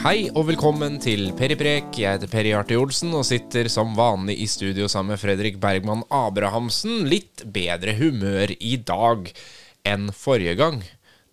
Hei 0.00 0.30
og 0.32 0.46
velkommen 0.48 0.96
til 1.02 1.26
Periprek. 1.36 1.90
Jeg 2.00 2.16
heter 2.16 2.30
Peri 2.32 2.52
Arte 2.56 2.76
Olsen 2.80 3.12
og 3.16 3.26
sitter 3.28 3.68
som 3.72 3.92
vanlig 3.98 4.38
i 4.40 4.46
studio 4.48 4.86
sammen 4.88 5.12
med 5.14 5.20
Fredrik 5.20 5.58
Bergman 5.60 6.04
Abrahamsen. 6.14 7.02
Litt 7.10 7.44
bedre 7.52 7.92
humør 7.98 8.54
i 8.56 8.76
dag 8.80 9.28
enn 9.88 10.08
forrige 10.16 10.56
gang, 10.60 10.80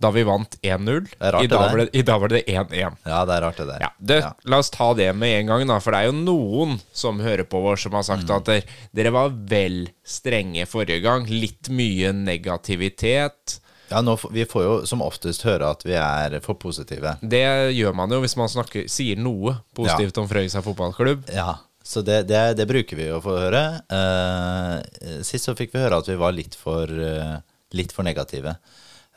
da 0.04 0.12
vi 0.14 0.26
vant 0.27 0.58
1-0. 0.62 1.08
er 1.22 1.38
I, 1.41 1.48
dag 1.48 1.72
var 1.72 1.77
det- 1.77 1.95
I 1.95 2.02
dag 2.02 2.20
var 2.22 2.27
det 2.27 2.44
1-1. 2.45 2.98
Ja, 3.05 3.23
det 3.26 3.34
er 3.38 3.41
rart, 3.41 3.58
det 3.58 3.68
der. 3.68 3.80
Ja, 3.82 3.90
det, 4.02 4.20
Ja. 4.23 4.34
La 4.45 4.58
oss 4.58 4.70
ta 4.70 4.94
det 4.94 5.16
med 5.16 5.40
en 5.40 5.48
gang, 5.48 5.68
da. 5.68 5.80
For 5.80 5.91
det 5.91 5.99
er 6.02 6.12
jo 6.12 6.23
noen 6.26 6.80
som 6.94 7.20
hører 7.20 7.45
på 7.48 7.63
oss, 7.72 7.81
som 7.84 7.94
har 7.94 8.04
sagt 8.04 8.27
Mm. 8.27 8.36
at 8.36 8.66
dere 8.94 9.12
var 9.12 9.30
vel 9.30 9.88
strenge 10.05 10.68
forrige 10.68 11.02
gang. 11.02 11.26
Litt 11.26 11.70
mye 11.70 12.12
negativitet. 12.13 13.59
Ja, 13.90 14.02
nå, 14.04 14.18
Vi 14.32 14.46
får 14.46 14.64
jo 14.64 14.73
som 14.90 15.04
oftest 15.05 15.46
høre 15.48 15.70
at 15.72 15.86
vi 15.88 15.95
er 15.95 16.38
for 16.44 16.59
positive. 16.59 17.16
Det 17.22 17.44
gjør 17.76 17.95
man 17.95 18.12
jo 18.12 18.20
hvis 18.23 18.36
man 18.40 18.52
snakker, 18.52 18.88
sier 18.91 19.20
noe 19.20 19.58
positivt 19.78 20.20
om 20.20 20.28
Frøysa 20.30 20.64
fotballklubb. 20.66 21.30
Ja, 21.34 21.59
Så 21.88 22.04
det, 22.04 22.26
det, 22.28 22.58
det 22.59 22.68
bruker 22.68 23.00
vi 23.00 23.08
å 23.16 23.22
få 23.23 23.38
høre. 23.40 23.64
Uh, 23.88 25.22
sist 25.23 25.48
så 25.48 25.55
fikk 25.55 25.72
vi 25.72 25.86
høre 25.86 26.02
at 26.02 26.09
vi 26.09 26.20
var 26.20 26.36
litt 26.36 26.58
for, 26.59 26.92
uh, 26.92 27.40
litt 27.72 27.95
for 27.95 28.04
negative. 28.04 28.58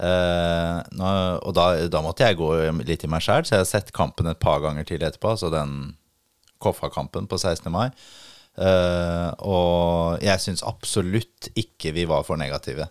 Uh, 0.01 0.79
nå, 0.95 1.11
og 1.43 1.55
da, 1.59 1.67
da 1.91 2.03
måtte 2.05 2.29
jeg 2.29 2.39
gå 2.39 2.53
litt 2.87 3.05
i 3.05 3.11
meg 3.11 3.27
sjæl, 3.27 3.43
så 3.43 3.57
jeg 3.57 3.65
har 3.65 3.73
sett 3.73 3.91
kampen 3.97 4.31
et 4.31 4.39
par 4.41 4.63
ganger 4.63 4.87
til 4.87 5.03
etterpå. 5.03 5.35
Altså 5.35 5.51
den 5.53 5.97
Koffa-kampen 6.63 7.27
på 7.27 7.41
16. 7.41 7.73
mai. 7.73 7.89
Og 8.61 10.21
jeg 10.21 10.43
syns 10.43 10.61
absolutt 10.69 11.49
ikke 11.57 11.95
vi 11.97 12.05
var 12.05 12.27
for 12.27 12.37
negative. 12.37 12.91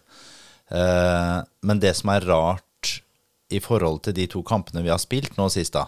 Eh, 0.70 1.38
men 1.66 1.82
det 1.82 1.96
som 1.98 2.12
er 2.14 2.26
rart 2.30 2.96
i 3.50 3.62
forhold 3.64 4.04
til 4.06 4.16
de 4.18 4.28
to 4.30 4.44
kampene 4.46 4.84
vi 4.86 4.92
har 4.94 5.02
spilt 5.02 5.38
nå 5.40 5.48
sist, 5.54 5.74
da, 5.74 5.88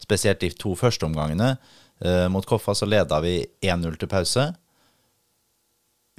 spesielt 0.00 0.42
de 0.42 0.52
to 0.54 0.76
første 0.78 1.06
omgangene 1.08 1.56
eh, 2.04 2.26
Mot 2.30 2.46
Koffa 2.46 2.76
så 2.78 2.86
leda 2.88 3.18
vi 3.24 3.40
1-0 3.66 3.98
til 3.98 4.10
pause. 4.10 4.46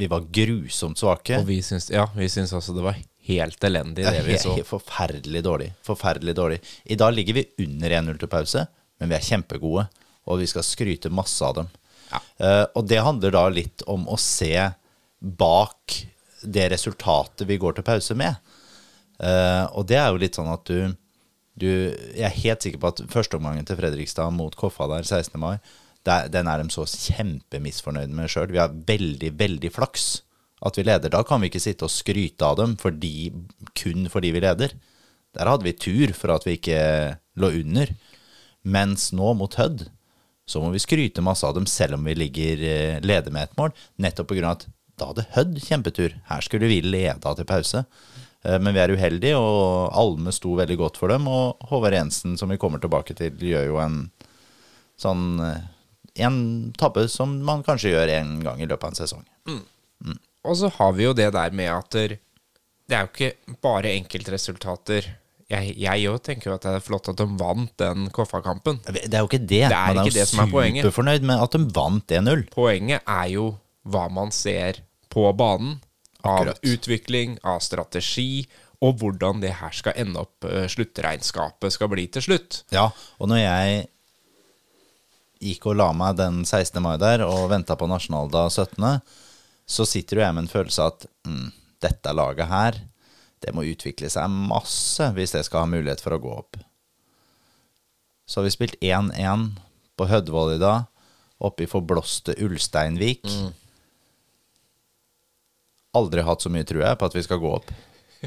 Vi 0.01 0.09
var 0.11 0.27
grusomt 0.33 0.99
svake. 0.99 1.39
Og 1.39 1.47
vi 1.47 1.61
syns, 1.65 1.89
ja, 1.93 2.07
vi 2.17 2.27
syns 2.31 2.53
også 2.57 2.75
det 2.75 2.85
var 2.85 2.99
helt 3.29 3.63
elendig, 3.63 4.05
det 4.05 4.23
vi 4.25 4.37
så. 4.41 4.55
Forferdelig 4.65 5.43
dårlig. 5.45 5.71
Forferdelig 5.85 6.35
dårlig. 6.35 6.59
I 6.83 6.97
dag 6.99 7.13
ligger 7.13 7.37
vi 7.37 7.47
under 7.65 7.97
1-0 8.01 8.21
til 8.21 8.31
pause, 8.31 8.65
men 8.99 9.11
vi 9.11 9.17
er 9.17 9.27
kjempegode, 9.27 9.85
og 10.25 10.41
vi 10.41 10.49
skal 10.49 10.65
skryte 10.65 11.11
masse 11.13 11.45
av 11.45 11.59
dem. 11.61 11.69
Ja. 12.11 12.21
Uh, 12.41 12.65
og 12.79 12.87
det 12.89 12.99
handler 13.05 13.35
da 13.35 13.45
litt 13.53 13.85
om 13.89 14.07
å 14.09 14.17
se 14.19 14.55
bak 15.21 16.01
det 16.41 16.69
resultatet 16.73 17.47
vi 17.49 17.59
går 17.61 17.77
til 17.77 17.85
pause 17.87 18.17
med. 18.17 18.37
Uh, 19.21 19.67
og 19.77 19.85
det 19.89 19.99
er 20.01 20.09
jo 20.09 20.21
litt 20.21 20.37
sånn 20.39 20.49
at 20.49 20.65
du, 20.65 20.95
du 21.61 21.67
Jeg 21.69 22.25
er 22.25 22.39
helt 22.41 22.65
sikker 22.65 22.81
på 22.81 22.89
at 22.89 23.03
førsteomgangen 23.11 23.67
til 23.67 23.77
Fredrikstad 23.77 24.33
mot 24.33 24.55
Koffa 24.57 24.87
der 24.89 25.05
16. 25.05 25.37
mai, 25.37 25.59
der, 26.07 26.31
den 26.33 26.49
er 26.49 26.61
de 26.63 26.73
så 26.73 26.87
kjempemisfornøyd 26.89 28.13
med 28.17 28.31
sjøl. 28.33 28.49
Vi 28.49 28.61
har 28.61 28.73
veldig, 28.73 29.35
veldig 29.37 29.71
flaks 29.75 30.23
at 30.65 30.77
vi 30.77 30.85
leder. 30.85 31.13
Da 31.13 31.21
kan 31.25 31.41
vi 31.41 31.51
ikke 31.51 31.61
sitte 31.61 31.85
og 31.85 31.93
skryte 31.93 32.45
av 32.45 32.57
dem 32.57 32.73
fordi, 32.81 33.31
kun 33.77 34.09
fordi 34.09 34.33
vi 34.33 34.41
leder. 34.41 34.73
Der 35.37 35.49
hadde 35.49 35.67
vi 35.67 35.77
tur 35.77 36.13
for 36.17 36.33
at 36.33 36.45
vi 36.47 36.57
ikke 36.57 36.81
lå 37.39 37.51
under. 37.61 37.93
Mens 38.61 39.09
nå 39.15 39.33
mot 39.37 39.57
Hødd 39.57 39.87
så 40.49 40.59
må 40.61 40.71
vi 40.73 40.81
skryte 40.83 41.23
masse 41.23 41.45
av 41.47 41.55
dem 41.55 41.67
selv 41.69 41.95
om 41.97 42.05
vi 42.05 42.17
ligger 42.17 42.63
eh, 42.65 42.99
leder 43.05 43.31
med 43.33 43.47
ett 43.47 43.57
mål. 43.59 43.71
Nettopp 44.01 44.33
pga. 44.33 44.51
at 44.51 44.67
da 45.01 45.09
hadde 45.11 45.25
Hødd 45.35 45.57
kjempetur. 45.65 46.15
Her 46.29 46.45
skulle 46.45 46.69
vi 46.71 46.79
leda 46.85 47.33
til 47.37 47.47
pause. 47.49 47.83
Eh, 48.45 48.57
Men 48.61 48.73
vi 48.77 48.81
er 48.83 48.93
uheldige, 48.95 49.35
og 49.37 49.91
Alme 49.97 50.31
sto 50.33 50.53
veldig 50.57 50.77
godt 50.79 50.97
for 51.01 51.11
dem. 51.13 51.27
Og 51.29 51.57
Håvard 51.69 51.93
Jensen, 51.97 52.37
som 52.39 52.49
vi 52.53 52.57
kommer 52.61 52.79
tilbake 52.81 53.13
til, 53.17 53.33
gjør 53.37 53.67
jo 53.73 53.81
en 53.83 53.99
sånn 55.01 55.27
eh, 55.45 55.61
En 56.27 56.73
tabbe 56.77 57.05
som 57.07 57.37
man 57.47 57.61
kanskje 57.63 57.93
gjør 57.93 58.09
en 58.17 58.31
gang 58.43 58.59
i 58.59 58.65
løpet 58.67 58.83
av 58.83 58.89
en 58.91 58.97
sesong. 58.99 59.21
Og 60.43 60.57
så 60.57 60.67
har 60.75 60.91
vi 60.97 61.05
jo 61.05 61.13
det 61.15 61.29
der 61.31 61.53
med 61.55 61.69
at 61.71 61.93
det 61.95 62.97
er 62.97 63.05
jo 63.05 63.11
ikke 63.13 63.57
bare 63.63 63.93
enkeltresultater. 63.95 65.07
Jeg 65.51 66.07
òg 66.11 66.19
tenker 66.23 66.49
jo 66.49 66.55
at 66.57 66.63
det 66.65 66.73
er 66.79 66.83
flott 66.83 67.07
at 67.11 67.19
de 67.19 67.27
vant 67.39 67.71
den 67.79 68.09
Koffa-kampen. 68.11 68.81
Det 68.87 69.07
er 69.13 69.19
jo 69.23 69.29
ikke 69.29 69.39
det. 69.39 69.65
Det 69.71 69.77
er 69.77 69.95
Man 69.95 70.05
ikke 70.07 70.17
det 70.17 70.27
som 70.27 70.43
er 70.43 70.51
poenget. 70.51 70.83
superfornøyd 70.83 71.25
med 71.31 71.43
at 71.45 71.55
de 71.55 71.63
vant 71.75 72.13
1-0. 72.19 72.43
Poenget 72.51 73.03
er 73.07 73.27
jo 73.37 73.45
hva 73.87 74.05
man 74.11 74.31
ser 74.35 74.81
på 75.11 75.27
banen. 75.37 75.79
Av 76.21 76.43
Akkurat. 76.43 76.59
utvikling, 76.61 77.39
av 77.41 77.63
strategi, 77.65 78.45
og 78.81 78.99
hvordan 79.01 79.41
det 79.41 79.55
her 79.57 79.73
skal 79.73 79.97
ende 79.97 80.21
opp 80.21 80.45
eh, 80.45 80.67
sluttregnskapet 80.69 81.73
skal 81.73 81.89
bli 81.89 82.05
til 82.13 82.25
slutt. 82.25 82.61
Ja, 82.73 82.91
og 83.17 83.31
når 83.31 83.41
jeg 83.41 83.81
gikk 85.41 85.65
og 85.71 85.79
la 85.79 85.89
meg 85.97 86.19
den 86.19 86.43
16. 86.45 86.77
mai 86.83 86.95
der 87.01 87.25
og 87.25 87.49
venta 87.49 87.77
på 87.77 87.89
nasjonaldag 87.89 88.51
17., 88.53 88.85
så 89.71 89.87
sitter 89.87 90.19
jo 90.19 90.23
jeg 90.25 90.35
med 90.37 90.45
en 90.45 90.51
følelse 90.51 90.83
av 90.83 90.93
at 90.93 91.07
mm, 91.25 91.47
dette 91.81 92.13
laget 92.13 92.49
her, 92.51 92.77
det 93.41 93.53
må 93.57 93.65
utvikle 93.65 94.09
seg 94.13 94.29
masse 94.29 95.07
hvis 95.15 95.33
det 95.33 95.45
skal 95.47 95.65
ha 95.65 95.71
mulighet 95.71 96.03
for 96.03 96.13
å 96.13 96.21
gå 96.21 96.33
opp. 96.43 96.59
Så 98.29 98.39
har 98.39 98.45
vi 98.45 98.53
spilt 98.53 98.77
1-1 98.81 99.47
på 99.97 100.07
Hødvoll 100.09 100.55
i 100.55 100.61
dag, 100.61 100.85
oppe 101.41 101.65
i 101.65 101.69
forblåste 101.69 102.37
Ulsteinvik. 102.45 103.25
Aldri 105.97 106.21
hatt 106.23 106.41
så 106.41 106.49
mye, 106.49 106.63
jeg, 106.63 106.97
på 106.97 107.05
at 107.09 107.15
vi 107.15 107.23
skal 107.23 107.39
gå 107.41 107.49
opp 107.57 107.71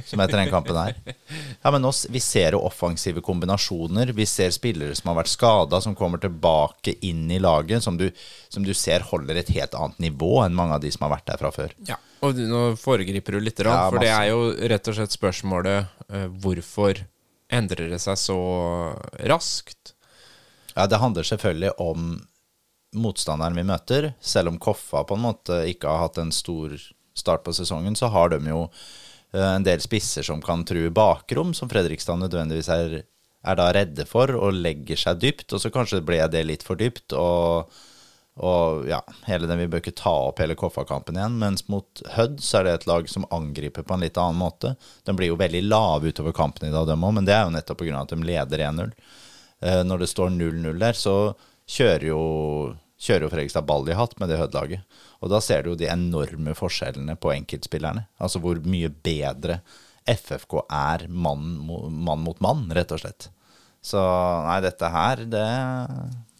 som 0.04 0.18
etter 0.20 0.40
den 0.40 0.50
kampen 0.50 0.74
her. 0.76 0.96
Ja, 1.62 1.70
men 1.70 1.84
oss, 1.86 2.06
Vi 2.10 2.20
ser 2.20 2.56
jo 2.56 2.64
offensive 2.66 3.22
kombinasjoner. 3.22 4.10
Vi 4.12 4.26
ser 4.26 4.50
spillere 4.50 4.94
som 4.98 5.12
har 5.12 5.20
vært 5.22 5.30
skada, 5.30 5.80
som 5.80 5.94
kommer 5.94 6.18
tilbake 6.18 6.96
inn 7.06 7.30
i 7.30 7.38
laget, 7.38 7.82
som 7.84 7.96
du, 7.96 8.08
som 8.50 8.64
du 8.66 8.72
ser 8.74 9.06
holder 9.06 9.38
et 9.40 9.52
helt 9.54 9.74
annet 9.78 10.00
nivå 10.02 10.40
enn 10.44 10.56
mange 10.56 10.74
av 10.74 10.82
de 10.82 10.90
som 10.90 11.06
har 11.06 11.14
vært 11.16 11.28
der 11.30 11.38
fra 11.40 11.52
før. 11.54 11.72
Ja, 11.86 11.96
og 12.22 12.34
du- 12.34 12.46
nå 12.50 12.64
foregriper 12.80 13.38
du 13.38 13.40
litt, 13.40 13.58
Ja, 13.62 13.88
for 13.90 13.98
det 14.02 14.10
er 14.10 14.28
jo 14.32 14.50
rett 14.68 14.88
og 14.88 14.94
slett 14.98 15.14
spørsmålet 15.14 15.86
uh, 16.10 16.26
hvorfor 16.42 17.04
endrer 17.50 17.88
det 17.94 18.00
seg 18.02 18.18
så 18.18 18.38
raskt? 19.22 19.94
Ja, 20.74 20.86
Det 20.86 20.98
handler 20.98 21.22
selvfølgelig 21.22 21.70
om 21.78 22.26
motstanderen 22.94 23.54
vi 23.54 23.62
møter. 23.62 24.14
Selv 24.20 24.48
om 24.48 24.58
Koffa 24.58 25.04
på 25.06 25.14
en 25.14 25.22
måte 25.22 25.62
ikke 25.70 25.86
har 25.88 26.08
hatt 26.08 26.18
en 26.18 26.32
stor 26.34 26.74
start 27.14 27.44
på 27.46 27.54
sesongen, 27.54 27.96
så 27.96 28.10
har 28.12 28.32
de 28.34 28.40
jo 28.50 28.66
eh, 29.34 29.50
en 29.54 29.66
del 29.66 29.82
spisser 29.82 30.26
som 30.26 30.42
kan 30.42 30.64
true 30.66 30.90
bakrom, 30.94 31.54
som 31.54 31.70
Fredrikstad 31.70 32.20
nødvendigvis 32.20 32.70
er, 32.74 33.00
er 33.44 33.58
da 33.60 33.70
redde 33.74 34.06
for, 34.08 34.34
og 34.36 34.56
legger 34.58 35.00
seg 35.00 35.22
dypt. 35.22 35.52
Og 35.52 35.62
så 35.62 35.72
kanskje 35.74 36.04
ble 36.04 36.20
det 36.30 36.44
litt 36.46 36.66
for 36.66 36.80
dypt, 36.80 37.16
og, 37.18 37.70
og 38.42 38.88
ja, 38.90 39.00
hele 39.28 39.48
den, 39.50 39.62
vi 39.62 39.70
bør 39.70 39.84
ikke 39.84 39.96
ta 40.00 40.14
opp 40.28 40.42
hele 40.42 40.58
Koffa-kampen 40.58 41.18
igjen. 41.20 41.40
Mens 41.42 41.66
mot 41.72 42.04
Hødd 42.16 42.40
så 42.42 42.60
er 42.60 42.68
det 42.68 42.78
et 42.80 42.88
lag 42.90 43.10
som 43.10 43.28
angriper 43.34 43.86
på 43.86 43.96
en 43.96 44.06
litt 44.06 44.20
annen 44.20 44.40
måte. 44.42 44.74
De 45.06 45.16
blir 45.16 45.30
jo 45.32 45.40
veldig 45.40 45.64
lave 45.68 46.10
utover 46.10 46.34
kampen 46.36 46.68
i 46.68 46.74
dag, 46.74 46.88
dem 46.90 47.06
òg, 47.06 47.18
men 47.20 47.28
det 47.28 47.36
er 47.38 47.46
jo 47.46 47.54
nettopp 47.54 47.84
pga. 47.84 48.00
at 48.02 48.14
de 48.14 48.22
leder 48.26 48.66
1-0. 48.70 48.96
Eh, 49.64 49.82
når 49.86 50.02
det 50.02 50.10
står 50.10 50.34
0-0 50.34 50.80
der, 50.82 50.98
så 50.98 51.16
kjører 51.70 52.08
jo, 52.10 52.22
kjører 53.00 53.26
jo 53.26 53.30
Fredrikstad 53.32 53.66
ball 53.68 53.88
i 53.90 53.96
hatt 53.98 54.14
med 54.20 54.28
det 54.30 54.38
Hødd-laget. 54.38 54.84
Og 55.20 55.30
da 55.32 55.40
ser 55.42 55.62
du 55.64 55.72
jo 55.72 55.78
de 55.80 55.88
enorme 55.90 56.54
forskjellene 56.56 57.16
på 57.20 57.32
enkeltspillerne. 57.34 58.06
Altså 58.22 58.40
hvor 58.44 58.60
mye 58.64 58.88
bedre 59.04 59.60
FFK 60.06 60.60
er 60.68 61.06
mann, 61.08 61.54
mann 61.66 62.22
mot 62.24 62.40
mann, 62.44 62.66
rett 62.76 62.92
og 62.92 63.00
slett. 63.02 63.30
Så 63.84 64.00
nei, 64.46 64.60
dette 64.64 64.88
her, 64.88 65.24
det 65.28 65.46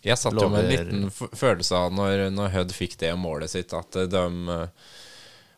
Jeg 0.04 0.16
satt 0.20 0.36
jo 0.36 0.48
med 0.52 0.64
en 0.64 0.70
liten 0.72 1.10
følelse 1.12 1.76
av 1.76 1.92
når, 1.96 2.26
når 2.32 2.52
Hødd 2.54 2.72
fikk 2.76 2.96
det 3.00 3.10
målet 3.20 3.52
sitt, 3.52 3.72
at 3.76 3.96
eh, 4.00 4.08
de 4.08 4.22
eh, 4.52 4.86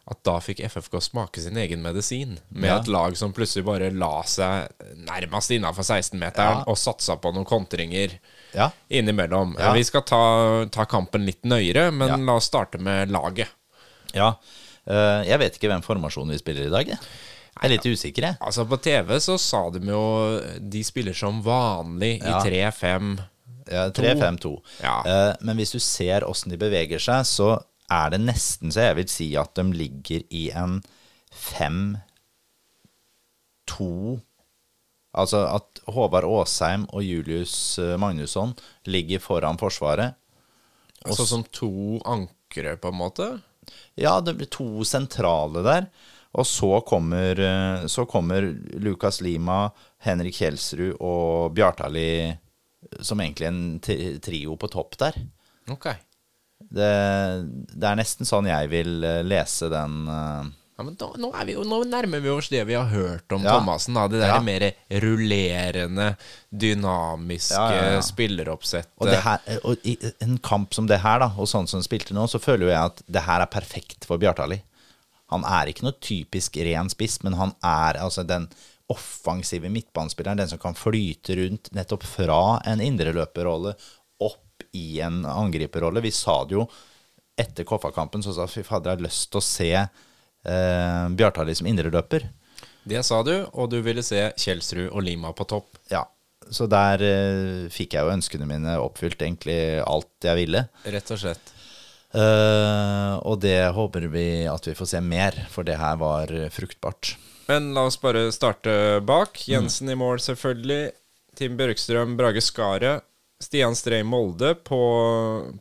At 0.06 0.20
da 0.26 0.36
fikk 0.42 0.60
FFK 0.70 1.00
smake 1.02 1.42
sin 1.42 1.56
egen 1.58 1.82
medisin. 1.82 2.36
Med 2.50 2.70
Ja. 2.70 2.76
et 2.78 2.86
lag 2.90 3.16
som 3.18 3.32
plutselig 3.34 3.64
bare 3.66 3.90
la 3.90 4.22
seg 4.22 4.68
nærmest 5.02 5.50
innafor 5.50 5.82
16-meteren 5.82 6.60
Ja. 6.62 6.64
og 6.66 6.78
satsa 6.78 7.16
på 7.18 7.32
noen 7.34 7.46
kontringer 7.46 8.14
Ja. 8.56 8.70
innimellom. 8.88 9.52
Ja. 9.60 9.74
Vi 9.76 9.82
skal 9.84 10.00
ta, 10.08 10.64
ta 10.72 10.84
kampen 10.88 11.26
litt 11.28 11.42
nøyere, 11.44 11.90
men 11.92 12.08
Ja. 12.08 12.16
la 12.16 12.36
oss 12.40 12.46
starte 12.48 12.78
med 12.80 13.10
laget. 13.12 13.48
ja. 14.14 14.32
Eh, 14.88 15.24
jeg 15.26 15.38
vet 15.42 15.56
ikke 15.58 15.66
hvem 15.68 15.82
formasjonen 15.82 16.30
vi 16.30 16.38
spiller 16.38 16.66
i 16.68 16.70
dag, 16.70 16.86
jeg. 16.88 16.98
Er 17.62 17.68
litt 17.72 17.82
usikker, 17.88 18.22
jeg. 18.22 18.36
Altså 18.40 18.62
På 18.68 18.76
TV 18.80 19.16
så 19.18 19.34
sa 19.40 19.64
de 19.74 19.80
jo 19.80 20.02
de 20.60 20.82
spiller 20.86 21.12
som 21.16 21.40
vanlig 21.42 22.20
i 22.22 22.34
3-5. 22.44 23.16
Ja, 23.72 23.88
3-5-2. 23.90 24.52
Ja. 24.82 25.00
Eh, 25.04 25.32
men 25.40 25.56
hvis 25.58 25.72
du 25.74 25.78
ser 25.82 26.20
åssen 26.28 26.50
de 26.52 26.56
beveger 26.60 26.98
seg, 27.02 27.24
så 27.26 27.48
er 27.90 28.10
det 28.14 28.20
nesten 28.20 28.70
så 28.70 28.80
jeg 28.86 28.96
vil 29.00 29.08
si 29.10 29.28
at 29.36 29.54
de 29.58 29.62
ligger 29.74 30.22
i 30.30 30.44
en 30.54 30.78
5-2 31.34 31.98
Altså 35.16 35.42
at 35.48 35.82
Håvard 35.92 36.26
Aasheim 36.28 36.86
og 36.92 37.04
Julius 37.04 37.54
eh, 37.82 37.96
Magnusson 38.00 38.54
ligger 38.88 39.22
foran 39.24 39.60
Forsvaret. 39.60 40.16
Altså 41.06 41.26
som 41.28 41.44
to 41.54 42.00
ankere, 42.04 42.76
på 42.80 42.90
en 42.92 43.00
måte. 43.00 43.28
Ja, 43.98 44.18
det 44.20 44.36
blir 44.38 44.50
to 44.50 44.84
sentrale 44.86 45.62
der. 45.66 45.90
Og 46.36 46.46
så 46.46 46.80
kommer, 46.84 47.38
eh, 47.40 47.86
så 47.88 48.04
kommer 48.04 48.50
Lukas 48.82 49.22
Lima, 49.24 49.70
Henrik 50.04 50.36
Kjelsrud 50.40 50.98
og 51.00 51.54
Bjartali 51.56 52.36
som 53.00 53.20
egentlig 53.20 53.46
en 53.46 53.80
trio 54.22 54.56
på 54.56 54.68
topp 54.68 54.98
der. 55.00 55.18
Ok. 55.70 55.88
Det, 56.58 56.92
det 57.76 57.88
er 57.88 57.98
nesten 57.98 58.28
sånn 58.28 58.48
jeg 58.48 58.70
vil 58.72 59.04
eh, 59.04 59.22
lese 59.26 59.68
den 59.70 60.06
eh, 60.08 60.46
Ja, 60.76 60.84
men 60.84 60.94
da, 61.00 61.06
nå, 61.16 61.30
vi 61.48 61.54
nå 61.64 61.78
nærmer 61.88 62.20
vi 62.20 62.28
oss 62.28 62.50
det 62.52 62.60
vi 62.68 62.74
har 62.76 62.90
hørt 62.90 63.32
om 63.32 63.42
Ja. 63.46 63.54
Thomassen. 63.56 63.94
Det 64.10 64.20
der 64.20 64.34
Ja. 64.34 64.40
mer 64.44 64.66
rullerende, 64.90 66.16
dynamiske 66.52 67.54
Ja, 67.56 68.00
spilleroppsettet. 68.04 68.92
Og, 69.00 69.08
her, 69.08 69.40
og 69.64 69.76
i 69.88 69.96
en 70.20 70.36
kamp 70.38 70.74
som 70.74 70.86
det 70.86 71.00
her, 71.00 71.18
da, 71.20 71.30
og 71.36 71.48
sånn 71.48 71.66
som 71.66 71.78
han 71.80 71.86
spilte 71.86 72.12
nå, 72.12 72.26
så 72.28 72.38
føler 72.42 72.68
jeg 72.68 72.90
at 72.92 73.02
det 73.08 73.22
her 73.24 73.40
er 73.40 73.46
perfekt 73.46 74.04
for 74.04 74.18
Bjartali. 74.18 74.60
Han 75.32 75.44
er 75.48 75.66
ikke 75.72 75.82
noe 75.88 75.96
typisk 75.98 76.56
ren 76.62 76.88
spiss, 76.92 77.22
men 77.24 77.32
han 77.40 77.54
er 77.64 77.98
altså 78.02 78.22
den 78.26 78.48
offensive 78.92 79.68
midtbanespilleren, 79.72 80.36
den 80.38 80.48
som 80.52 80.58
kan 80.62 80.74
flyte 80.78 81.34
rundt 81.40 81.72
nettopp 81.74 82.04
fra 82.06 82.60
en 82.64 82.78
indreløperrolle 82.84 83.72
opp 84.22 84.62
i 84.76 85.00
en 85.00 85.24
angriperrolle. 85.26 86.02
Vi 86.04 86.12
sa 86.14 86.44
det 86.44 86.54
jo 86.60 86.68
etter 87.36 87.64
Koffa-kampen, 87.64 88.22
så 88.22 88.32
sa 88.36 88.46
vi 88.46 88.62
fader, 88.62 88.92
jeg 88.92 89.00
har 89.00 89.08
lyst 89.08 89.30
til 89.32 89.40
å 89.40 89.42
se 89.42 89.72
eh, 90.46 91.06
Bjartali 91.18 91.54
som 91.58 91.68
indreløper. 91.70 92.28
Det 92.86 93.02
sa 93.06 93.22
du, 93.26 93.34
og 93.52 93.70
du 93.72 93.80
ville 93.82 94.04
se 94.06 94.28
Kjelsrud 94.38 94.88
og 94.92 95.02
Lima 95.02 95.32
på 95.34 95.46
topp. 95.50 95.78
Ja, 95.90 96.04
så 96.50 96.68
der 96.70 97.02
eh, 97.02 97.66
fikk 97.72 97.96
jeg 97.96 98.06
jo 98.06 98.14
ønskene 98.14 98.48
mine 98.48 98.78
oppfylt 98.82 99.22
egentlig 99.22 99.58
alt 99.82 100.28
jeg 100.28 100.42
ville. 100.44 100.66
Rett 100.86 101.14
og 101.14 101.22
slett. 101.22 101.54
Eh, 102.16 103.14
og 103.26 103.40
det 103.42 103.58
håper 103.74 104.06
vi 104.12 104.28
at 104.48 104.70
vi 104.70 104.76
får 104.78 104.92
se 104.94 105.02
mer, 105.02 105.36
for 105.50 105.66
det 105.66 105.80
her 105.80 105.98
var 106.00 106.32
fruktbart. 106.54 107.16
Men 107.50 107.72
la 107.74 107.86
oss 107.86 107.98
bare 108.02 108.28
starte 108.34 109.02
bak. 109.06 109.42
Jensen 109.50 109.90
i 109.90 109.98
mål, 109.98 110.18
selvfølgelig. 110.22 110.94
Tim 111.38 111.58
Bjørkstrøm, 111.58 112.16
Brage 112.18 112.42
Skaret. 112.42 113.04
Stian 113.42 113.76
Strei 113.76 114.00
Molde 114.06 114.54
på, 114.64 114.80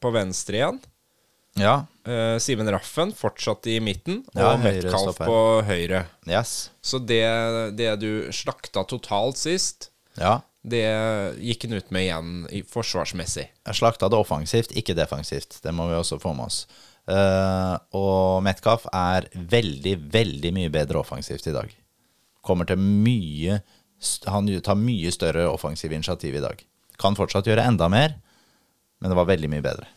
på 0.01 0.11
venstre 0.15 0.61
igjen. 0.61 0.79
Ja, 1.59 1.85
Uh, 2.05 2.37
Simen 2.37 2.67
Raffen 2.69 3.09
fortsatt 3.17 3.65
i 3.65 3.79
midten, 3.81 4.19
Ja, 4.35 4.51
og 4.53 4.59
Metcalf 4.61 5.17
på 5.17 5.37
høyre. 5.65 6.03
yes. 6.29 6.69
Så 6.85 6.99
det, 7.01 7.23
det 7.79 7.95
du 7.97 8.27
slakta 8.29 8.83
totalt 8.85 9.39
sist, 9.41 9.89
Ja. 10.21 10.43
det 10.61 10.83
gikk 11.41 11.63
han 11.65 11.73
ut 11.79 11.89
med 11.89 12.03
igjen 12.05 12.29
i 12.53 12.61
forsvarsmessig. 12.61 13.47
Jeg 13.65 13.73
slakta 13.79 14.05
det 14.07 14.19
offensivt, 14.19 14.69
ikke 14.77 14.93
defensivt. 14.93 15.57
Det 15.63 15.73
må 15.73 15.87
vi 15.89 15.97
også 15.97 16.19
få 16.21 16.35
med 16.37 16.45
oss. 16.45 16.67
Uh, 17.09 17.79
og 17.97 18.43
Metcalf 18.45 18.85
er 18.93 19.25
veldig, 19.33 19.97
veldig 20.13 20.53
mye 20.53 20.69
bedre 20.69 21.01
offensivt 21.01 21.47
i 21.49 21.53
dag. 21.57 21.73
Kommer 22.45 22.69
til 22.69 22.77
mye 22.77 23.63
Han 24.27 24.45
tar 24.61 24.75
mye 24.77 25.09
større 25.09 25.47
offensive 25.49 25.95
initiativ 25.95 26.35
i 26.35 26.41
dag. 26.43 26.61
Kan 27.01 27.15
fortsatt 27.17 27.47
gjøre 27.49 27.65
enda 27.65 27.87
mer, 27.89 28.13
men 29.01 29.09
det 29.09 29.17
var 29.17 29.25
veldig 29.25 29.49
mye 29.49 29.63
bedre. 29.65 29.87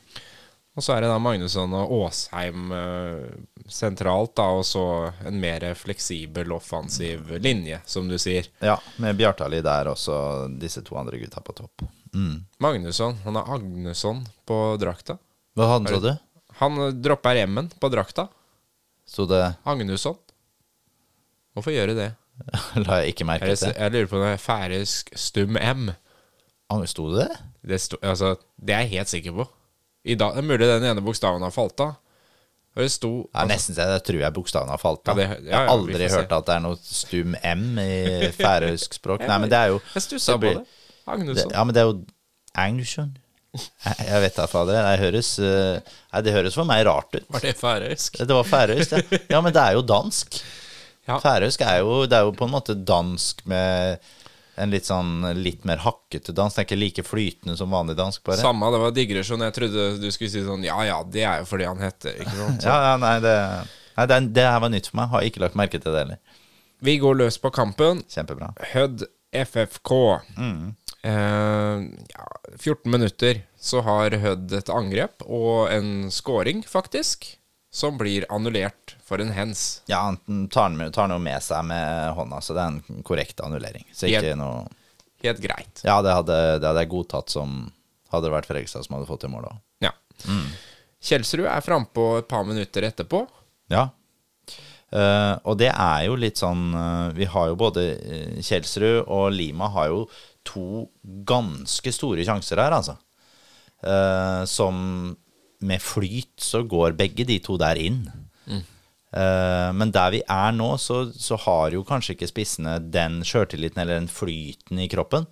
Og 0.79 0.85
så 0.85 0.95
er 0.95 1.03
det 1.03 1.09
da 1.11 1.19
Magnusson 1.19 1.73
og 1.75 1.91
Aasheim 1.97 2.71
eh, 2.71 3.31
sentralt, 3.67 4.37
da, 4.39 4.45
og 4.61 4.63
så 4.63 4.85
en 5.27 5.41
mer 5.43 5.65
fleksibel 5.75 6.55
offensiv 6.55 7.33
linje, 7.43 7.81
som 7.83 8.07
du 8.07 8.15
sier. 8.23 8.47
Ja, 8.63 8.77
med 9.03 9.19
Bjartali 9.19 9.59
der 9.67 9.91
også, 9.91 10.47
disse 10.55 10.85
to 10.87 10.95
andre 11.01 11.19
gutta 11.19 11.43
på 11.43 11.57
topp. 11.59 11.83
Mm. 12.15 12.45
Magnusson, 12.63 13.19
han 13.25 13.41
har 13.41 13.51
Agnesson 13.57 14.23
på 14.47 14.61
drakta. 14.79 15.19
Hva 15.59 15.73
hadde 15.73 15.97
sa 15.97 16.01
du? 16.07 16.13
Han 16.63 16.79
eh, 16.87 16.95
dropper 16.95 17.43
M-en 17.43 17.75
på 17.75 17.91
drakta. 17.91 18.29
Så 19.03 19.27
det 19.27 19.43
Agnusson. 19.67 20.15
Hvorfor 21.59 21.75
gjør 21.75 21.91
de 21.91 22.01
det? 22.05 22.11
La 22.87 23.03
jeg 23.03 23.17
ikke 23.17 23.27
merke 23.27 23.51
til. 23.51 23.75
jeg 23.75 23.97
lurer 23.97 24.11
på 24.15 24.23
om 24.23 24.29
det 24.29 24.35
er 24.37 24.43
færøysk 24.47 25.11
stum 25.19 25.59
M. 25.59 25.89
Sto 26.87 27.11
det? 27.19 27.33
Det, 27.67 27.83
sto, 27.83 27.99
altså, 27.99 28.37
det 28.63 28.79
er 28.79 28.87
jeg 28.87 29.01
helt 29.01 29.17
sikker 29.19 29.41
på. 29.43 29.53
I 30.05 30.15
dag, 30.19 30.35
det 30.37 30.43
er 30.45 30.47
mulig 30.47 30.69
den 30.69 30.87
ene 30.91 31.03
bokstaven 31.05 31.43
har 31.43 31.55
falt 31.55 31.81
av. 31.85 31.97
Og 32.79 32.85
det 32.85 32.91
sto 32.95 33.09
Ja, 33.35 33.43
nesten 33.49 33.75
så 33.75 33.87
jeg 33.91 34.03
tror 34.07 34.21
jeg 34.23 34.35
bokstaven 34.37 34.71
har 34.71 34.79
falt 34.79 35.09
av. 35.11 35.19
Ja, 35.19 35.33
ja, 35.33 35.39
jeg 35.49 35.57
har 35.57 35.71
aldri 35.73 36.11
hørt 36.13 36.35
at 36.37 36.47
det 36.47 36.55
er 36.55 36.63
noe 36.63 36.79
stum 36.85 37.35
M 37.43 37.65
i 37.83 38.29
færøysk 38.39 39.01
språk. 39.01 39.25
Nei, 39.27 39.39
men 39.43 39.51
det 39.51 39.59
er 39.59 39.73
jo 39.75 39.81
Jeg 39.97 40.05
stussa 40.05 40.37
på 40.39 40.53
det. 40.61 40.63
Agnusson. 41.09 41.51
Ja, 41.57 41.65
men 41.65 41.75
det 41.75 41.83
er 41.83 41.89
jo 41.91 41.97
Agnusson. 42.55 43.17
Jeg, 43.59 43.97
jeg 44.07 44.23
vet 44.23 44.37
da, 44.39 44.47
fader. 44.47 44.77
Det 44.79 45.01
høres, 45.03 45.33
eh, 45.43 45.97
nei, 46.13 46.23
det 46.23 46.35
høres 46.37 46.55
for 46.59 46.69
meg 46.69 46.85
rart 46.87 47.17
ut. 47.17 47.27
Var 47.35 47.47
det 47.49 47.55
færøysk? 47.59 48.21
Det 48.29 48.37
var 48.37 48.47
færøysk, 48.47 48.93
ja. 48.95 49.21
Ja, 49.35 49.41
men 49.43 49.55
det 49.57 49.63
er 49.65 49.79
jo 49.79 49.83
dansk. 49.89 50.39
Ja. 51.09 51.17
Færøysk 51.25 51.65
er 51.65 51.79
jo, 51.81 52.03
det 52.07 52.19
er 52.19 52.27
jo 52.29 52.35
på 52.37 52.45
en 52.47 52.53
måte 52.53 52.77
dansk 52.77 53.41
med 53.49 53.97
en 54.59 54.73
litt 54.75 54.89
sånn 54.89 55.23
litt 55.39 55.65
mer 55.69 55.81
hakkete 55.85 56.35
dans. 56.37 56.55
Det 56.55 56.63
er 56.63 56.67
ikke 56.69 56.79
like 56.81 57.05
flytende 57.07 57.57
som 57.59 57.71
vanlig 57.75 57.97
dansk, 57.99 58.23
bare. 58.27 58.41
Samme, 58.43 58.71
det 58.75 58.81
var 58.83 58.95
digresjon. 58.97 59.45
Jeg 59.47 59.57
trodde 59.57 59.89
du 60.03 60.09
skulle 60.15 60.33
si 60.33 60.43
sånn 60.47 60.67
Ja 60.67 60.79
ja, 60.87 60.99
det 61.07 61.25
er 61.25 61.43
jo 61.43 61.49
fordi 61.51 61.69
han 61.69 61.83
heter 61.83 62.19
Ikke 62.19 62.35
sant? 62.37 62.67
Ja, 62.69 62.79
ja, 62.91 62.97
nei, 63.01 63.15
det, 63.25 63.37
nei 63.99 64.09
det, 64.11 64.21
det 64.37 64.49
her 64.49 64.63
var 64.65 64.75
nytt 64.75 64.91
for 64.91 65.01
meg. 65.01 65.13
Har 65.15 65.29
ikke 65.29 65.45
lagt 65.47 65.59
merke 65.59 65.81
til 65.83 65.95
det 65.95 66.05
heller. 66.05 66.43
Vi 66.85 66.99
går 67.03 67.19
løs 67.19 67.39
på 67.43 67.51
kampen. 67.55 68.05
Kjempebra. 68.11 68.53
Hødd 68.75 69.07
FFK. 69.35 69.95
Eh, 71.03 71.79
ja, 72.15 72.27
14 72.59 72.91
minutter 72.91 73.43
så 73.59 73.83
har 73.87 74.15
Hødd 74.23 74.55
et 74.59 74.71
angrep 74.73 75.23
og 75.27 75.69
en 75.75 76.09
scoring, 76.15 76.63
faktisk, 76.67 77.37
som 77.71 77.99
blir 78.01 78.27
annullert 78.33 78.97
for 79.05 79.21
en 79.21 79.33
hens. 79.35 79.83
Ja, 79.91 80.01
han 80.09 80.49
tar 80.49 80.73
tar 80.95 81.11
noe 81.11 81.21
med 81.23 81.43
seg 81.45 81.67
med 81.69 82.15
hånda, 82.17 82.41
så 82.41 82.57
det 82.57 82.65
er 82.65 82.73
en 82.73 83.03
korrekt 83.07 83.43
annullering. 83.45 83.85
Så 83.93 84.09
ikke 84.09 84.31
Helt- 84.31 84.41
noe 84.41 84.67
Helt 85.23 85.41
greit. 85.43 85.81
Ja, 85.83 85.99
det 86.03 86.13
hadde, 86.15 86.35
det 86.63 86.67
hadde 86.69 86.85
jeg 86.85 86.93
godtatt 86.93 87.33
som 87.33 87.73
Hadde 88.09 88.29
det 88.29 88.33
vært 88.33 88.47
Fredrikstad 88.49 88.87
som 88.87 88.95
hadde 88.97 89.09
fått 89.09 89.27
det 89.27 89.29
målet 89.29 89.51
òg. 89.51 89.57
Ja. 89.85 89.91
Kjelsrud 91.05 91.45
er 91.45 91.61
frampå 91.61 92.05
et 92.23 92.29
par 92.31 92.47
minutter 92.49 92.87
etterpå. 92.89 93.21
Ja. 93.69 93.91
Uh, 94.89 95.37
og 95.45 95.59
det 95.61 95.69
er 95.69 96.07
jo 96.07 96.15
litt 96.17 96.41
sånn 96.41 96.71
uh, 96.73 97.11
Vi 97.13 97.27
har 97.29 97.51
jo 97.51 97.59
både 97.61 97.83
eh, 97.93 98.39
Kjelsrud 98.41 99.03
og 99.05 99.27
Lima 99.35 99.69
har 99.75 99.91
jo 99.93 100.07
to 100.49 100.87
ganske 101.29 101.93
store 101.93 102.25
sjanser 102.25 102.63
her, 102.63 102.73
altså. 102.79 102.97
Som 104.49 104.79
med 105.65 105.83
flyt 105.83 106.37
så 106.43 106.63
går 106.63 106.97
begge 106.99 107.27
de 107.29 107.39
to 107.43 107.57
der 107.61 107.81
inn. 107.81 108.05
Eh, 109.09 109.71
men 109.73 109.93
der 109.95 110.13
vi 110.13 110.21
er 110.29 110.53
nå, 110.53 110.75
så, 110.81 111.07
så 111.17 111.39
har 111.47 111.73
jo 111.73 111.85
kanskje 111.89 112.15
ikke 112.17 112.29
spissene 112.29 112.77
den 112.93 113.23
sjøltilliten 113.27 113.81
eller 113.83 114.01
den 114.03 114.11
flyten 114.13 114.83
i 114.85 114.89
kroppen 114.93 115.25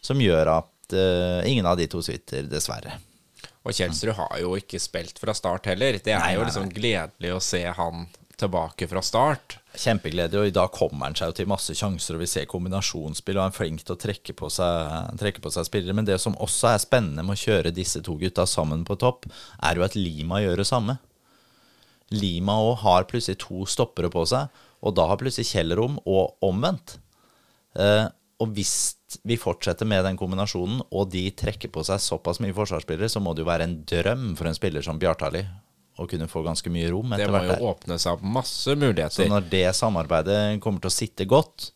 som 0.00 0.20
gjør 0.22 0.48
at 0.54 0.94
uh, 0.94 1.42
ingen 1.44 1.66
av 1.66 1.76
de 1.76 1.88
to 1.90 2.00
sitter, 2.04 2.46
dessverre. 2.48 2.94
Og 3.66 3.74
Kjelsrud 3.74 4.14
har 4.16 4.38
jo 4.40 4.54
ikke 4.56 4.78
spilt 4.80 5.18
fra 5.20 5.34
start 5.36 5.66
heller. 5.68 5.98
Det 5.98 6.14
er 6.14 6.22
Nei, 6.22 6.36
jo 6.36 6.44
nei, 6.44 6.48
liksom 6.48 6.68
gledelig 6.72 7.32
å 7.34 7.40
se 7.42 7.64
han 7.66 8.06
tilbake 8.38 8.88
fra 8.88 9.02
start. 9.04 9.58
Kjempegledelig, 9.78 10.40
og 10.40 10.48
i 10.50 10.54
dag 10.54 10.72
kommer 10.74 11.06
han 11.06 11.16
seg 11.18 11.30
jo 11.30 11.36
til 11.38 11.50
masse 11.50 11.74
sjanser, 11.76 12.16
og 12.16 12.22
vi 12.24 12.30
ser 12.30 12.48
kombinasjonsspill, 12.50 13.38
og 13.38 13.44
han 13.44 13.52
er 13.52 13.56
flink 13.56 13.84
til 13.86 13.94
å 13.94 14.00
trekke 14.02 14.34
på, 14.34 14.48
seg, 14.50 15.12
trekke 15.20 15.42
på 15.44 15.52
seg 15.54 15.68
spillere. 15.68 15.94
Men 15.94 16.08
det 16.08 16.16
som 16.22 16.34
også 16.42 16.72
er 16.72 16.82
spennende 16.82 17.22
med 17.26 17.36
å 17.36 17.42
kjøre 17.44 17.74
disse 17.74 18.02
to 18.02 18.16
gutta 18.18 18.46
sammen 18.50 18.82
på 18.88 18.98
topp, 18.98 19.28
er 19.62 19.78
jo 19.78 19.86
at 19.86 19.94
Lima 19.98 20.42
gjør 20.42 20.64
det 20.64 20.66
samme. 20.70 20.98
Lima 22.10 22.56
òg 22.64 22.80
har 22.82 23.06
plutselig 23.06 23.38
to 23.44 23.68
stoppere 23.70 24.10
på 24.10 24.24
seg, 24.26 24.50
og 24.82 24.96
da 24.98 25.06
har 25.10 25.20
plutselig 25.20 25.52
Kjell 25.52 25.76
rom, 25.78 26.00
og 26.08 26.42
omvendt. 26.48 26.96
Eh, 27.78 28.08
og 28.42 28.52
hvis 28.54 28.74
vi 29.26 29.38
fortsetter 29.38 29.86
med 29.86 30.02
den 30.06 30.18
kombinasjonen, 30.18 30.82
og 30.90 31.14
de 31.14 31.28
trekker 31.38 31.70
på 31.74 31.86
seg 31.86 32.02
såpass 32.02 32.42
mye 32.42 32.56
forsvarsspillere, 32.56 33.10
så 33.12 33.22
må 33.22 33.34
det 33.34 33.46
jo 33.46 33.52
være 33.52 33.70
en 33.70 33.80
drøm 33.86 34.28
for 34.38 34.50
en 34.50 34.58
spiller 34.58 34.82
som 34.82 34.98
Bjartali 34.98 35.46
å 35.98 36.06
kunne 36.08 36.28
få 36.30 36.44
ganske 36.46 36.70
mye 36.70 36.90
rom 36.92 37.10
Det 37.18 37.26
må 37.30 37.40
jo 37.48 37.56
åpne 37.72 37.96
seg 37.98 38.12
opp 38.18 38.22
masse 38.22 38.70
Så 38.70 38.76
muligheter. 38.78 39.26
når 39.28 39.48
det 39.50 39.64
samarbeidet 39.74 40.60
kommer 40.62 40.80
til 40.84 40.90
å 40.92 40.94
sitte 40.94 41.26
godt, 41.26 41.70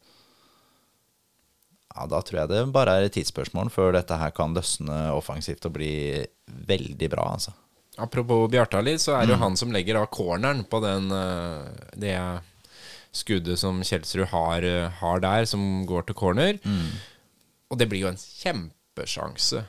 ja, 1.94 2.06
da 2.08 2.20
tror 2.24 2.40
jeg 2.42 2.48
det 2.52 2.60
bare 2.72 2.94
er 2.96 3.06
et 3.08 3.12
tidsspørsmål 3.18 3.68
før 3.74 3.92
dette 3.98 4.16
her 4.16 4.30
kan 4.32 4.54
løsne 4.56 5.00
offensivt 5.12 5.66
og 5.68 5.74
bli 5.76 5.90
veldig 6.68 7.10
bra, 7.12 7.26
altså. 7.34 7.52
Apropos 8.00 8.46
Bjartali, 8.48 8.94
så 8.96 9.12
Mm. 9.12 9.18
er 9.22 9.26
det 9.26 9.34
jo 9.34 9.42
han 9.42 9.56
som 9.56 9.70
legger 9.72 9.96
av 10.00 10.06
corneren 10.10 10.64
på 10.64 10.80
den, 10.80 11.10
eh, 11.12 11.68
det 11.94 12.40
skuddet 13.12 13.58
som 13.58 13.82
Kjelsrud 13.82 14.28
har, 14.28 14.62
eh, 14.64 14.88
har 14.88 15.20
der, 15.20 15.44
som 15.44 15.84
går 15.84 16.06
til 16.06 16.14
corner. 16.14 16.54
Mm. 16.64 16.88
Og 17.70 17.78
det 17.78 17.88
blir 17.90 18.00
jo 18.00 18.08
en 18.08 18.16
kjempesjanse 18.16 19.66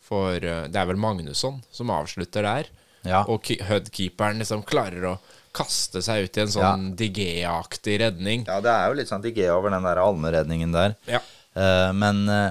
for 0.00 0.34
eh, 0.34 0.66
Det 0.66 0.74
er 0.76 0.86
vel 0.86 0.96
Magnusson 0.96 1.62
som 1.70 1.86
avslutter 1.90 2.42
der. 2.42 2.64
Ja. 3.04 3.22
Og 3.28 3.44
Hud-keeperen 3.68 4.38
liksom 4.40 4.62
klarer 4.66 5.04
å 5.12 5.14
kaste 5.54 6.00
seg 6.02 6.24
ut 6.26 6.36
i 6.36 6.42
en 6.42 6.50
sånn 6.50 6.86
Digea-aktig 6.98 7.98
redning. 8.00 8.46
Ja, 8.48 8.60
det 8.64 8.72
er 8.72 8.88
jo 8.90 8.96
litt 8.98 9.10
sånn 9.12 9.22
Digea 9.22 9.52
over 9.54 9.70
den 9.70 9.84
der 9.86 10.00
Alme-redningen 10.02 10.72
der. 10.74 10.96
Ja. 11.06 11.20
Uh, 11.54 11.92
men 11.94 12.24
uh, 12.26 12.50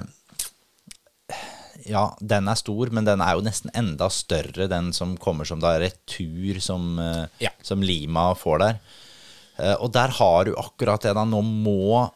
Ja, 1.83 2.05
den 2.23 2.47
er 2.47 2.55
stor, 2.55 2.91
men 2.95 3.03
den 3.07 3.19
er 3.25 3.35
jo 3.35 3.43
nesten 3.43 3.71
enda 3.75 4.07
større, 4.13 4.69
den 4.71 4.93
som 4.95 5.17
kommer 5.19 5.43
som 5.49 5.59
da 5.59 5.73
retur, 5.81 6.61
som, 6.63 6.93
uh, 7.01 7.25
Ja. 7.43 7.49
som 7.61 7.81
Lima 7.83 8.29
får 8.39 8.59
der. 8.63 8.77
Eh, 9.57 9.75
og 9.83 9.91
der 9.93 10.07
har 10.09 10.45
du 10.47 10.55
akkurat 10.57 11.01
det, 11.05 11.11
da. 11.13 11.23
Nå 11.29 11.41
må 11.45 12.07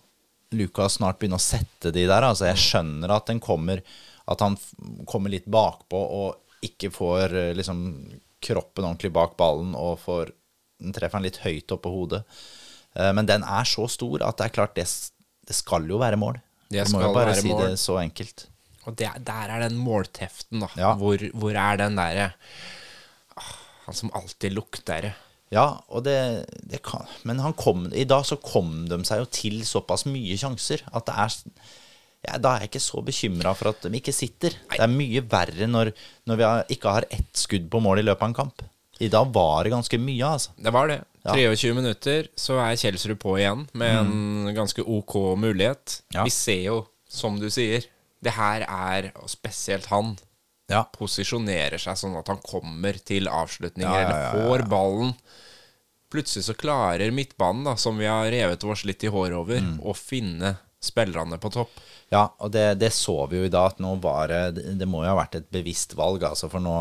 Lucas 0.58 0.96
snart 0.98 1.20
begynne 1.20 1.38
å 1.38 1.44
sette 1.44 1.92
de 1.94 2.06
der. 2.10 2.24
Altså, 2.26 2.48
jeg 2.48 2.58
skjønner 2.64 3.12
at 3.14 3.28
den 3.30 3.40
kommer 3.44 3.84
at 4.28 4.40
han 4.42 4.56
f- 4.58 4.72
kommer 5.06 5.30
litt 5.30 5.46
bakpå 5.46 6.00
og 6.00 6.64
ikke 6.66 6.90
får 6.92 7.36
liksom 7.60 7.84
kroppen 8.44 8.86
ordentlig 8.86 9.12
bak 9.16 9.38
ballen 9.40 9.74
og 9.78 10.00
får 10.04 10.32
den 10.78 10.94
treffer 10.94 11.18
han 11.18 11.26
litt 11.26 11.40
høyt 11.42 11.72
opp 11.74 11.82
på 11.88 11.92
hodet. 11.94 12.24
Eh, 12.96 13.12
Men 13.18 13.26
den 13.26 13.44
er 13.44 13.66
så 13.66 13.88
stor 13.90 14.22
at 14.26 14.38
det 14.38 14.46
er 14.46 14.54
klart 14.60 14.76
det, 14.78 14.86
det 15.48 15.56
skal 15.58 15.88
jo 15.90 15.98
være 15.98 16.20
mål. 16.22 16.38
Det 16.70 16.86
Du 16.86 16.94
må 16.94 17.02
jo 17.02 17.14
bare 17.16 17.34
si 17.40 17.50
mål. 17.50 17.64
det 17.64 17.80
så 17.82 17.98
enkelt. 18.02 18.48
Og 18.86 18.96
det, 18.96 19.10
der 19.26 19.50
er 19.56 19.64
den 19.66 19.78
målteften, 19.82 20.62
da. 20.64 20.70
Ja. 20.80 20.94
Hvor, 20.96 21.18
hvor 21.34 21.56
er 21.58 21.80
den 21.82 21.98
derre 21.98 22.30
ah, 23.36 23.56
Han 23.88 23.96
som 23.96 24.12
alltid 24.16 24.54
lukter. 24.54 25.10
Ja, 25.52 25.80
og 25.88 26.04
det, 26.04 26.46
det 26.68 26.82
kan 26.84 27.08
Men 27.24 27.40
han 27.40 27.54
kom, 27.56 27.86
i 27.96 28.04
dag 28.04 28.26
så 28.28 28.36
kom 28.36 28.86
de 28.90 29.00
seg 29.08 29.22
jo 29.24 29.28
til 29.32 29.62
såpass 29.66 30.06
mye 30.06 30.36
sjanser 30.40 30.84
at 30.92 31.08
det 31.08 31.16
er 31.16 31.36
ja, 32.26 32.38
Da 32.42 32.56
er 32.56 32.60
jeg 32.66 32.70
ikke 32.72 32.82
så 32.84 33.04
bekymra 33.06 33.54
for 33.56 33.70
at 33.70 33.82
de 33.86 33.98
ikke 34.00 34.14
sitter. 34.16 34.56
Det 34.72 34.80
er 34.84 34.88
mye 34.92 35.22
verre 35.30 35.68
når, 35.70 35.92
når 36.28 36.38
vi 36.40 36.44
har, 36.44 36.64
ikke 36.74 36.90
har 36.98 37.06
ett 37.12 37.34
skudd 37.38 37.70
på 37.70 37.80
mål 37.84 38.00
i 38.00 38.08
løpet 38.08 38.22
av 38.26 38.30
en 38.30 38.34
kamp. 38.42 38.62
I 39.00 39.08
dag 39.14 39.30
var 39.32 39.64
det 39.64 39.72
ganske 39.76 40.00
mye, 40.02 40.26
altså. 40.26 40.52
Det 40.58 40.74
var 40.74 40.88
det. 40.90 41.04
Ja. 41.24 41.34
Mm. 41.36 41.56
23 41.56 41.74
minutter, 41.78 42.28
så 42.40 42.58
er 42.64 42.76
Kjelsrud 42.80 43.20
på 43.22 43.36
igjen 43.38 43.68
med 43.78 43.98
en 44.00 44.54
ganske 44.56 44.82
ok 44.82 45.14
mulighet. 45.38 46.00
Ja. 46.16 46.24
Vi 46.26 46.32
ser 46.34 46.64
jo, 46.66 46.78
som 47.08 47.38
du 47.40 47.50
sier, 47.54 47.86
det 48.24 48.34
her 48.34 48.66
er, 48.66 49.12
spesielt 49.30 49.86
han, 49.92 50.16
Ja. 50.70 50.82
posisjonerer 50.98 51.78
seg 51.80 51.96
sånn 51.96 52.18
at 52.20 52.28
han 52.28 52.42
kommer 52.44 52.98
til 53.06 53.28
avslutninger, 53.32 54.02
eller 54.08 54.32
får 54.34 54.66
ballen. 54.68 55.14
Plutselig 56.12 56.44
så 56.48 56.56
klarer 56.58 57.12
midtbanen, 57.12 57.64
da, 57.68 57.76
som 57.80 57.98
vi 58.00 58.06
har 58.08 58.26
revet 58.32 58.64
oss 58.64 58.84
litt 58.88 59.04
i 59.04 59.08
håret 59.12 59.36
over, 59.38 59.60
Mm. 59.62 59.80
å 59.84 59.94
finne 59.96 60.58
spillerne 60.84 61.40
på 61.42 61.52
topp. 61.54 61.74
Ja, 62.14 62.28
og 62.40 62.52
det, 62.54 62.78
det 62.82 62.92
så 62.96 63.26
vi 63.28 63.42
jo 63.42 63.48
i 63.48 63.54
dag, 63.54 63.74
at 63.74 63.82
nå 63.84 63.96
var 64.04 64.32
det 64.32 64.76
Det 64.80 64.88
må 64.88 65.02
jo 65.04 65.12
ha 65.12 65.18
vært 65.18 65.40
et 65.40 65.50
bevisst 65.52 65.98
valg, 65.98 66.24
altså, 66.24 66.50
for 66.52 66.64
nå, 66.64 66.78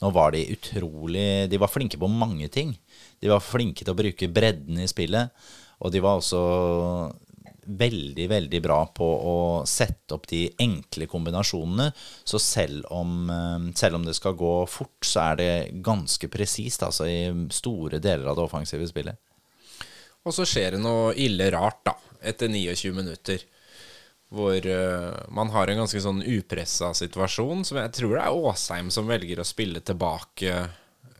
nå 0.00 0.10
var 0.14 0.32
de 0.32 0.46
utrolig 0.54 1.48
De 1.50 1.60
var 1.60 1.72
flinke 1.72 2.00
på 2.00 2.10
mange 2.10 2.48
ting. 2.52 2.76
De 3.20 3.30
var 3.32 3.44
flinke 3.44 3.84
til 3.84 3.92
å 3.92 3.98
bruke 3.98 4.30
bredden 4.30 4.78
i 4.80 4.90
spillet, 4.90 5.34
og 5.82 5.92
de 5.94 6.02
var 6.02 6.20
også 6.20 6.42
veldig, 7.68 8.26
veldig 8.30 8.60
bra 8.64 8.78
på 8.94 9.06
å 9.06 9.36
sette 9.68 10.16
opp 10.16 10.26
de 10.30 10.46
enkle 10.62 11.08
kombinasjonene. 11.10 11.90
Så 12.24 12.40
selv 12.40 12.86
om, 12.94 13.28
eh, 13.30 13.72
selv 13.74 13.98
om 13.98 14.04
det 14.04 14.16
skal 14.16 14.34
gå 14.34 14.66
fort, 14.68 15.00
så 15.02 15.32
er 15.32 15.36
det 15.36 15.82
ganske 15.82 16.28
presist, 16.28 16.82
altså, 16.82 17.04
i 17.04 17.48
store 17.50 18.00
deler 18.00 18.26
av 18.26 18.36
det 18.36 18.44
offensive 18.44 18.88
spillet. 18.88 19.18
Og 20.24 20.32
så 20.34 20.44
skjer 20.48 20.72
det 20.72 20.80
noe 20.80 21.14
ille 21.14 21.50
rart, 21.52 21.84
da, 21.84 21.94
etter 22.22 22.50
29 22.52 22.92
minutter. 22.96 23.44
Hvor 24.28 24.66
uh, 24.66 25.14
man 25.32 25.52
har 25.54 25.70
en 25.70 25.80
ganske 25.84 26.02
sånn 26.04 26.20
upressa 26.20 26.92
situasjon, 26.96 27.64
som 27.64 27.80
jeg 27.80 27.94
tror 27.96 28.16
det 28.16 28.26
er 28.26 28.42
Åsheim 28.50 28.90
som 28.92 29.08
velger 29.08 29.40
å 29.40 29.48
spille 29.48 29.80
tilbake 29.80 30.66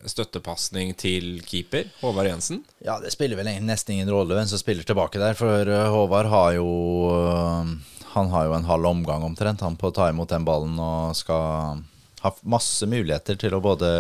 støttepasning 0.07 0.93
til 0.99 1.39
keeper, 1.47 1.89
Håvard 2.03 2.29
Jensen. 2.29 2.63
Ja, 2.85 2.99
det 3.03 3.11
spiller 3.15 3.39
vel 3.41 3.51
nesten 3.65 3.97
ingen 3.97 4.11
rolle 4.13 4.37
hvem 4.37 4.49
som 4.51 4.61
spiller 4.61 4.87
tilbake 4.87 5.21
der, 5.21 5.39
for 5.39 5.71
uh, 5.71 5.89
Håvard 5.95 6.31
har 6.31 6.53
jo 6.59 6.69
uh, 7.11 7.73
Han 8.15 8.31
har 8.33 8.49
jo 8.49 8.57
en 8.57 8.69
halv 8.69 8.87
omgang 8.93 9.25
omtrent, 9.27 9.65
han 9.65 9.77
på 9.77 9.91
å 9.91 9.95
ta 9.95 10.09
imot 10.13 10.31
den 10.33 10.47
ballen 10.47 10.79
og 10.81 11.17
skal 11.19 11.83
ha 12.25 12.33
masse 12.51 12.87
muligheter 12.89 13.39
til 13.39 13.55
å 13.55 13.63
både 13.63 13.91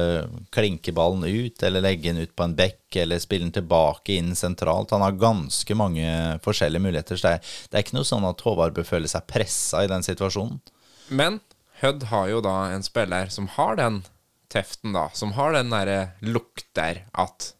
klinke 0.54 0.92
ballen 0.96 1.25
ut, 1.25 1.62
eller 1.62 1.84
legge 1.84 2.10
den 2.10 2.25
ut 2.25 2.34
på 2.37 2.46
en 2.46 2.56
bekk, 2.58 2.82
eller 3.04 3.22
spille 3.22 3.46
den 3.46 3.54
tilbake 3.54 4.16
inn 4.18 4.34
sentralt. 4.38 4.94
Han 4.94 5.04
har 5.04 5.18
ganske 5.20 5.76
mange 5.78 6.08
forskjellige 6.44 6.84
muligheter, 6.84 7.18
så 7.18 7.28
det 7.28 7.34
er, 7.37 7.52
det 7.68 7.78
er 7.78 7.87
ikke 7.87 7.98
noe 7.98 8.08
sånn 8.08 8.26
at 8.28 8.42
Håvard 8.46 8.76
bør 8.78 8.88
føle 8.88 9.10
seg 9.10 9.28
pressa 9.30 9.84
i 9.84 9.90
den 9.90 10.06
situasjonen. 10.06 10.60
Men 11.08 11.40
Hødd 11.78 12.08
har 12.10 12.26
jo 12.32 12.40
da 12.42 12.56
en 12.75 12.82
spiller 12.82 13.30
som 13.30 13.46
har 13.54 13.78
den 13.78 14.02
teften, 14.50 14.96
da. 14.96 15.08
Som 15.14 15.37
har 15.38 15.54
den 15.54 15.70
derre 15.70 16.00
lukter 16.25 17.04
at 17.14 17.52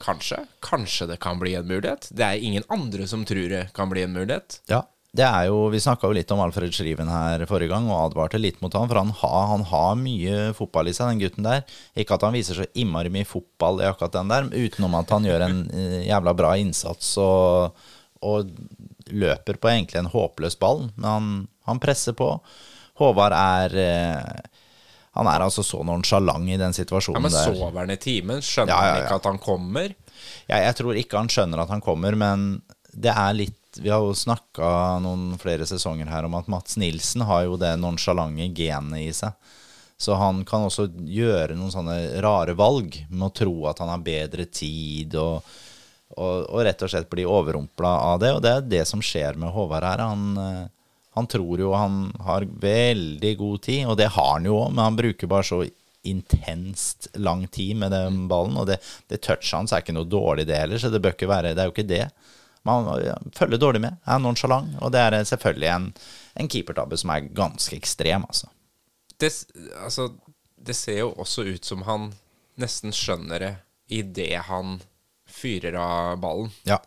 kanskje, 0.00 0.44
kanskje 0.64 1.10
det 1.10 1.18
kan 1.20 1.40
bli 1.40 1.52
en 1.58 1.68
mulighet. 1.68 2.08
Det 2.14 2.24
er 2.24 2.40
ingen 2.40 2.64
andre 2.72 3.08
som 3.10 3.26
tror 3.28 3.50
det 3.50 3.66
kan 3.76 3.90
bli 3.92 4.06
en 4.06 4.14
mulighet. 4.16 4.62
Ja, 4.70 4.86
det 5.16 5.24
er 5.24 5.46
jo, 5.48 5.68
Vi 5.72 5.80
snakka 5.80 6.10
litt 6.12 6.30
om 6.34 6.40
Alfred 6.44 6.72
Schriven 6.76 7.08
her 7.08 7.42
forrige 7.48 7.72
gang 7.72 7.86
og 7.90 8.10
advarte 8.10 8.38
litt 8.38 8.60
mot 8.60 8.74
han, 8.76 8.88
for 8.90 9.00
han 9.00 9.12
har, 9.22 9.46
han 9.54 9.64
har 9.70 9.94
mye 9.96 10.52
fotball 10.54 10.90
i 10.90 10.92
seg, 10.94 11.14
den 11.14 11.22
gutten 11.24 11.46
der. 11.48 11.62
Ikke 11.96 12.18
at 12.18 12.26
han 12.26 12.36
viser 12.36 12.60
så 12.60 12.66
innmari 12.78 13.10
mye 13.14 13.26
fotball 13.26 13.80
i 13.80 13.88
akkurat 13.88 14.12
den 14.18 14.28
der, 14.32 14.50
utenom 14.52 14.94
at 15.00 15.10
han 15.16 15.24
gjør 15.26 15.46
en 15.48 15.62
eh, 15.72 16.02
jævla 16.10 16.34
bra 16.38 16.52
innsats 16.60 17.14
og, 17.24 17.72
og 18.20 18.52
løper 19.08 19.56
på 19.56 19.70
egentlig 19.72 20.02
en 20.02 20.12
håpløs 20.12 20.58
ball. 20.60 20.86
Men 21.00 21.08
han, 21.10 21.30
han 21.70 21.80
presser 21.82 22.12
på. 22.18 22.34
Håvard 23.00 23.32
er 23.38 23.74
eh, 23.78 24.40
Han 25.18 25.26
er 25.30 25.42
altså 25.44 25.62
så 25.66 25.80
nonsjalant 25.86 26.46
i 26.50 26.56
den 26.58 26.72
Ja, 26.74 26.76
situasjonen 26.82 27.22
Men 27.24 27.32
der. 27.32 27.46
sover 27.48 27.80
han 27.80 27.90
i 27.94 27.96
timen? 28.02 28.42
Skjønner 28.44 28.74
Ja, 28.74 28.80
ja, 28.84 28.92
han 28.92 29.04
ikke 29.06 29.18
at 29.22 29.28
han 29.32 29.38
kommer? 29.42 29.94
Ja, 30.50 30.58
jeg 30.68 30.74
tror 30.78 30.98
ikke 31.00 31.18
han 31.22 31.30
skjønner 31.32 31.62
at 31.64 31.70
han 31.72 31.80
kommer, 31.82 32.14
men 32.18 32.44
det 32.92 33.12
er 33.14 33.34
litt 33.38 33.54
Vi 33.82 33.90
har 33.90 34.02
jo 34.02 34.14
snakka 34.16 34.98
noen 35.04 35.32
flere 35.40 35.66
sesonger 35.68 36.10
her 36.10 36.26
om 36.28 36.36
at 36.38 36.50
Mats 36.50 36.76
Nilsen 36.80 37.24
har 37.28 37.46
jo 37.46 37.58
det 37.60 37.76
nonsjalante 37.80 38.50
genet 38.56 39.04
i 39.04 39.12
seg. 39.14 39.36
Så 39.98 40.14
han 40.14 40.44
kan 40.46 40.68
også 40.68 40.86
gjøre 41.10 41.56
noen 41.58 41.72
sånne 41.74 41.96
rare 42.22 42.54
valg 42.58 43.00
med 43.10 43.26
å 43.26 43.34
tro 43.34 43.54
at 43.66 43.80
han 43.82 43.90
har 43.90 44.04
bedre 44.06 44.46
tid, 44.46 45.16
og, 45.18 45.42
og, 46.14 46.44
og 46.46 46.62
rett 46.62 46.84
og 46.86 46.92
slett 46.92 47.10
bli 47.10 47.26
overrumpla 47.26 47.94
av 48.12 48.20
det. 48.22 48.30
Og 48.36 48.44
det 48.44 48.52
er 48.52 48.68
det 48.76 48.84
som 48.86 49.02
skjer 49.02 49.40
med 49.40 49.50
Håvard 49.56 49.88
her. 49.88 50.04
Han, 50.06 50.28
eh, 50.38 50.94
han 51.18 51.26
tror 51.26 51.64
jo 51.64 51.74
han 51.74 52.12
har 52.22 52.46
veldig 52.46 53.34
god 53.42 53.66
tid, 53.66 53.88
og 53.90 53.98
det 53.98 54.12
har 54.14 54.32
han 54.36 54.46
jo 54.46 54.60
òg, 54.60 54.70
men 54.70 54.84
han 54.84 55.00
bruker 55.02 55.30
bare 55.34 55.50
så 55.50 55.64
intenst 56.06 57.08
lang 57.18 57.48
tid 57.50 57.76
med 57.82 57.90
den 57.90 58.26
ballen. 58.30 58.54
Og 58.60 58.70
det, 58.70 58.78
det 59.10 59.18
touchet 59.26 59.56
hans 59.56 59.74
er 59.74 59.82
ikke 59.82 59.98
noe 59.98 60.06
dårlig, 60.06 60.46
det 60.46 60.62
heller, 60.62 60.78
så 60.78 60.94
det 60.94 61.02
bør 61.02 61.18
ikke 61.18 61.32
være 61.34 61.56
Det 61.56 61.64
er 61.64 61.72
jo 61.72 61.74
ikke 61.74 61.90
det. 61.90 62.04
Man 62.68 63.32
følger 63.36 63.60
dårlig 63.60 63.82
med, 63.82 63.98
er 64.04 64.22
nonsjalant, 64.22 64.76
og 64.84 64.92
det 64.94 65.02
er 65.02 65.18
selvfølgelig 65.32 65.70
en, 65.72 65.90
en 66.38 66.50
keepertabbe 66.52 66.98
som 67.00 67.14
er 67.14 67.30
ganske 67.34 67.76
ekstrem, 67.76 68.26
altså. 68.28 68.50
Det, 69.18 69.32
altså, 69.82 70.12
det 70.54 70.76
ser 70.78 71.00
jo 71.00 71.14
også 71.18 71.48
ut 71.48 71.64
som 71.66 71.82
han 71.88 72.12
nesten 72.58 72.94
skjønner 72.94 73.42
det 73.42 73.54
idet 73.98 74.44
han 74.46 74.78
fyrer 75.28 75.74
av 75.80 76.20
ballen. 76.22 76.52
Ja. 76.68 76.78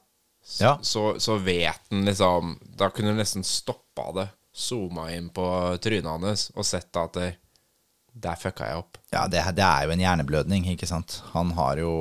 Ja. 0.60 0.80
Så, 0.82 1.20
så 1.20 1.38
vet 1.38 1.80
han 1.90 2.06
liksom 2.06 2.56
Da 2.76 2.90
kunne 2.90 3.14
du 3.14 3.20
nesten 3.20 3.44
stoppa 3.46 4.10
det, 4.16 4.26
zooma 4.52 5.06
inn 5.14 5.30
på 5.32 5.46
trynet 5.84 6.10
hans 6.12 6.50
og 6.56 6.66
sett 6.68 6.98
at 7.00 7.14
det, 7.16 7.30
der 8.12 8.40
fucka 8.40 8.68
jeg 8.68 8.82
opp. 8.82 8.98
Ja, 9.14 9.28
det, 9.32 9.44
det 9.56 9.64
er 9.64 9.86
jo 9.86 9.94
en 9.94 10.04
hjerneblødning, 10.04 10.66
ikke 10.74 10.90
sant. 10.90 11.22
Han 11.32 11.54
har 11.56 11.80
jo 11.80 11.94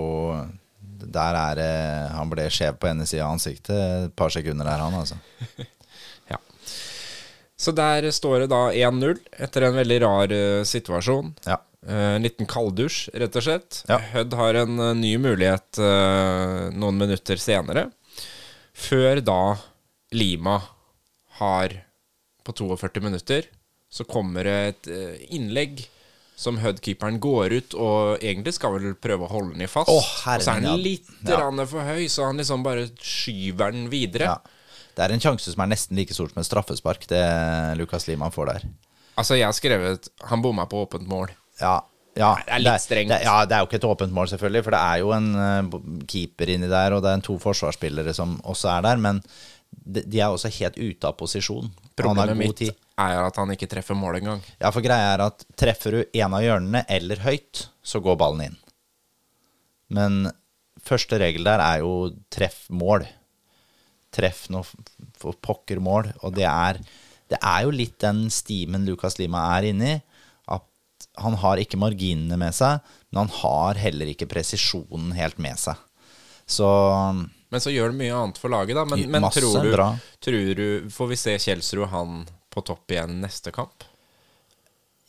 Der 1.00 1.36
er 1.38 1.58
det 1.58 1.70
Han 2.16 2.30
ble 2.32 2.48
skjev 2.52 2.76
på 2.80 2.90
ene 2.90 3.06
sida 3.08 3.26
av 3.26 3.36
ansiktet 3.36 3.76
et 3.76 4.14
par 4.18 4.32
sekunder 4.34 4.68
der, 4.68 4.82
han, 4.84 4.96
altså. 5.00 5.18
Ja. 6.30 6.38
Så 7.60 7.72
der 7.76 8.06
står 8.14 8.44
det 8.44 8.50
da 8.52 8.60
1-0 8.72 9.18
etter 9.42 9.66
en 9.66 9.76
veldig 9.80 9.98
rar 10.04 10.32
eh, 10.32 10.62
situasjon. 10.68 11.34
Ja. 11.48 11.58
Eh, 11.86 12.14
en 12.16 12.24
liten 12.24 12.48
kalddusj, 12.48 13.10
rett 13.20 13.36
og 13.36 13.44
slett. 13.46 13.80
Ja. 13.90 13.98
Hødd 14.14 14.36
har 14.38 14.60
en 14.62 14.78
eh, 14.78 14.94
ny 15.00 15.14
mulighet 15.20 15.80
eh, 15.82 16.68
noen 16.76 17.00
minutter 17.00 17.40
senere. 17.40 17.88
Før 18.76 19.20
da 19.24 19.40
Lima 20.16 20.60
har 21.40 21.74
på 22.46 22.54
42 22.56 23.02
minutter, 23.04 23.48
så 23.90 24.06
kommer 24.08 24.46
det 24.46 24.58
et 24.70 24.90
eh, 24.94 25.24
innlegg 25.36 25.82
som 26.40 26.56
Hødd-keeperen 26.62 27.18
går 27.20 27.52
ut 27.58 27.74
og 27.76 28.22
egentlig 28.22 28.54
skal 28.56 28.78
vel 28.78 28.94
prøve 28.96 29.26
å 29.26 29.32
holde 29.34 29.52
den 29.58 29.66
i 29.66 29.68
fast. 29.68 29.90
Å, 29.92 29.98
og 30.00 30.44
så 30.44 30.54
er 30.54 30.64
den 30.64 30.80
litt 30.80 31.10
Ja. 31.28 31.42
for 31.68 31.84
høy, 31.84 32.06
så 32.08 32.30
han 32.30 32.40
liksom 32.40 32.64
bare 32.64 32.88
skyver 32.96 33.76
den 33.76 33.90
videre. 33.92 34.24
ja. 34.32 34.38
Det 34.96 35.04
er 35.04 35.12
en 35.14 35.22
sjanse 35.22 35.52
som 35.52 35.62
er 35.62 35.70
nesten 35.70 35.96
like 35.96 36.12
stort 36.12 36.32
som 36.34 36.40
et 36.42 36.48
straffespark, 36.48 37.06
det 37.08 37.20
Lukas 37.78 38.08
Liman 38.08 38.32
får 38.34 38.46
der. 38.50 38.64
Altså, 39.16 39.36
jeg 39.38 39.46
har 39.46 39.54
skrevet 39.56 40.08
Han 40.28 40.42
bomma 40.42 40.66
på 40.66 40.82
åpent 40.86 41.06
mål. 41.08 41.30
Ja, 41.60 41.78
ja 42.18 42.34
Det 42.40 42.52
er 42.56 42.64
litt 42.64 42.82
strengt. 42.82 43.12
Det, 43.12 43.20
ja, 43.24 43.36
det 43.46 43.56
er 43.56 43.62
jo 43.62 43.68
ikke 43.68 43.80
et 43.80 43.88
åpent 43.88 44.12
mål, 44.12 44.28
selvfølgelig, 44.32 44.64
for 44.66 44.76
det 44.76 44.80
er 44.80 44.98
jo 45.04 45.12
en 45.16 45.30
eh, 45.44 46.04
keeper 46.10 46.52
inni 46.56 46.68
der, 46.68 46.96
og 46.96 47.04
det 47.04 47.12
er 47.14 47.24
to 47.24 47.38
forsvarsspillere 47.38 48.14
som 48.16 48.38
også 48.44 48.72
er 48.78 48.82
der, 48.88 49.00
men 49.00 49.22
de, 49.70 50.02
de 50.02 50.20
er 50.20 50.28
også 50.32 50.50
helt 50.58 50.76
ute 50.80 51.06
av 51.06 51.16
posisjon. 51.20 51.70
Han 52.06 52.18
har 52.18 52.30
Problemet 52.30 52.50
mitt 52.50 52.58
tid. 52.60 52.80
er 53.00 53.20
at 53.24 53.38
han 53.40 53.52
ikke 53.54 53.68
treffer 53.70 53.96
mål 53.98 54.20
engang. 54.20 54.42
Ja, 54.60 54.70
for 54.74 54.84
greia 54.84 55.14
er 55.14 55.24
at 55.26 55.44
treffer 55.58 55.96
du 55.96 56.00
en 56.04 56.36
av 56.36 56.44
hjørnene 56.44 56.84
eller 56.88 57.22
høyt, 57.24 57.66
så 57.82 58.02
går 58.04 58.18
ballen 58.20 58.50
inn. 58.50 58.58
Men 59.90 60.30
første 60.86 61.18
regel 61.20 61.46
der 61.48 61.62
er 61.64 61.82
jo 61.84 62.10
treff 62.32 62.64
mål. 62.70 63.06
Treff 64.14 64.46
noe 64.52 64.66
for 65.20 65.38
pokker 65.42 65.80
mål. 65.82 66.12
Og 66.22 66.34
det 66.36 66.46
er, 66.48 66.80
det 67.30 67.40
er 67.40 67.66
jo 67.66 67.74
litt 67.74 67.98
den 68.02 68.28
stimen 68.32 68.86
Lukas 68.88 69.18
Lima 69.20 69.48
er 69.56 69.70
inni. 69.72 69.96
At 70.50 70.66
han 71.20 71.36
har 71.42 71.62
ikke 71.62 71.80
marginene 71.80 72.38
med 72.40 72.56
seg, 72.56 72.80
men 73.10 73.24
han 73.24 73.34
har 73.40 73.82
heller 73.82 74.12
ikke 74.12 74.30
presisjonen 74.30 75.12
helt 75.18 75.40
med 75.42 75.58
seg. 75.60 75.78
Så 76.50 76.66
Men 77.50 77.62
så 77.62 77.72
gjør 77.74 77.90
du 77.90 77.98
mye 77.98 78.14
annet 78.14 78.38
for 78.38 78.52
laget, 78.52 78.78
da. 78.78 78.84
Men, 78.86 79.02
men 79.10 79.26
tror, 79.34 79.64
du, 79.64 79.72
tror 80.22 80.50
du 80.54 80.90
Får 80.94 81.10
vi 81.10 81.18
se 81.18 81.34
Kjelsrud 81.42 81.88
han 81.90 82.22
på 82.50 82.62
topp 82.66 82.94
igjen 82.94 83.18
neste 83.22 83.52
kamp? 83.54 83.86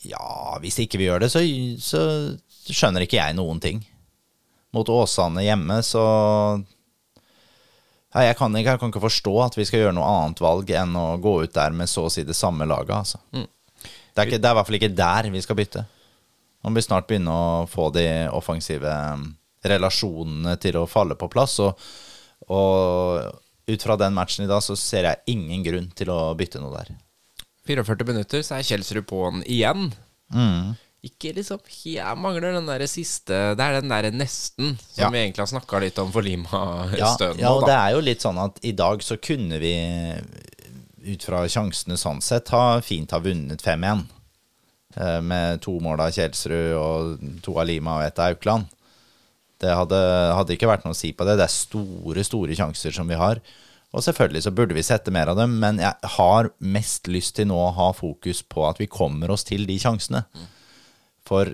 Ja, 0.01 0.57
hvis 0.62 0.79
ikke 0.81 0.98
vi 0.98 1.05
gjør 1.05 1.21
det, 1.21 1.29
så, 1.29 1.43
så 1.81 2.01
skjønner 2.65 3.05
ikke 3.05 3.19
jeg 3.19 3.38
noen 3.38 3.62
ting. 3.62 3.83
Mot 4.74 4.89
Åsane 4.89 5.43
hjemme, 5.45 5.81
så 5.86 6.01
ja, 8.12 8.25
jeg, 8.25 8.36
kan 8.39 8.55
ikke, 8.55 8.74
jeg 8.74 8.81
kan 8.81 8.91
ikke 8.91 9.03
forstå 9.05 9.33
at 9.45 9.57
vi 9.60 9.65
skal 9.67 9.86
gjøre 9.86 9.95
noe 9.95 10.10
annet 10.10 10.41
valg 10.43 10.71
enn 10.81 10.95
å 10.98 11.07
gå 11.21 11.36
ut 11.45 11.53
der 11.55 11.75
med 11.75 11.89
så 11.91 12.07
å 12.07 12.12
si 12.12 12.25
det 12.27 12.36
samme 12.38 12.65
laget. 12.67 12.95
Altså. 12.98 13.21
Det, 13.31 14.17
er 14.17 14.27
ikke, 14.27 14.41
det 14.41 14.50
er 14.50 14.55
i 14.55 14.57
hvert 14.57 14.69
fall 14.69 14.79
ikke 14.81 14.95
der 14.98 15.29
vi 15.31 15.43
skal 15.45 15.60
bytte. 15.60 15.86
Må 16.62 16.74
vi 16.75 16.83
snart 16.86 17.07
begynne 17.10 17.33
å 17.33 17.67
få 17.69 17.89
de 17.93 18.05
offensive 18.33 18.89
um, 18.89 19.29
relasjonene 19.65 20.57
til 20.62 20.81
å 20.81 20.89
falle 20.89 21.17
på 21.17 21.29
plass. 21.31 21.60
Og, 21.63 21.77
og 22.50 23.38
ut 23.71 23.83
fra 23.86 23.95
den 24.01 24.13
matchen 24.17 24.45
i 24.45 24.50
dag 24.50 24.63
så 24.65 24.75
ser 24.79 25.03
jeg 25.10 25.21
ingen 25.36 25.63
grunn 25.63 25.89
til 25.95 26.10
å 26.13 26.33
bytte 26.38 26.60
noe 26.62 26.74
der. 26.81 26.95
44 27.69 28.07
minutter, 28.07 28.41
så 28.43 28.57
er 28.57 28.65
Kjelsrud 28.65 29.05
på'n 29.07 29.43
igjen. 29.45 29.91
Mm. 30.33 30.74
Ikke 31.03 31.31
liksom 31.33 31.60
Jeg 31.83 32.17
mangler 32.21 32.53
den 32.53 32.67
der 32.69 32.83
siste 32.88 33.33
Det 33.57 33.63
er 33.65 33.79
den 33.81 33.89
der 33.89 34.05
nesten 34.13 34.75
som 34.77 35.01
Ja. 35.01 35.10
vi 35.10 35.17
egentlig 35.17 35.41
har 35.41 35.50
snakka 35.50 35.79
litt 35.81 35.98
om 36.00 36.12
for 36.13 36.21
Lima 36.21 36.86
en 36.86 36.93
Ja, 37.00 37.10
stund 37.15 37.39
ja, 37.41 37.50
nå, 37.50 37.55
og 37.57 37.65
det 37.67 37.74
er 37.74 37.89
jo 37.95 38.03
litt 38.05 38.21
sånn 38.21 38.38
at 38.38 38.60
i 38.63 38.71
dag 38.71 39.01
så 39.01 39.17
kunne 39.17 39.57
vi, 39.60 39.74
ut 41.12 41.24
fra 41.25 41.41
sjansene 41.50 41.98
sånn 41.98 42.21
sett, 42.21 42.50
ha 42.53 42.79
fint 42.86 43.12
ha 43.12 43.19
vunnet 43.19 43.62
5-1. 43.65 44.03
Eh, 44.95 45.21
Med 45.21 45.62
to 45.65 45.79
mål 45.81 46.00
av 46.05 46.12
Kjelsrud 46.13 46.75
og 46.77 47.41
to 47.41 47.57
av 47.57 47.65
Lima 47.67 47.98
og 47.98 48.03
ett 48.05 48.19
av 48.19 48.36
Aukland. 48.36 48.65
Det 49.61 49.73
hadde, 49.77 49.99
hadde 50.37 50.55
ikke 50.55 50.69
vært 50.69 50.85
noe 50.87 50.95
å 50.95 50.97
si 50.97 51.11
på 51.13 51.27
det. 51.27 51.37
Det 51.39 51.45
er 51.45 51.53
store, 51.53 52.23
store 52.25 52.57
sjanser 52.57 52.95
som 52.95 53.09
vi 53.09 53.19
har. 53.19 53.41
Og 53.91 54.03
selvfølgelig 54.05 54.45
så 54.45 54.53
burde 54.55 54.75
vi 54.77 54.85
sette 54.87 55.11
mer 55.13 55.29
av 55.31 55.37
dem, 55.39 55.57
men 55.59 55.81
jeg 55.81 56.11
har 56.15 56.49
mest 56.63 57.09
lyst 57.11 57.35
til 57.37 57.49
nå 57.49 57.57
å 57.59 57.73
ha 57.75 57.89
fokus 57.93 58.39
på 58.47 58.63
at 58.69 58.79
vi 58.79 58.87
kommer 58.91 59.33
oss 59.33 59.43
til 59.47 59.67
de 59.67 59.75
sjansene. 59.83 60.23
For 61.27 61.51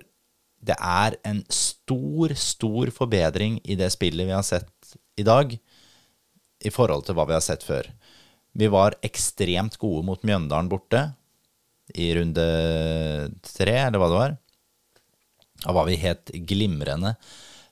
det 0.67 0.77
er 0.77 1.17
en 1.27 1.41
stor, 1.53 2.33
stor 2.37 2.91
forbedring 2.93 3.59
i 3.65 3.77
det 3.79 3.89
spillet 3.93 4.29
vi 4.29 4.35
har 4.35 4.45
sett 4.45 4.97
i 5.17 5.25
dag, 5.25 5.57
i 6.57 6.73
forhold 6.73 7.05
til 7.05 7.17
hva 7.17 7.27
vi 7.29 7.35
har 7.37 7.43
sett 7.45 7.65
før. 7.65 7.89
Vi 8.57 8.69
var 8.73 8.97
ekstremt 9.05 9.77
gode 9.81 10.05
mot 10.05 10.23
Mjøndalen 10.25 10.69
borte 10.69 11.03
i 11.97 12.09
runde 12.17 12.45
tre, 13.45 13.75
eller 13.87 14.01
hva 14.01 14.09
det 14.11 14.21
var. 14.21 14.37
Da 15.63 15.73
var 15.73 15.87
vi 15.89 15.99
helt 16.01 16.33
glimrende. 16.49 17.15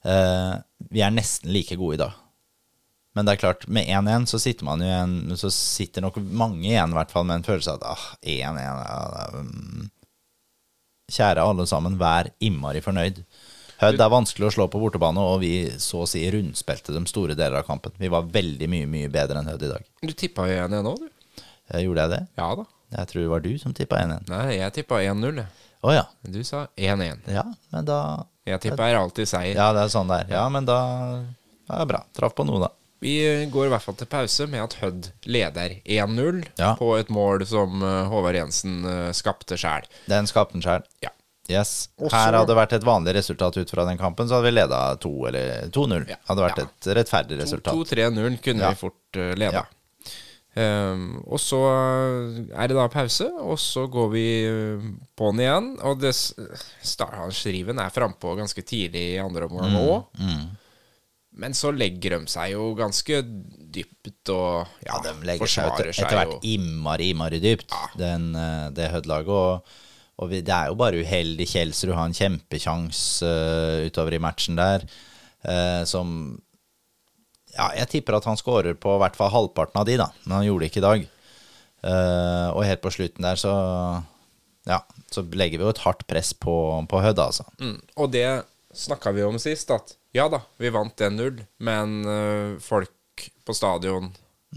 Eh, 0.05 0.53
vi 0.93 1.01
er 1.01 1.13
nesten 1.13 1.51
like 1.53 1.77
gode 1.79 1.97
i 1.97 2.03
dag. 2.03 2.21
Men 3.15 3.25
det 3.25 3.35
er 3.35 3.41
klart, 3.41 3.65
med 3.71 3.87
1-1 3.87 4.27
så 4.27 4.39
sitter 4.43 4.67
man 4.67 4.81
jo 4.83 4.89
igjen 4.89 5.37
Så 5.39 5.47
sitter 5.55 6.03
nok 6.03 6.17
mange 6.19 6.65
igjen 6.67 6.91
i 6.91 6.97
hvert 6.97 7.13
fall 7.13 7.23
med 7.23 7.39
en 7.39 7.45
følelse 7.47 7.71
av 7.71 7.77
at 7.79 7.93
ah, 7.93 8.01
1-1 8.27 8.57
ja, 8.59 9.27
mm. 9.39 9.85
Kjære 11.15 11.45
alle 11.47 11.67
sammen, 11.69 11.95
vær 12.01 12.31
innmari 12.43 12.81
fornøyd. 12.81 13.19
Hødd 13.77 14.01
er 14.01 14.09
vanskelig 14.09 14.47
å 14.47 14.53
slå 14.55 14.65
på 14.73 14.79
bortebane, 14.81 15.21
og 15.21 15.43
vi 15.43 15.51
så 15.77 16.01
å 16.01 16.07
si 16.09 16.23
rundspilte 16.33 16.95
dem 16.95 17.05
store 17.05 17.35
deler 17.37 17.59
av 17.59 17.67
kampen. 17.67 17.93
Vi 18.01 18.09
var 18.09 18.25
veldig 18.33 18.69
mye, 18.71 18.87
mye 18.89 19.11
bedre 19.13 19.37
enn 19.37 19.51
Hødd 19.51 19.67
i 19.67 19.69
dag. 19.69 19.85
Du 20.01 20.15
tippa 20.17 20.47
1-1 20.49 20.81
nå, 20.81 20.95
du. 20.97 21.43
Eh, 21.69 21.83
Gjorde 21.83 22.07
jeg 22.07 22.13
det? 22.15 22.21
Ja 22.41 22.49
da. 22.57 22.65
Jeg 22.95 23.11
tror 23.11 23.21
det 23.21 23.31
var 23.35 23.45
du 23.45 23.51
som 23.61 23.77
tippa 23.77 24.01
1-1. 24.01 24.31
Nei, 24.33 24.47
jeg 24.57 24.75
tippa 24.79 25.03
1-0, 25.05 25.43
Å 25.45 25.91
oh, 25.91 25.93
ja. 25.93 26.07
Du 26.25 26.41
sa 26.47 26.65
1-1. 26.73 27.27
Ja, 27.29 27.45
men 27.69 27.85
da 27.85 27.99
Jeg 28.45 28.61
tipper 28.61 28.95
alltid 28.99 29.27
seier. 29.29 29.55
Ja, 29.57 29.71
det 29.73 29.85
er 29.87 29.93
sånn 29.93 30.09
det 30.11 30.19
er. 30.25 30.33
Ja, 30.37 30.43
men 30.53 30.67
da 30.69 30.79
ja, 31.67 31.85
Bra. 31.89 32.03
Traff 32.13 32.35
på 32.37 32.45
noe, 32.45 32.59
da. 32.61 32.69
Vi 33.01 33.15
eh, 33.25 33.43
går 33.51 33.67
i 33.67 33.71
hvert 33.73 33.83
fall 33.83 33.97
til 33.99 34.07
pause 34.09 34.45
med 34.49 34.61
at 34.63 34.75
Hødd 34.79 35.09
leder 35.29 35.73
1-0 35.83 36.43
Ja. 36.61 36.75
på 36.79 36.91
et 36.99 37.09
mål 37.13 37.43
som 37.49 37.81
eh, 37.83 38.05
Håvard 38.11 38.37
Jensen 38.37 38.85
eh, 38.85 39.09
skapte 39.17 39.57
sjæl. 39.59 39.85
Den 40.09 40.29
skapte 40.29 40.57
han 40.57 40.63
sjæl. 40.65 40.85
Ja. 41.03 41.11
Yes. 41.49 41.89
Også, 42.01 42.09
Her 42.15 42.33
hadde 42.39 42.49
det 42.49 42.57
vært 42.57 42.71
et 42.73 42.85
vanlig 42.87 43.13
resultat 43.19 43.57
ut 43.61 43.69
fra 43.69 43.83
den 43.85 43.99
kampen, 44.01 44.25
så 44.29 44.39
hadde 44.39 44.47
vi 44.47 44.55
leda 44.55 44.79
2 44.97 45.11
eller 45.29 45.67
2-0. 45.75 46.07
Ja. 46.09 46.17
Hadde 46.29 46.45
vært 46.47 46.61
et 46.63 46.87
rettferdig 46.97 47.37
resultat. 47.43 47.75
2-3-0 47.77 48.39
kunne 48.41 48.63
Ja. 48.65 48.71
vi 48.73 48.79
fort 48.79 49.19
leda. 49.37 49.51
Ja. 49.59 49.65
Ehm, 50.55 51.17
og 51.27 51.39
så 51.43 51.57
er 52.55 52.69
det 52.71 52.77
da 52.77 52.85
pause, 52.91 53.27
og 53.43 53.57
så 53.59 53.87
går 53.91 54.11
vi 54.13 54.25
eh, 54.47 54.85
på'n 55.19 55.41
igjen. 55.43 55.71
Og 55.83 55.99
det 55.99 56.13
s- 56.15 56.31
Starhan-Skriven 56.95 57.79
er 57.83 57.91
frampå 57.91 58.35
ganske 58.39 58.63
tidlig 58.63 59.01
i 59.15 59.23
andre 59.23 59.49
omgang 59.49 59.75
òg. 59.81 60.05
Mm. 60.21 60.45
Men 61.43 61.51
så 61.57 61.73
legger 61.75 62.15
de 62.15 62.31
seg 62.31 62.53
jo 62.53 62.69
ganske 62.79 63.17
dypt 63.75 64.29
og 64.31 64.69
ja, 64.85 64.93
Ja, 64.93 65.01
de 65.03 65.11
legger 65.27 65.43
etter, 65.43 65.65
forsvarer 65.65 65.91
seg 65.91 66.05
etter 66.05 66.21
hvert 66.21 66.37
jo. 66.37 66.53
innmari, 66.55 67.09
innmari 67.11 67.41
dypt, 67.43 67.75
den, 67.99 68.29
eh, 68.39 68.69
det 68.77 68.87
Hødd-laget. 68.93 69.27
Og, 69.35 69.75
og 70.23 70.29
vi, 70.31 70.39
det 70.47 70.55
er 70.55 70.71
jo 70.71 70.77
bare 70.79 71.01
uheldig. 71.03 71.49
Kjelsrud 71.51 71.91
har 71.97 72.07
en 72.07 72.15
kjempekjanse 72.15 73.27
uh, 73.27 73.83
utover 73.89 74.15
i 74.15 74.21
matchen 74.23 74.55
der, 74.55 74.85
uh, 75.43 75.83
som 75.83 76.37
Ja, 77.55 77.69
jeg 77.77 77.87
tipper 77.91 78.17
at 78.17 78.25
han 78.27 78.37
skårer 78.39 78.75
på 78.75 78.95
i 78.97 79.01
hvert 79.03 79.15
fall 79.15 79.31
halvparten 79.31 79.79
av 79.79 79.85
de, 79.87 79.95
da. 80.01 80.09
Men 80.25 80.37
han 80.39 80.45
gjorde 80.47 80.65
det 80.65 80.71
ikke 80.71 80.81
i 80.81 80.85
dag. 80.89 81.05
Uh, 81.85 82.49
og 82.55 82.63
helt 82.65 82.81
på 82.83 82.91
slutten 82.95 83.23
der, 83.27 83.37
så 83.39 83.53
Ja, 84.65 84.79
så 85.13 85.21
legger 85.37 85.59
vi 85.61 85.67
jo 85.67 85.69
et 85.75 85.83
hardt 85.83 86.01
press 86.09 86.31
på, 86.33 86.53
på 86.89 87.01
Hødd, 87.03 87.19
altså. 87.21 87.45
Mm. 87.61 87.77
Og 88.01 88.09
det 88.15 88.25
snakka 88.75 89.11
vi 89.13 89.23
om 89.23 89.37
sist, 89.39 89.69
at 89.71 89.93
ja 90.15 90.25
da, 90.31 90.39
vi 90.57 90.71
vant 90.73 90.97
1-0, 91.05 91.43
men 91.63 91.93
uh, 92.07 92.55
folk 92.63 92.91
på 93.45 93.53
stadion 93.55 94.09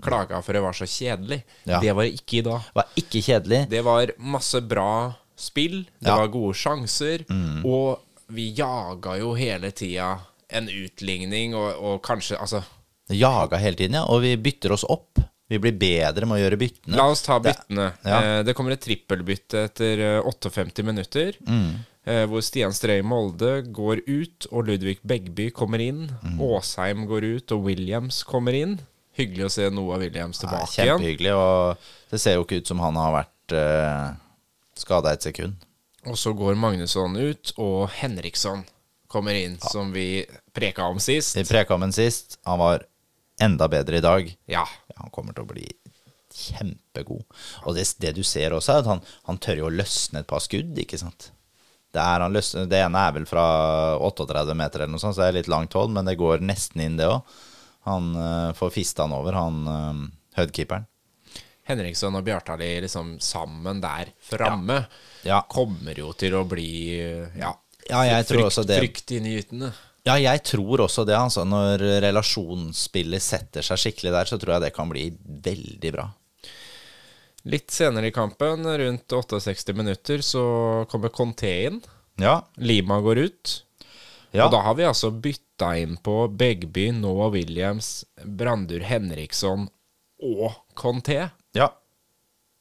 klaga 0.02 0.38
for 0.46 0.54
det 0.54 0.62
var 0.62 0.72
så 0.78 0.86
kjedelig. 0.88 1.40
Ja. 1.66 1.80
Det 1.82 1.92
var 1.92 2.06
det 2.06 2.14
ikke 2.20 2.38
i 2.38 2.44
dag. 2.46 2.64
Det 2.70 2.78
var 2.78 2.98
ikke 3.02 3.22
kjedelig. 3.26 3.60
Det 3.70 3.80
var 3.86 4.12
masse 4.18 4.60
bra 4.64 4.90
spill, 5.38 5.82
det 5.98 6.08
Ja. 6.08 6.16
var 6.22 6.32
gode 6.34 6.54
sjanser, 6.58 7.24
og 7.66 8.00
vi 8.34 8.48
jaga 8.56 9.16
jo 9.20 9.34
hele 9.38 9.70
tida 9.76 10.14
en 10.48 10.68
utligning, 10.72 11.54
og, 11.58 11.76
og 11.82 12.00
kanskje 12.02 12.38
Altså, 12.40 12.62
Jaga 13.08 13.56
hele 13.56 13.76
tiden, 13.76 13.94
ja. 14.00 14.04
Og 14.12 14.22
vi 14.22 14.34
bytter 14.36 14.72
oss 14.76 14.84
opp. 14.84 15.18
Vi 15.48 15.56
blir 15.58 15.72
bedre 15.80 16.26
med 16.28 16.36
å 16.36 16.42
gjøre 16.42 16.58
byttene. 16.60 16.96
la 16.96 17.06
oss 17.08 17.22
ta 17.24 17.38
Det- 17.38 17.54
byttene. 17.54 17.92
ja. 18.04 18.18
Eh, 18.22 18.42
det 18.44 18.54
kommer 18.54 18.72
et 18.72 18.80
trippelbytte 18.84 19.64
etter 19.64 19.98
eh, 19.98 20.22
58 20.22 20.82
minutter. 20.84 21.32
Mm. 21.46 21.70
Eh, 22.04 22.26
hvor 22.26 22.40
Stian 22.42 22.72
Strøy 22.72 23.02
Molde 23.02 23.62
går 23.72 24.00
ut, 24.06 24.46
og 24.52 24.66
Ludvig 24.66 24.98
Begby 25.04 25.50
kommer 25.50 25.80
inn. 25.80 26.08
Mm. 26.22 26.38
Åsheim 26.40 27.06
går 27.06 27.24
ut, 27.36 27.52
og 27.52 27.64
Williams 27.64 28.22
kommer 28.24 28.52
inn. 28.56 28.78
Hyggelig 29.16 29.44
å 29.44 29.50
se 29.50 29.70
noe 29.70 29.94
av 29.94 30.00
Williams 30.00 30.38
tilbake 30.38 30.68
igjen. 30.78 30.98
kjempehyggelig, 30.98 31.34
og 31.34 31.76
det 32.10 32.20
ser 32.20 32.34
jo 32.38 32.44
ikke 32.44 32.60
ut 32.62 32.66
som 32.70 32.78
han 32.78 32.94
har 32.94 33.12
vært 33.24 33.52
uh, 33.56 34.14
skada 34.78 35.12
et 35.12 35.22
sekund. 35.26 35.56
Og 36.06 36.14
så 36.16 36.32
går 36.36 36.54
Magnusson 36.56 37.16
ut, 37.16 37.52
og 37.58 37.90
Henriksson 37.98 38.62
kommer 39.08 39.34
inn, 39.34 39.58
som 39.72 39.90
vi 39.92 40.24
preka 40.54 40.86
om 40.88 41.00
sist. 41.02 41.34
Vi 41.36 41.44
preka 41.44 41.74
om 41.74 41.82
ham 41.82 41.92
sist. 41.92 42.38
Han 42.46 42.58
var 42.60 42.84
enda 43.40 43.68
bedre 43.70 44.00
i 44.00 44.04
dag. 44.04 44.30
Ja. 44.50 44.64
Ja, 44.92 44.96
han 45.02 45.12
kommer 45.14 45.36
til 45.36 45.46
å 45.46 45.50
bli 45.52 45.66
kjempegod. 46.38 47.24
Og 47.64 47.74
det, 47.76 47.86
det 48.02 48.14
du 48.18 48.22
ser 48.26 48.54
også, 48.56 48.74
er 48.74 48.84
at 48.84 48.90
han, 48.90 49.02
han 49.28 49.40
tør 49.42 49.62
jo 49.64 49.68
å 49.70 49.74
løsne 49.74 50.22
et 50.22 50.30
par 50.30 50.42
skudd, 50.44 50.76
ikke 50.78 51.00
sant. 51.00 51.30
Det, 51.94 52.02
er 52.02 52.20
han 52.20 52.34
løsner, 52.36 52.68
det 52.68 52.82
ene 52.84 53.00
er 53.00 53.14
vel 53.16 53.26
fra 53.28 53.46
38 54.04 54.56
meter 54.58 54.84
eller 54.84 54.92
noe 54.92 55.02
sånt, 55.02 55.16
så 55.16 55.24
det 55.24 55.30
er 55.30 55.38
litt 55.40 55.50
langt 55.52 55.76
hold, 55.78 55.94
men 55.94 56.08
det 56.08 56.18
går 56.20 56.44
nesten 56.44 56.84
inn, 56.84 56.98
det 57.00 57.08
òg. 57.08 57.38
Han 57.88 58.10
eh, 58.20 58.52
får 58.58 58.74
fista 58.74 59.06
han 59.06 59.14
over, 59.16 59.38
han 59.38 59.60
uh, 59.64 60.02
Hødd-keeperen. 60.36 60.84
Henriksson 61.68 62.16
og 62.16 62.24
Bjartali 62.24 62.68
liksom 62.80 63.16
sammen 63.20 63.80
der 63.80 64.12
framme 64.24 64.82
Ja. 65.26 65.42
kommer 65.48 65.96
jo 65.96 66.14
til 66.16 66.36
å 66.38 66.44
bli 66.48 66.68
ja, 67.36 67.52
Ja, 67.88 68.02
det. 68.04 68.78
fryktinngytende. 68.80 69.72
Ja, 70.06 70.14
jeg 70.20 70.42
tror 70.46 70.84
også 70.86 71.04
det. 71.04 71.16
altså 71.18 71.44
Når 71.44 71.82
relasjonsspillet 72.04 73.22
setter 73.22 73.66
seg 73.66 73.80
skikkelig 73.82 74.12
der, 74.14 74.30
så 74.30 74.38
tror 74.38 74.54
jeg 74.56 74.66
det 74.68 74.74
kan 74.76 74.88
bli 74.90 75.08
veldig 75.44 75.92
bra. 75.94 76.06
Litt 77.48 77.70
senere 77.72 78.10
i 78.10 78.12
kampen, 78.14 78.66
rundt 78.66 79.08
68 79.14 79.74
minutter, 79.76 80.22
så 80.24 80.42
kommer 80.90 81.12
Conté 81.14 81.52
inn. 81.68 81.80
Ja. 82.20 82.40
Lima 82.56 83.00
går 83.00 83.18
ut. 83.28 83.52
ja. 84.32 84.46
Og 84.46 84.52
da 84.52 84.60
har 84.66 84.74
vi 84.78 84.84
altså 84.88 85.10
bytta 85.14 85.70
inn 85.78 85.96
på 86.02 86.26
Begby, 86.28 86.90
Noah 86.92 87.30
Williams, 87.32 88.04
Brandur 88.24 88.82
Henriksson 88.84 89.68
og 90.22 90.52
Conté. 90.76 91.28
ja. 91.54 91.70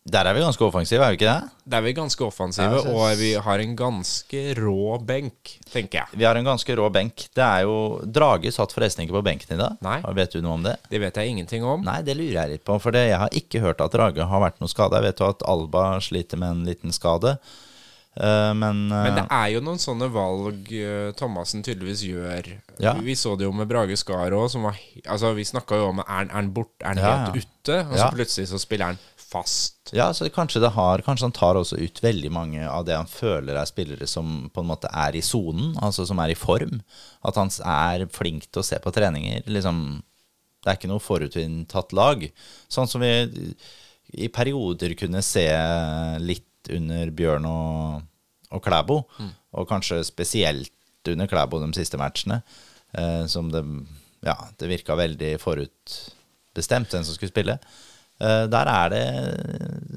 Der 0.08 0.24
er 0.30 0.34
vi 0.38 0.39
ganske 0.39 0.63
offensive, 0.63 1.04
er 1.04 1.12
vi 1.12 1.17
ikke 1.17 1.28
det? 1.28 1.50
Der 1.67 1.78
er 1.78 1.82
vi 1.84 1.91
ganske 1.98 2.24
offensive, 2.24 2.80
synes- 2.80 2.93
og 2.96 3.17
vi 3.20 3.34
har 3.43 3.60
en 3.60 3.76
ganske 3.76 4.43
rå 4.56 4.98
benk, 5.04 5.58
tenker 5.74 6.00
jeg. 6.00 6.08
Vi 6.22 6.24
har 6.24 6.36
en 6.39 6.46
ganske 6.48 6.76
rå 6.80 6.86
benk. 6.96 7.26
Det 7.36 7.43
er 7.43 7.65
jo 7.67 8.00
Drage 8.06 8.52
satt 8.56 8.72
forresten 8.72 9.04
ikke 9.04 9.17
på 9.20 9.24
benken 9.28 9.52
i 9.58 9.60
dag. 9.60 9.76
Nei. 9.84 10.00
Vet 10.15 10.32
du 10.32 10.41
noe 10.41 10.54
om 10.54 10.63
det? 10.63 10.78
Det 10.89 11.02
vet 11.04 11.13
jeg 11.20 11.28
ingenting 11.36 11.63
om. 11.67 11.84
Nei, 11.84 12.02
det 12.08 12.15
lurer 12.15 12.38
jeg 12.39 12.50
litt 12.56 12.63
på, 12.63 12.80
for 12.80 12.91
jeg 12.96 13.17
har 13.20 13.28
ikke 13.36 13.60
hørt 13.60 13.82
at 13.84 13.91
Drage 13.91 14.24
har 14.32 14.39
vært 14.48 14.62
noe 14.63 14.70
skada. 14.72 15.02
Jeg 15.02 15.12
vet 15.12 15.20
jo 15.20 15.28
at 15.30 15.43
Alba 15.46 16.00
sliter 16.00 16.38
med 16.39 16.50
en 16.56 16.63
liten 16.65 16.91
skade. 16.96 17.38
Eh, 18.17 18.54
men, 18.58 18.88
Men 18.88 19.13
det 19.13 19.26
eh, 19.28 19.36
er 19.43 19.50
jo 19.54 19.60
noen 19.62 19.78
sånne 19.78 20.08
valg 20.10 20.72
eh, 20.74 21.12
Thomassen 21.20 21.62
tydeligvis 21.62 22.02
gjør. 22.08 22.48
Ja. 22.82 22.96
Vi 23.04 23.13
så 23.13 23.36
det 23.38 23.46
jo 23.46 23.52
med 23.54 23.67
Brage 23.70 23.93
Skar 24.00 24.32
òg, 24.34 24.48
som 24.50 24.63
var 24.65 24.74
he- 24.74 25.04
Altså, 25.06 25.36
vi 25.38 25.43
snakka 25.46 25.76
jo 25.78 25.89
om 25.91 26.00
er 26.00 26.08
han- 26.08 26.30
er 26.32 26.34
han 26.34 26.50
bort, 26.56 26.72
er 26.82 26.96
han 26.96 26.98
Ja, 26.98 27.12
helt 27.28 27.36
ja. 27.36 27.41
ute? 27.43 27.78
Og 27.91 27.98
så 28.00 28.10
plutselig 28.15 28.48
så 28.50 28.58
spiller 28.60 28.86
han 28.86 28.98
fast. 29.38 29.93
ja, 29.95 30.10
så 30.13 30.28
kanskje 30.34 30.62
det 30.63 30.73
har 30.76 31.04
Kanskje 31.06 31.28
han 31.30 31.36
tar 31.36 31.60
også 31.60 31.80
ut 31.80 32.02
veldig 32.04 32.32
mange 32.34 32.67
av 32.67 32.86
det 32.88 32.97
han 32.97 33.10
føler 33.10 33.56
er 33.56 33.69
spillere 33.69 34.08
som 34.10 34.50
på 34.54 34.63
en 34.63 34.69
måte 34.69 34.91
er 34.91 35.15
i 35.15 35.23
sonen, 35.23 35.76
altså 35.82 36.06
som 36.10 36.19
er 36.23 36.34
i 36.34 36.38
form. 36.38 36.82
At 37.26 37.39
han 37.39 37.52
er 37.63 38.08
flink 38.13 38.50
til 38.50 38.63
å 38.63 38.67
se 38.67 38.80
på 38.84 38.93
treninger. 38.93 39.47
Liksom, 39.47 39.82
det 40.63 40.71
er 40.71 40.80
ikke 40.80 40.91
noe 40.91 41.04
forutinntatt 41.04 41.95
lag. 41.97 42.26
Sånn 42.67 42.89
som 42.89 43.04
vi 43.04 43.13
i 44.15 44.30
perioder 44.32 44.95
kunne 45.00 45.23
se 45.26 45.47
litt 46.23 46.71
under 46.73 47.12
Bjørn 47.15 47.47
og, 47.47 48.08
og 48.52 48.63
Klæbo, 48.63 49.02
og 49.58 49.69
kanskje 49.69 50.02
spesielt 50.08 50.73
under 51.08 51.30
Klæbo 51.30 51.60
de 51.63 51.71
siste 51.76 52.00
matchene, 52.00 52.41
eh, 52.97 53.26
som 53.32 53.52
det, 53.52 53.63
ja, 54.28 54.36
det 54.60 54.71
virka 54.71 54.97
veldig 55.00 55.36
forutbestemt 55.43 56.91
hvem 56.91 57.06
som 57.08 57.15
skulle 57.15 57.32
spille. 57.32 57.58
Eh, 58.19 58.45
der 58.49 58.65
er 58.71 58.89
det 58.89 59.03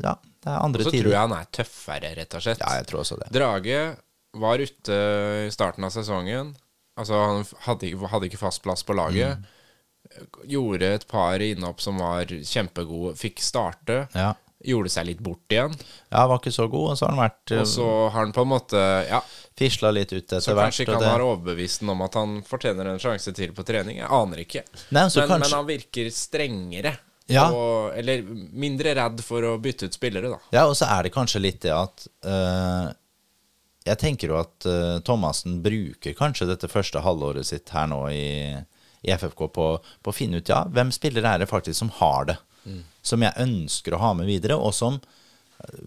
ja, 0.04 0.14
det 0.20 0.48
er 0.50 0.56
Og 0.59 0.64
andre 0.64 0.85
så 0.85 0.90
tider. 0.92 1.02
tror 1.04 1.12
jeg 1.14 1.20
han 1.20 1.33
er 1.38 1.46
tøffere, 1.52 2.11
rett 2.16 2.35
og 2.37 2.42
slett. 2.44 2.61
Ja, 2.61 2.74
jeg 2.80 2.87
tror 2.90 3.00
også 3.04 3.18
det. 3.20 3.30
Drage 3.33 3.96
var 4.40 4.59
ute 4.62 4.98
i 5.46 5.50
starten 5.50 5.85
av 5.85 5.90
sesongen. 5.94 6.54
Altså, 7.00 7.14
han 7.16 7.44
hadde, 7.66 7.94
hadde 8.12 8.28
ikke 8.28 8.38
fast 8.42 8.62
plass 8.62 8.83
på 8.85 8.94
laget. 8.94 9.38
Mm. 9.40 9.46
Gjorde 10.50 10.88
et 10.96 11.06
par 11.09 11.40
innhopp 11.44 11.80
som 11.80 11.98
var 12.00 12.24
kjempegode. 12.26 13.16
Fikk 13.20 13.40
starte. 13.44 14.02
Ja. 14.16 14.33
Gjorde 14.61 14.90
seg 14.92 15.06
litt 15.09 15.20
bort 15.24 15.48
igjen. 15.48 15.72
ja, 16.12 16.26
var 16.28 16.37
ikke 16.37 16.52
så 16.52 16.66
god, 16.68 16.90
og 16.92 16.96
så 16.98 17.06
har 17.06 17.14
han 17.16 17.22
vært 17.22 17.52
Og 17.62 17.66
så 17.70 17.87
har 18.12 18.18
han 18.26 18.33
på 18.37 18.42
en 18.44 18.50
måte 18.50 18.80
Ja, 19.09 19.22
fisla 19.56 19.88
litt 19.90 20.12
ut 20.12 20.26
etter 20.26 20.52
hvert. 20.52 20.66
kanskje 20.68 20.85
ikke 20.85 20.98
han 20.98 21.00
det- 21.06 21.12
har 21.14 21.20
overbevist 21.24 21.80
den 21.80 21.88
om 21.94 22.02
at 22.02 22.14
han 22.14 22.42
fortjener 22.42 22.87
en 22.92 22.98
sjanse 23.00 23.33
til 23.35 23.52
på 23.56 23.64
trening. 23.64 23.96
Jeg 23.96 24.09
aner 24.11 24.37
ikke. 24.44 24.62
Nei, 24.90 25.00
men, 25.00 25.09
kanskje- 25.11 25.38
men 25.40 25.50
han 25.50 25.66
virker 25.66 26.11
strengere. 26.12 26.98
Ja. 27.31 27.47
Og, 27.55 27.93
eller 27.99 28.25
mindre 28.25 28.95
redd 28.99 29.23
for 29.25 29.45
å 29.47 29.57
bytte 29.62 29.88
ut 29.88 29.97
spillere, 29.97 30.33
da. 30.33 30.40
Ja, 30.55 30.64
og 30.66 30.75
så 30.79 30.88
er 30.90 31.07
det 31.07 31.14
kanskje 31.14 31.43
litt 31.43 31.61
det 31.62 31.73
at 31.75 32.07
uh, 32.27 32.90
Jeg 33.87 34.01
tenker 34.03 34.33
jo 34.33 34.40
at 34.40 34.66
uh, 34.66 34.99
Thomassen 35.07 35.61
bruker 35.64 36.16
kanskje 36.19 36.49
dette 36.51 36.71
første 36.71 37.03
halvåret 37.05 37.47
sitt 37.47 37.71
her 37.75 37.87
nå 37.90 38.03
i, 38.12 38.57
i 39.07 39.14
FFK 39.14 39.47
på, 39.55 39.69
på 39.79 40.12
å 40.12 40.16
finne 40.16 40.43
ut 40.43 40.51
ja, 40.51 40.64
hvem 40.69 40.93
spillere 40.95 41.37
er 41.37 41.45
det 41.45 41.51
faktisk 41.51 41.79
som 41.79 41.93
har 42.01 42.33
det. 42.33 42.38
Som 43.03 43.23
jeg 43.25 43.33
ønsker 43.40 43.95
å 43.97 44.03
ha 44.03 44.11
med 44.14 44.29
videre, 44.29 44.59
og 44.61 44.75
som, 44.77 44.99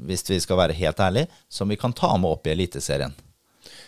hvis 0.07 0.25
vi 0.29 0.39
skal 0.41 0.57
være 0.57 0.77
helt 0.77 0.99
ærlige, 0.99 1.29
som 1.49 1.69
vi 1.69 1.77
kan 1.77 1.93
ta 1.93 2.09
med 2.17 2.31
opp 2.33 2.47
i 2.49 2.53
Eliteserien. 2.55 3.13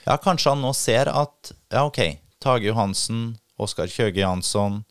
Ja, 0.06 0.20
kanskje 0.22 0.54
han 0.54 0.62
nå 0.62 0.70
ser 0.78 1.10
at 1.10 1.52
ja, 1.74 1.82
ok, 1.88 2.20
Tage 2.44 2.70
Johansen, 2.70 3.39
Oskar 3.58 3.89
Kjøge 3.89 4.22
Jansson, 4.22 4.84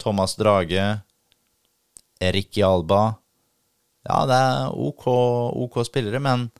Thomas 0.00 0.36
Drage, 0.40 0.86
Erik 2.20 2.58
Alba 2.62 3.14
Ja, 4.04 4.20
det 4.28 4.36
er 4.36 4.74
ok, 4.76 5.06
ok 5.64 5.78
spillere, 5.88 6.20
men 6.20 6.50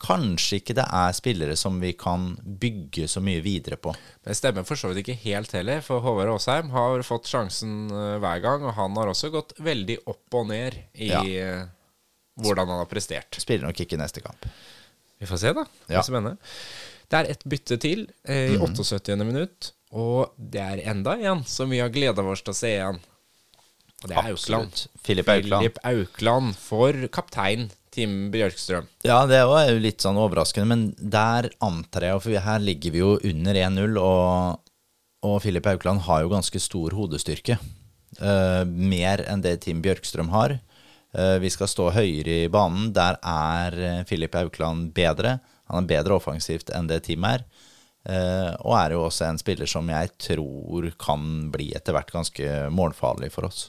kanskje 0.00 0.58
ikke 0.60 0.74
det 0.76 0.84
er 0.96 1.12
spillere 1.16 1.56
som 1.56 1.78
vi 1.80 1.92
kan 1.96 2.34
bygge 2.60 3.06
så 3.08 3.20
mye 3.24 3.40
videre 3.44 3.76
på. 3.80 3.92
Det 4.24 4.36
stemmer 4.36 4.64
for 4.68 4.76
så 4.80 4.88
vidt 4.90 5.00
ikke 5.02 5.16
helt 5.26 5.52
heller, 5.56 5.80
for 5.84 6.00
Håvard 6.04 6.28
Aasheim 6.34 6.70
har 6.72 7.02
fått 7.04 7.28
sjansen 7.28 7.88
eh, 7.92 8.18
hver 8.20 8.40
gang, 8.44 8.64
og 8.68 8.76
han 8.76 8.96
har 9.00 9.08
også 9.12 9.30
gått 9.32 9.52
veldig 9.60 9.98
opp 10.12 10.36
og 10.40 10.48
ned 10.52 10.76
i 11.00 11.08
Ja. 11.10 11.20
eh, 11.24 11.66
hvordan 12.40 12.68
han 12.68 12.80
har 12.84 12.88
prestert. 12.88 13.36
Spiller 13.40 13.66
nok 13.68 13.80
ikke 13.84 13.98
neste 14.00 14.20
kamp. 14.24 14.44
Vi 15.20 15.28
får 15.28 15.40
se, 15.42 15.52
da. 15.56 15.64
Det 15.88 15.96
Ja. 15.98 16.02
spennende. 16.04 16.36
Det 17.10 17.18
er 17.18 17.30
ett 17.32 17.44
bytte 17.44 17.76
til 17.80 18.06
eh, 18.24 18.54
i 18.54 18.56
78. 18.60 19.16
minutt, 19.24 19.72
og 19.92 20.32
det 20.38 20.60
er 20.60 20.84
enda 20.92 21.16
en 21.18 21.44
som 21.44 21.68
vi 21.72 21.80
har 21.80 21.88
gleda 21.92 22.22
oss 22.22 22.40
til 22.44 22.52
å 22.52 22.56
se 22.56 22.68
igjen. 22.76 23.00
Og 24.00 24.08
det 24.08 24.16
er 24.16 24.30
Aukland. 24.30 24.86
Philip 25.04 25.28
Aukland. 25.28 25.60
Philip 25.60 25.78
Aukland 25.84 26.56
for 26.56 27.06
kaptein 27.12 27.68
Tim 27.90 28.30
Bjørkstrøm. 28.30 28.86
Ja, 29.02 29.24
det 29.26 29.40
var 29.50 29.66
jo 29.66 29.80
litt 29.82 30.02
sånn 30.04 30.18
overraskende, 30.20 30.68
men 30.70 30.84
der 30.96 31.50
antar 31.64 32.06
jeg, 32.06 32.22
for 32.24 32.46
her 32.46 32.62
ligger 32.62 32.94
vi 32.94 33.02
jo 33.02 33.12
under 33.26 33.58
1-0, 33.58 33.98
og, 33.98 34.60
og 35.26 35.36
Philip 35.42 35.66
Aukland 35.72 36.04
har 36.06 36.22
jo 36.22 36.32
ganske 36.32 36.62
stor 36.62 36.94
hodestyrke. 36.96 37.58
Uh, 38.20 38.62
mer 38.66 39.24
enn 39.30 39.42
det 39.42 39.58
Tim 39.64 39.82
Bjørkstrøm 39.82 40.30
har. 40.34 40.56
Uh, 41.16 41.36
vi 41.42 41.50
skal 41.50 41.70
stå 41.70 41.88
høyere 41.96 42.44
i 42.44 42.52
banen. 42.52 42.92
Der 42.94 43.18
er 43.26 44.06
Philip 44.06 44.38
Aukland 44.38 44.94
bedre. 44.94 45.40
Han 45.70 45.82
er 45.82 45.90
bedre 45.90 46.16
offensivt 46.18 46.70
enn 46.74 46.88
det 46.90 47.02
Tim 47.08 47.26
er. 47.26 47.44
Uh, 48.06 48.54
og 48.62 48.78
er 48.78 48.94
jo 48.94 49.04
også 49.08 49.26
en 49.26 49.38
spiller 49.40 49.68
som 49.68 49.90
jeg 49.92 50.14
tror 50.30 50.88
kan 51.02 51.50
bli 51.52 51.72
etter 51.76 51.96
hvert 51.96 52.14
ganske 52.14 52.70
målfarlig 52.72 53.32
for 53.34 53.50
oss. 53.50 53.68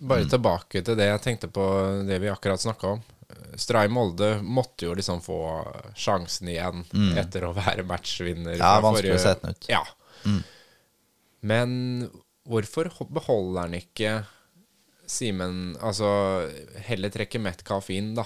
Bare 0.00 0.24
Mm. 0.24 0.30
tilbake 0.32 0.80
til 0.84 0.96
det 0.96 1.06
jeg 1.10 1.20
tenkte 1.22 1.48
på 1.52 1.64
det 2.08 2.18
vi 2.22 2.28
akkurat 2.32 2.60
snakka 2.62 2.94
om. 2.94 3.02
Stray 3.60 3.88
Molde 3.92 4.40
måtte 4.42 4.86
jo 4.86 4.94
liksom 4.96 5.20
få 5.22 5.36
sjansen 5.94 6.48
igjen 6.48 6.84
etter 7.18 7.44
å 7.44 7.52
være 7.54 7.84
matchvinner. 7.84 8.54
Mm. 8.56 8.62
Ja, 8.62 8.80
vanskelig 8.80 9.14
å 9.14 9.20
sette 9.20 9.46
den 9.46 9.56
ut. 9.58 9.68
Ja. 9.68 9.82
Men 11.40 12.10
hvorfor 12.48 12.90
beholder 13.12 13.60
han 13.66 13.74
ikke 13.78 14.24
Simen 15.10 15.76
Altså 15.82 16.06
heller 16.86 17.10
trekke 17.10 17.40
Metcalf 17.42 17.88
inn, 17.90 18.12
da. 18.14 18.24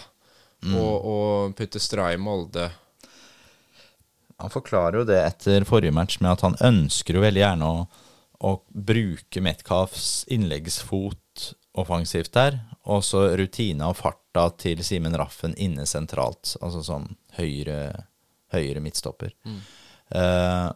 Mm. 0.64 0.74
Og, 0.76 1.06
og 1.08 1.54
putte 1.58 1.80
Stray 1.80 2.16
Molde 2.20 2.66
Han 4.42 4.50
forklarer 4.52 4.98
jo 5.00 5.04
det 5.08 5.20
etter 5.22 5.64
forrige 5.68 5.94
match 5.94 6.18
med 6.20 6.32
at 6.34 6.44
han 6.44 6.56
ønsker 6.60 7.16
jo 7.18 7.22
veldig 7.24 7.40
gjerne 7.44 7.68
å, 7.70 7.84
å 8.44 8.54
bruke 8.68 9.40
Metcalfs 9.44 10.24
innleggsfot 10.34 11.52
offensivt 11.74 12.32
der, 12.36 12.58
og 12.90 13.02
så 13.04 13.26
rutina 13.38 13.88
og 13.90 13.98
farta 13.98 14.46
til 14.60 14.82
Simen 14.86 15.16
Raffen 15.18 15.56
inne 15.58 15.86
sentralt, 15.88 16.54
altså 16.62 16.82
som 16.86 17.08
høyre, 17.38 18.06
høyre 18.54 18.82
midtstopper. 18.84 19.34
Eh, 20.14 20.68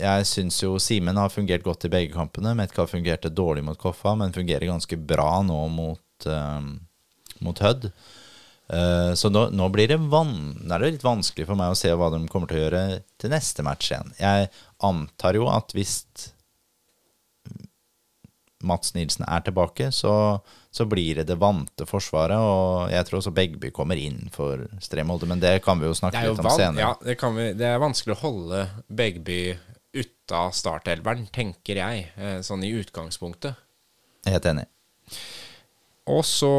jeg 0.00 0.24
syns 0.28 0.62
jo 0.62 0.78
Simen 0.80 1.20
har 1.20 1.32
fungert 1.32 1.64
godt 1.66 1.84
i 1.84 1.92
begge 1.92 2.14
kampene. 2.14 2.54
Metcalf 2.56 2.94
fungerte 2.94 3.28
dårlig 3.28 3.64
mot 3.66 3.78
Koffa, 3.78 4.14
men 4.16 4.32
fungerer 4.32 4.70
ganske 4.70 4.96
bra 4.96 5.42
nå 5.44 5.58
mot, 5.68 6.26
uh, 6.26 6.64
mot 7.44 7.60
Hødd. 7.60 7.90
Eh, 8.72 9.12
så 9.18 9.28
nå, 9.28 9.48
nå 9.52 9.68
blir 9.74 9.90
det, 9.90 9.98
er 10.00 10.80
det 10.80 10.92
litt 10.94 11.04
vanskelig 11.04 11.44
for 11.48 11.60
meg 11.60 11.74
å 11.74 11.76
se 11.76 11.92
hva 11.92 12.08
de 12.14 12.22
kommer 12.32 12.48
til 12.48 12.60
å 12.60 12.62
gjøre 12.62 12.84
til 13.20 13.34
neste 13.34 13.64
match 13.66 13.90
igjen. 13.90 14.14
Jeg 14.16 14.48
antar 14.88 15.36
jo 15.36 15.50
at 15.52 15.74
hvis 15.76 15.98
Mats 18.66 18.94
Nilsen 18.96 19.26
er 19.26 19.42
tilbake, 19.44 19.90
så, 19.94 20.14
så 20.70 20.86
blir 20.88 21.20
det 21.20 21.26
det 21.30 21.38
vante 21.40 21.86
forsvaret. 21.88 22.38
Og 22.38 22.92
jeg 22.92 23.08
tror 23.08 23.20
også 23.20 23.34
Begby 23.36 23.72
kommer 23.74 24.00
inn 24.00 24.30
for 24.34 24.64
Stremolde, 24.82 25.28
men 25.30 25.42
det 25.42 25.58
kan 25.66 25.80
vi 25.82 25.90
jo 25.90 25.98
snakke 25.98 26.24
jo 26.26 26.34
litt 26.36 26.44
om 26.44 26.50
senere. 26.54 26.86
ja, 26.86 26.94
det, 27.02 27.18
kan 27.20 27.36
vi, 27.36 27.50
det 27.58 27.68
er 27.68 27.82
vanskelig 27.82 28.16
å 28.16 28.22
holde 28.22 28.64
Begby 28.88 29.42
ute 29.92 30.38
av 30.38 30.54
startelveren, 30.56 31.26
tenker 31.34 31.82
jeg, 31.82 32.08
eh, 32.16 32.38
sånn 32.44 32.64
i 32.64 32.72
utgangspunktet. 32.78 33.58
Helt 34.28 34.46
enig. 34.48 34.68
Og 36.10 36.24
så 36.26 36.50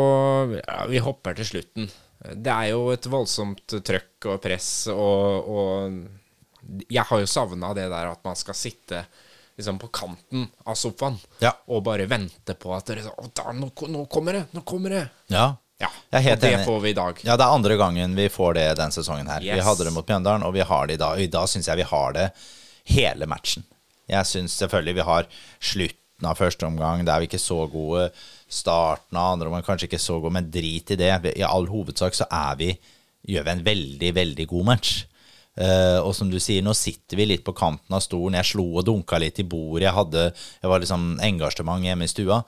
ja, 0.56 0.84
Vi 0.88 1.02
hopper 1.04 1.36
til 1.36 1.48
slutten. 1.48 1.90
Det 2.24 2.52
er 2.52 2.70
jo 2.72 2.88
et 2.94 3.08
voldsomt 3.12 3.76
trøkk 3.84 4.30
og 4.32 4.42
press, 4.44 4.88
og, 4.94 5.50
og 5.50 6.86
Jeg 6.88 7.04
har 7.10 7.20
jo 7.20 7.28
savna 7.28 7.74
det 7.76 7.90
der 7.92 8.12
at 8.14 8.22
man 8.24 8.38
skal 8.40 8.56
sitte 8.56 9.02
liksom 9.58 9.80
på 9.82 9.88
kanten 9.94 10.48
av 10.66 10.76
sofaen 10.80 11.18
Ja. 11.44 11.52
og 11.68 11.84
bare 11.86 12.06
vente 12.10 12.56
på 12.58 12.72
at 12.76 12.86
dere, 12.90 13.04
å, 13.18 13.28
da, 13.36 13.52
nå, 13.54 13.70
nå 13.90 14.06
kommer 14.10 14.34
det! 14.40 14.46
Nå 14.56 14.62
kommer 14.66 14.90
det! 14.90 15.04
Ja, 15.34 15.56
Ja, 15.84 15.90
og 15.90 16.40
det 16.40 16.44
enig. 16.54 16.66
får 16.66 16.80
vi 16.82 16.90
i 16.94 16.96
dag. 16.96 17.18
Ja, 17.26 17.36
det 17.36 17.44
er 17.44 17.54
andre 17.58 17.76
gangen 17.78 18.14
vi 18.16 18.30
får 18.32 18.54
det 18.56 18.68
den 18.78 18.92
sesongen 18.96 19.28
her. 19.28 19.42
Vi 19.44 19.60
hadde 19.60 19.84
det 19.84 19.92
mot 19.92 20.08
Mjøndalen, 20.08 20.46
og 20.48 20.54
vi 20.56 20.62
har 20.64 20.88
det 20.88 20.94
i 20.94 21.02
dag. 21.02 21.18
Og 21.18 21.22
i 21.26 21.28
dag 21.28 21.50
syns 21.50 21.68
jeg 21.68 21.78
vi 21.82 21.88
har 21.90 22.14
det 22.14 22.30
hele 22.94 23.26
matchen. 23.28 23.66
Jeg 24.08 24.26
syns 24.30 24.56
selvfølgelig 24.62 24.96
vi 24.96 25.06
har 25.10 25.28
slutten 25.60 26.30
av 26.30 26.38
første 26.40 26.66
omgang, 26.70 27.04
der 27.04 27.20
vi 27.20 27.28
ikke 27.28 27.42
så 27.42 27.66
gode. 27.72 28.06
Starten 28.48 29.18
av 29.20 29.34
andre 29.34 29.50
omgang 29.50 29.66
kanskje 29.66 29.90
ikke 29.90 30.00
så 30.00 30.22
god, 30.24 30.32
men 30.38 30.50
drit 30.54 30.92
i 30.94 31.00
det. 31.00 31.12
I 31.36 31.44
all 31.44 31.68
hovedsak 31.68 32.16
så 32.16 32.30
er 32.32 32.56
vi 32.62 32.70
gjør 33.28 33.44
vi 33.50 33.52
en 33.58 33.64
veldig, 33.68 34.14
veldig 34.16 34.48
god 34.54 34.66
match. 34.70 34.94
Eh, 35.54 36.00
og 36.02 36.16
som 36.18 36.32
du 36.32 36.40
sier, 36.42 36.64
nå 36.66 36.74
sitter 36.74 37.20
vi 37.20 37.28
litt 37.30 37.44
på 37.46 37.54
kanten 37.54 37.94
av 37.94 38.02
stolen. 38.02 38.40
Jeg 38.40 38.54
slo 38.54 38.66
og 38.80 38.86
dunka 38.88 39.20
litt 39.22 39.38
i 39.42 39.46
bordet. 39.46 39.86
Jeg, 39.86 39.94
hadde, 39.94 40.24
jeg 40.64 40.72
var 40.72 40.82
liksom 40.82 41.04
engasjement 41.22 41.86
hjemme 41.86 42.08
i 42.08 42.12
stua. 42.12 42.40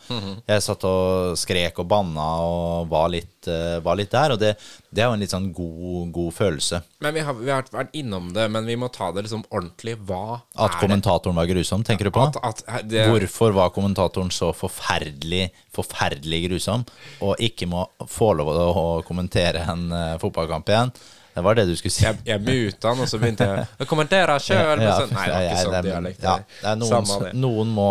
Jeg 0.49 0.63
satt 0.65 0.85
og 0.89 1.35
skrek 1.37 1.81
og 1.83 1.89
banna 1.91 2.25
og 2.45 2.89
var 2.89 3.11
litt, 3.13 3.45
uh, 3.45 3.77
var 3.85 3.99
litt 3.99 4.13
der. 4.13 4.33
Og 4.33 4.41
det, 4.41 4.55
det 4.89 5.03
er 5.03 5.11
jo 5.11 5.17
en 5.17 5.21
litt 5.21 5.33
sånn 5.35 5.51
god, 5.53 6.09
god 6.15 6.33
følelse. 6.33 6.81
Men 7.05 7.13
vi 7.17 7.25
har, 7.27 7.37
vi 7.37 7.53
har 7.53 7.69
vært 7.73 7.93
innom 7.97 8.31
det, 8.33 8.47
men 8.53 8.65
vi 8.65 8.77
må 8.79 8.89
ta 8.93 9.11
det 9.13 9.27
liksom 9.27 9.45
ordentlig. 9.51 9.97
Hva 10.05 10.39
At 10.55 10.73
er 10.73 10.79
kommentatoren 10.81 11.37
var 11.37 11.49
grusom, 11.49 11.85
tenker 11.85 12.09
du 12.09 12.13
på? 12.15 12.25
At, 12.41 12.63
at 12.65 12.89
det, 12.89 13.05
Hvorfor 13.11 13.53
var 13.55 13.73
kommentatoren 13.75 14.33
så 14.33 14.49
forferdelig, 14.55 15.51
forferdelig 15.75 16.41
grusom, 16.47 16.87
og 17.25 17.37
ikke 17.43 17.69
må 17.69 17.85
få 18.09 18.31
lov 18.39 18.49
å 18.55 18.87
kommentere 19.05 19.61
en 19.69 19.85
uh, 19.93 20.17
fotballkamp 20.21 20.73
igjen? 20.73 20.95
Det 21.35 21.43
var 21.43 21.55
det 21.59 21.65
du 21.67 21.73
skulle 21.75 21.91
si. 21.91 22.05
Jeg, 22.05 22.17
jeg 22.25 22.39
muta 22.45 22.93
han, 22.93 22.99
og 23.03 23.09
så 23.11 23.19
begynte 23.19 23.43
jeg 23.49 23.65
å 23.83 23.87
kommentere 23.89 24.37
sjøl. 24.45 24.81
Ja, 24.81 24.93
sånn. 25.01 25.11
Nei, 25.11 25.25
det 25.27 25.33
var 25.35 25.45
ikke 25.49 25.61
sånn 25.61 25.71
det 25.75 25.79
er- 25.81 25.87
dialekt. 25.89 26.23
Ja, 26.23 26.35
det 26.39 26.61
det 26.63 26.75
noen, 26.79 26.91
Samme 26.93 27.19
det. 27.25 27.33
noen 27.43 27.73
må 27.75 27.89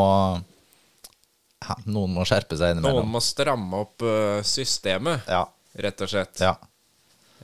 ja, 1.64 1.76
Noen 1.88 2.12
må 2.16 2.24
skjerpe 2.28 2.57
seg 2.61 2.76
Noen 2.80 3.09
må 3.09 3.20
stramme 3.24 3.78
opp 3.87 4.02
øh, 4.04 4.40
systemet, 4.44 5.28
Ja, 5.30 5.44
rett 5.80 6.00
og 6.04 6.11
slett. 6.12 6.40
ja. 6.44 6.54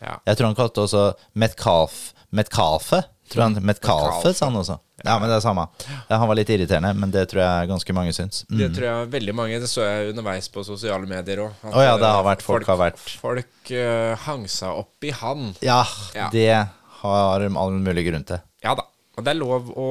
Ja. 0.01 0.15
Jeg 0.25 0.37
tror 0.39 0.47
han 0.49 0.57
kalte 0.57 0.81
også 0.87 1.01
Metcalf 1.37 2.15
Metcalfe? 2.33 3.03
Tror 3.31 3.43
han 3.47 3.55
Metcalfe, 3.63 4.33
sa 4.35 4.49
han 4.49 4.57
også. 4.59 4.77
Ja, 5.05 5.15
men 5.23 5.31
det 5.31 5.37
er 5.39 5.41
samme. 5.45 5.63
Han 6.11 6.27
var 6.29 6.37
litt 6.37 6.51
irriterende, 6.53 6.91
men 6.99 7.13
det 7.15 7.23
tror 7.31 7.41
jeg 7.45 7.69
ganske 7.71 7.95
mange 7.97 8.13
syns. 8.13 8.43
Mm. 8.51 8.59
Det 8.59 8.69
tror 8.77 8.87
jeg 8.89 9.11
veldig 9.15 9.35
mange 9.39 9.61
Det 9.63 9.69
så 9.71 9.85
jeg 9.87 10.11
underveis 10.11 10.49
på 10.53 10.65
sosiale 10.67 11.07
medier 11.09 11.45
òg. 11.47 11.63
Å 11.71 11.85
ja, 11.87 11.95
det 11.97 12.11
har 12.11 12.25
vært- 12.27 12.43
folk 12.45 12.67
har 12.67 12.77
vært- 12.77 12.99
Folk 13.23 13.71
uh, 13.71 14.17
hang 14.27 14.45
seg 14.51 14.69
opp 14.83 15.07
i 15.09 15.11
han. 15.11 15.55
Ja, 15.63 15.85
Ja. 16.15 16.29
det 16.35 16.69
har 17.01 17.39
de 17.41 17.57
all 17.57 17.79
mulig 17.81 18.05
grunn 18.11 18.25
til. 18.27 18.43
Ja 18.63 18.75
da. 18.75 18.83
Og 19.17 19.25
det 19.25 19.31
er 19.33 19.39
lov 19.41 19.71
å 19.77 19.89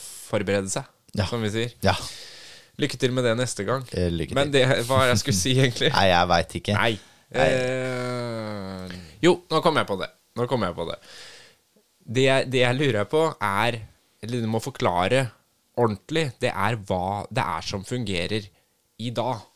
forberede 0.00 0.70
seg, 0.70 0.84
Ja. 1.14 1.26
som 1.26 1.40
vi 1.42 1.50
sier. 1.50 1.72
Ja. 1.82 1.94
Lykke 2.80 2.98
til 2.98 3.12
med 3.12 3.24
det 3.24 3.36
neste 3.36 3.64
gang. 3.66 3.84
Eh, 3.92 4.08
lykke 4.10 4.28
til. 4.32 4.34
Men 4.34 4.50
det 4.50 4.64
hva 4.88 5.06
jeg 5.12 5.18
skulle 5.18 5.36
si, 5.38 5.54
egentlig 5.54 5.92
Nei, 5.98 6.08
jeg 6.08 6.28
veit 6.28 6.54
ikke. 6.58 6.74
Nei. 6.74 6.98
Eh, 7.32 8.88
jo, 9.22 9.36
nå 9.50 9.60
kom 9.62 9.76
jeg 9.78 9.86
på 9.88 9.96
det. 10.00 10.08
Nå 10.36 10.46
kom 10.48 10.62
jeg 10.64 10.74
på 10.74 10.86
det. 10.88 10.98
Det, 12.02 12.26
det 12.50 12.64
jeg 12.64 12.78
lurer 12.78 13.06
på, 13.10 13.28
er 13.38 13.80
Eller 14.22 14.42
du 14.42 14.50
må 14.50 14.60
forklare 14.62 15.26
ordentlig. 15.78 16.30
Det 16.42 16.50
er 16.52 16.76
hva 16.86 17.24
det 17.30 17.42
er 17.42 17.64
som 17.66 17.86
fungerer 17.86 18.46
i 19.02 19.10
dag. 19.14 19.48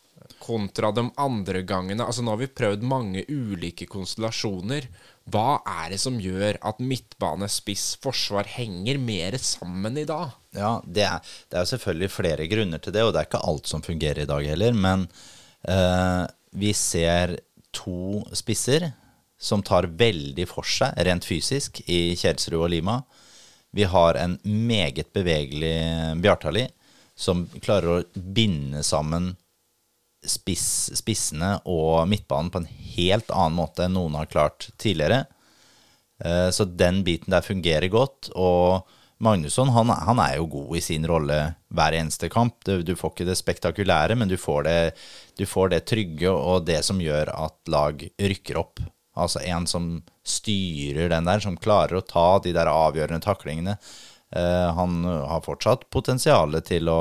Kontra 0.43 0.91
de 0.95 1.05
andre 1.23 1.63
gangene. 1.67 2.05
Altså 2.05 2.25
Nå 2.25 2.35
har 2.35 2.41
vi 2.41 2.49
prøvd 2.51 2.83
mange 2.87 3.23
ulike 3.31 3.87
konstellasjoner. 3.91 4.89
Hva 5.31 5.61
er 5.67 5.95
det 5.95 6.01
som 6.03 6.19
gjør 6.23 6.59
at 6.67 6.83
midtbane, 6.83 7.49
spiss, 7.51 7.95
forsvar 8.03 8.49
henger 8.57 8.99
mer 9.03 9.39
sammen 9.43 9.99
i 9.99 10.07
dag? 10.09 10.35
Ja, 10.57 10.77
det 10.83 11.07
er, 11.07 11.33
det 11.51 11.61
er 11.61 11.71
selvfølgelig 11.71 12.13
flere 12.15 12.51
grunner 12.51 12.83
til 12.83 12.95
det, 12.95 13.07
og 13.07 13.15
det 13.15 13.23
er 13.23 13.31
ikke 13.31 13.47
alt 13.49 13.71
som 13.71 13.87
fungerer 13.87 14.25
i 14.25 14.31
dag 14.31 14.51
heller. 14.51 14.77
Men 14.87 15.07
eh, 15.69 16.23
vi 16.59 16.73
ser 16.77 17.39
to 17.77 18.25
spisser 18.35 18.91
som 19.39 19.63
tar 19.63 19.89
veldig 19.99 20.47
for 20.49 20.67
seg, 20.67 20.97
rent 21.07 21.27
fysisk, 21.29 21.83
i 21.87 22.17
Kjelsrud 22.17 22.63
og 22.63 22.71
Lima. 22.73 23.01
Vi 23.77 23.85
har 23.85 24.17
en 24.17 24.39
meget 24.43 25.13
bevegelig 25.13 25.77
Bjartali 26.25 26.67
som 27.17 27.47
klarer 27.61 27.91
å 27.91 28.23
binde 28.37 28.83
sammen 28.85 29.35
spiss, 30.27 30.91
spissene 30.97 31.57
og 31.69 32.07
midtbanen 32.11 32.51
på 32.53 32.63
en 32.63 32.71
helt 32.97 33.31
annen 33.33 33.59
måte 33.59 33.87
enn 33.87 33.97
noen 33.97 34.17
har 34.19 34.31
klart 34.31 34.71
tidligere. 34.81 35.25
Eh, 36.25 36.51
Så 36.51 36.65
den 36.65 37.03
biten 37.05 37.33
der 37.33 37.45
fungerer 37.45 37.89
godt. 37.93 38.31
Og 38.35 38.87
Magnusson 39.19 39.73
han, 39.73 39.89
han 39.89 40.21
er 40.21 40.37
jo 40.37 40.49
god 40.53 40.77
i 40.77 40.85
sin 40.85 41.07
rolle 41.09 41.39
hver 41.73 41.97
eneste 41.97 42.29
kamp. 42.33 42.65
Du 42.65 42.95
får 42.97 43.15
ikke 43.15 43.29
det 43.29 43.39
spektakulære, 43.39 44.17
men 44.17 44.29
du 44.29 44.37
får 44.37 44.67
det, 44.69 44.81
du 45.37 45.47
får 45.49 45.73
det 45.73 45.87
trygge 45.89 46.33
og 46.33 46.67
det 46.69 46.83
som 46.85 47.01
gjør 47.01 47.33
at 47.33 47.57
lag 47.73 48.09
rykker 48.21 48.61
opp. 48.61 48.81
Altså 49.17 49.41
en 49.49 49.67
som 49.71 49.89
styrer 50.27 51.11
den 51.13 51.29
der, 51.29 51.41
som 51.41 51.57
klarer 51.57 51.99
å 51.99 52.05
ta 52.05 52.29
de 52.45 52.53
der 52.57 52.69
avgjørende 52.71 53.25
taklingene. 53.25 53.77
Eh, 54.37 54.69
han 54.77 55.05
har 55.05 55.45
fortsatt 55.45 55.87
potensial 55.91 56.59
til 56.67 56.91
å 56.93 57.01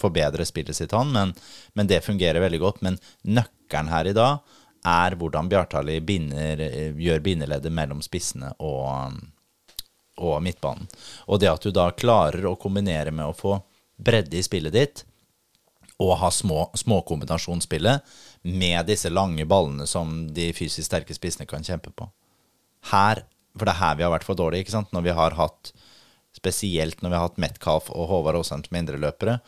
forbedre 0.00 0.46
spillet 0.48 0.76
sitt, 0.76 0.92
han, 0.92 1.12
men, 1.14 1.34
men 1.78 1.88
det 1.90 2.04
fungerer 2.04 2.42
veldig 2.44 2.60
godt. 2.62 2.82
Men 2.84 2.98
nøkkelen 3.24 3.92
her 3.92 4.10
i 4.10 4.16
dag 4.16 4.56
er 4.88 5.16
hvordan 5.18 5.48
Bjartali 5.50 5.98
binder, 6.04 6.60
eh, 6.68 6.92
gjør 6.98 7.24
bindeleddet 7.24 7.74
mellom 7.74 8.02
spissene 8.04 8.52
og, 8.58 9.18
og 10.18 10.38
midtbanen. 10.44 10.90
Og 11.28 11.40
det 11.40 11.52
at 11.52 11.64
du 11.64 11.72
da 11.74 11.90
klarer 11.96 12.46
å 12.46 12.58
kombinere 12.60 13.14
med 13.14 13.30
å 13.30 13.36
få 13.36 13.58
bredde 13.98 14.38
i 14.38 14.44
spillet 14.44 14.74
ditt, 14.74 15.04
og 15.98 16.14
ha 16.20 16.28
små, 16.30 16.68
småkombinasjonsspillet 16.78 18.04
med 18.42 18.86
disse 18.88 19.10
lange 19.10 19.46
ballene 19.48 19.86
som 19.88 20.26
de 20.34 20.50
fysisk 20.56 20.86
sterke 20.86 21.16
spissene 21.16 21.48
kan 21.48 21.64
kjempe 21.66 21.92
på. 21.94 22.08
Her, 22.92 23.24
for 23.58 23.66
det 23.66 23.74
er 23.74 23.82
her 23.82 23.98
vi 23.98 24.06
har 24.06 24.14
vært 24.14 24.26
for 24.26 24.38
dårlige, 24.38 24.66
ikke 24.66 24.76
sant? 24.76 24.92
Når 24.94 25.06
vi 25.08 25.16
har 25.18 25.36
hatt, 25.38 25.72
spesielt 26.36 27.02
når 27.02 27.10
vi 27.10 27.18
har 27.18 27.26
hatt 27.28 27.40
Metcalf 27.42 27.90
og 27.90 28.10
Håvard 28.12 28.38
Aasheim 28.38 28.62
som 28.66 28.78
indreløpere, 28.78 29.38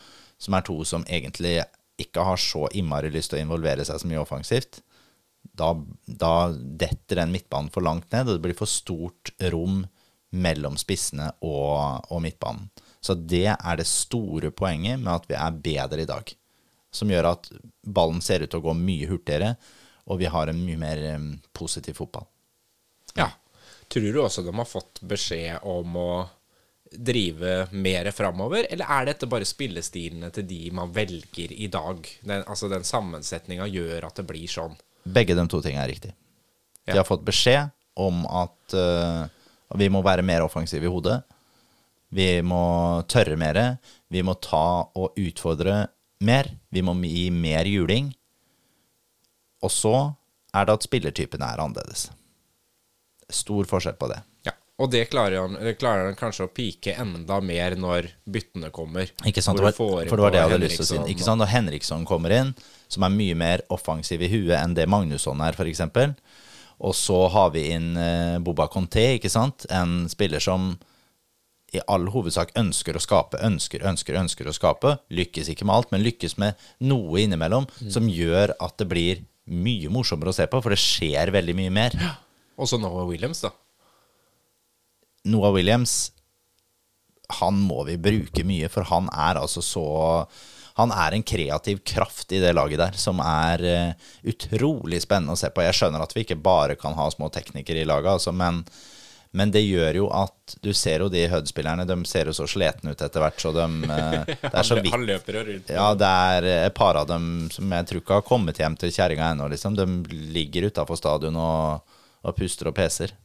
som 0.41 0.57
er 0.57 0.65
to 0.67 0.81
som 0.87 1.05
egentlig 1.07 1.61
ikke 2.01 2.25
har 2.25 2.39
så 2.41 2.65
innmari 2.73 3.11
lyst 3.13 3.31
til 3.31 3.39
å 3.39 3.45
involvere 3.45 3.85
seg 3.85 4.01
så 4.01 4.09
mye 4.09 4.21
offensivt, 4.21 4.81
da, 5.57 5.73
da 6.05 6.51
detter 6.53 7.21
den 7.21 7.33
midtbanen 7.33 7.71
for 7.73 7.85
langt 7.85 8.11
ned, 8.13 8.27
og 8.27 8.37
det 8.37 8.45
blir 8.45 8.57
for 8.57 8.69
stort 8.69 9.33
rom 9.53 9.83
mellom 10.31 10.77
spissene 10.79 11.27
og, 11.43 12.07
og 12.11 12.21
midtbanen. 12.23 12.69
Så 13.01 13.15
det 13.17 13.47
er 13.51 13.79
det 13.79 13.87
store 13.89 14.51
poenget 14.53 15.01
med 15.01 15.13
at 15.15 15.27
vi 15.29 15.37
er 15.37 15.57
bedre 15.65 16.03
i 16.03 16.09
dag. 16.09 16.33
Som 16.91 17.11
gjør 17.11 17.29
at 17.31 17.47
ballen 17.81 18.19
ser 18.23 18.43
ut 18.43 18.51
til 18.51 18.59
å 18.59 18.65
gå 18.65 18.75
mye 18.75 19.07
hurtigere, 19.07 19.55
og 20.11 20.19
vi 20.19 20.27
har 20.31 20.51
en 20.51 20.59
mye 20.59 20.79
mer 20.79 21.01
positiv 21.55 21.99
fotball. 22.01 22.27
Ja. 23.15 23.29
Tror 23.91 24.07
du 24.11 24.21
også 24.21 24.43
de 24.43 24.53
har 24.55 24.67
fått 24.67 25.01
beskjed 25.07 25.63
om 25.67 25.95
å 25.99 26.11
drive 26.91 27.67
mer 27.71 28.09
framover, 28.11 28.67
eller 28.69 28.89
er 28.91 29.11
dette 29.11 29.29
bare 29.31 29.47
spillestilene 29.47 30.31
til 30.35 30.47
de 30.47 30.61
man 30.75 30.91
velger 30.95 31.53
i 31.55 31.67
dag? 31.71 32.07
Den, 32.21 32.43
altså 32.43 32.67
den 32.71 32.87
sammensetninga 32.87 33.67
gjør 33.71 34.09
at 34.09 34.19
det 34.19 34.27
blir 34.27 34.51
sånn. 34.51 34.75
Begge 35.03 35.35
de 35.37 35.45
to 35.49 35.61
tingene 35.63 35.85
er 35.85 35.93
riktig. 35.93 36.11
De 36.87 36.97
har 36.97 37.07
fått 37.07 37.23
beskjed 37.25 37.71
om 37.99 38.25
at 38.27 38.75
uh, 38.75 39.27
vi 39.79 39.87
må 39.91 40.01
være 40.03 40.25
mer 40.25 40.43
offensive 40.45 40.87
i 40.87 40.91
hodet. 40.91 41.21
Vi 42.11 42.27
må 42.43 42.63
tørre 43.11 43.37
mer. 43.39 43.59
Vi 44.11 44.23
må 44.25 44.35
ta 44.43 44.91
og 44.99 45.19
utfordre 45.19 45.85
mer. 46.25 46.49
Vi 46.69 46.83
må 46.85 46.95
gi 47.03 47.29
mer 47.33 47.67
juling. 47.69 48.11
Og 49.61 49.71
så 49.73 49.95
er 50.55 50.67
det 50.67 50.75
at 50.79 50.87
spillertypene 50.87 51.47
er 51.53 51.61
annerledes. 51.63 52.09
Stor 53.31 53.67
forskjell 53.69 53.95
på 53.99 54.09
det. 54.11 54.19
Ja. 54.47 54.55
Og 54.81 54.89
det 54.91 55.05
klarer 55.11 55.43
han, 55.43 55.55
det 55.61 55.77
klarer 55.79 56.09
han 56.09 56.17
kanskje 56.19 56.47
å 56.47 56.51
pike 56.51 56.95
enda 56.99 57.37
mer 57.45 57.77
når 57.79 58.09
byttene 58.25 58.71
kommer. 58.73 59.11
Ikke 59.27 59.43
sant? 59.45 59.59
Det 59.61 59.67
var, 59.69 59.77
for 59.77 60.01
det 60.03 60.25
var 60.25 60.33
det 60.33 60.41
jeg 60.41 60.49
hadde 60.49 60.63
lyst 60.63 60.81
til 60.81 60.87
å 60.87 60.89
si. 60.89 61.01
Ikke 61.13 61.27
sant? 61.27 61.41
Når 61.43 61.51
Henriksson 61.53 62.07
kommer 62.09 62.33
inn, 62.35 62.55
som 62.91 63.05
er 63.05 63.13
mye 63.13 63.37
mer 63.37 63.63
offensiv 63.71 64.23
i 64.25 64.31
huet 64.31 64.57
enn 64.57 64.75
det 64.75 64.89
Magnusson 64.89 65.43
er, 65.45 65.55
f.eks. 65.55 65.85
Og 66.81 66.95
så 66.97 67.19
har 67.29 67.51
vi 67.53 67.67
inn 67.75 67.93
eh, 67.99 68.39
Boba 68.41 68.65
Conté, 68.73 69.19
ikke 69.19 69.29
sant? 69.29 69.67
En 69.69 70.09
spiller 70.09 70.41
som 70.41 70.73
i 71.71 71.79
all 71.87 72.09
hovedsak 72.11 72.51
ønsker 72.59 72.97
å 72.97 73.01
skape, 73.01 73.39
ønsker, 73.47 73.83
ønsker, 73.87 74.17
ønsker 74.19 74.49
å 74.49 74.55
skape. 74.55 74.97
Lykkes 75.13 75.51
ikke 75.53 75.67
med 75.67 75.77
alt, 75.77 75.91
men 75.93 76.03
lykkes 76.03 76.35
med 76.41 76.59
noe 76.83 77.23
innimellom 77.23 77.67
som 77.79 78.09
gjør 78.11 78.55
at 78.59 78.75
det 78.81 78.89
blir 78.91 79.21
mye 79.51 79.91
morsommere 79.91 80.33
å 80.33 80.35
se 80.35 80.47
på, 80.51 80.59
for 80.61 80.73
det 80.73 80.81
skjer 80.81 81.31
veldig 81.33 81.55
mye 81.57 81.73
mer. 81.73 81.95
Ja. 81.99 82.15
Også 82.61 82.77
Noah 82.81 83.07
Williams, 83.07 83.43
da. 83.45 83.53
Noah 85.31 85.53
Williams 85.53 86.11
Han 87.39 87.59
må 87.61 87.83
vi 87.85 87.93
bruke 88.01 88.43
mye, 88.43 88.67
for 88.73 88.87
han 88.89 89.05
er 89.13 89.37
altså 89.39 89.61
så 89.63 89.85
Han 90.79 90.91
er 90.91 91.13
en 91.13 91.23
kreativ 91.23 91.83
kraft 91.87 92.33
i 92.33 92.41
det 92.41 92.51
laget 92.57 92.81
der 92.81 92.97
som 92.99 93.21
er 93.23 93.63
uh, 93.63 94.09
utrolig 94.27 95.01
spennende 95.03 95.35
å 95.37 95.39
se 95.39 95.51
på. 95.53 95.63
Jeg 95.63 95.77
skjønner 95.77 96.03
at 96.03 96.15
vi 96.15 96.25
ikke 96.25 96.39
bare 96.41 96.77
kan 96.79 96.95
ha 96.97 97.05
små 97.13 97.29
teknikere 97.33 97.83
i 97.83 97.87
laget, 97.87 98.17
altså, 98.17 98.33
men, 98.35 98.63
men 99.31 99.51
det 99.51 99.61
gjør 99.63 99.95
jo 100.01 100.07
at 100.11 100.55
Du 100.59 100.73
ser 100.75 101.05
jo 101.05 101.07
de 101.11 101.21
Hud-spillerne, 101.31 101.85
de 101.87 101.95
ser 102.09 102.27
jo 102.27 102.33
så 102.35 102.43
slitne 102.49 102.91
ut 102.91 103.01
etter 103.01 103.23
hvert, 103.23 103.39
så 103.39 103.53
de 103.55 103.63
eh, 103.63 104.33
Det 104.43 104.51
er 104.51 104.67
så 104.67 104.77
vidt 104.81 104.91
han 104.91 105.07
løper 105.07 105.39
og 105.39 105.47
rundt. 105.47 105.71
ja, 105.71 105.87
det 105.95 106.11
er 106.35 106.47
et 106.67 106.75
par 106.75 106.99
av 106.99 107.07
dem 107.07 107.47
som 107.53 107.71
jeg 107.71 107.87
tror 107.87 108.03
ikke 108.03 108.17
har 108.19 108.27
kommet 108.27 108.59
hjem 108.59 108.75
til 108.79 108.91
kjerringa 108.91 109.31
ennå. 109.31 109.47
Liksom. 109.53 109.77
De 109.79 109.87
ligger 110.35 110.67
utafor 110.67 110.99
stadion 110.99 111.39
og, 111.39 111.95
og 112.27 112.35
puster 112.35 112.71
og 112.71 112.75
peser. 112.75 113.15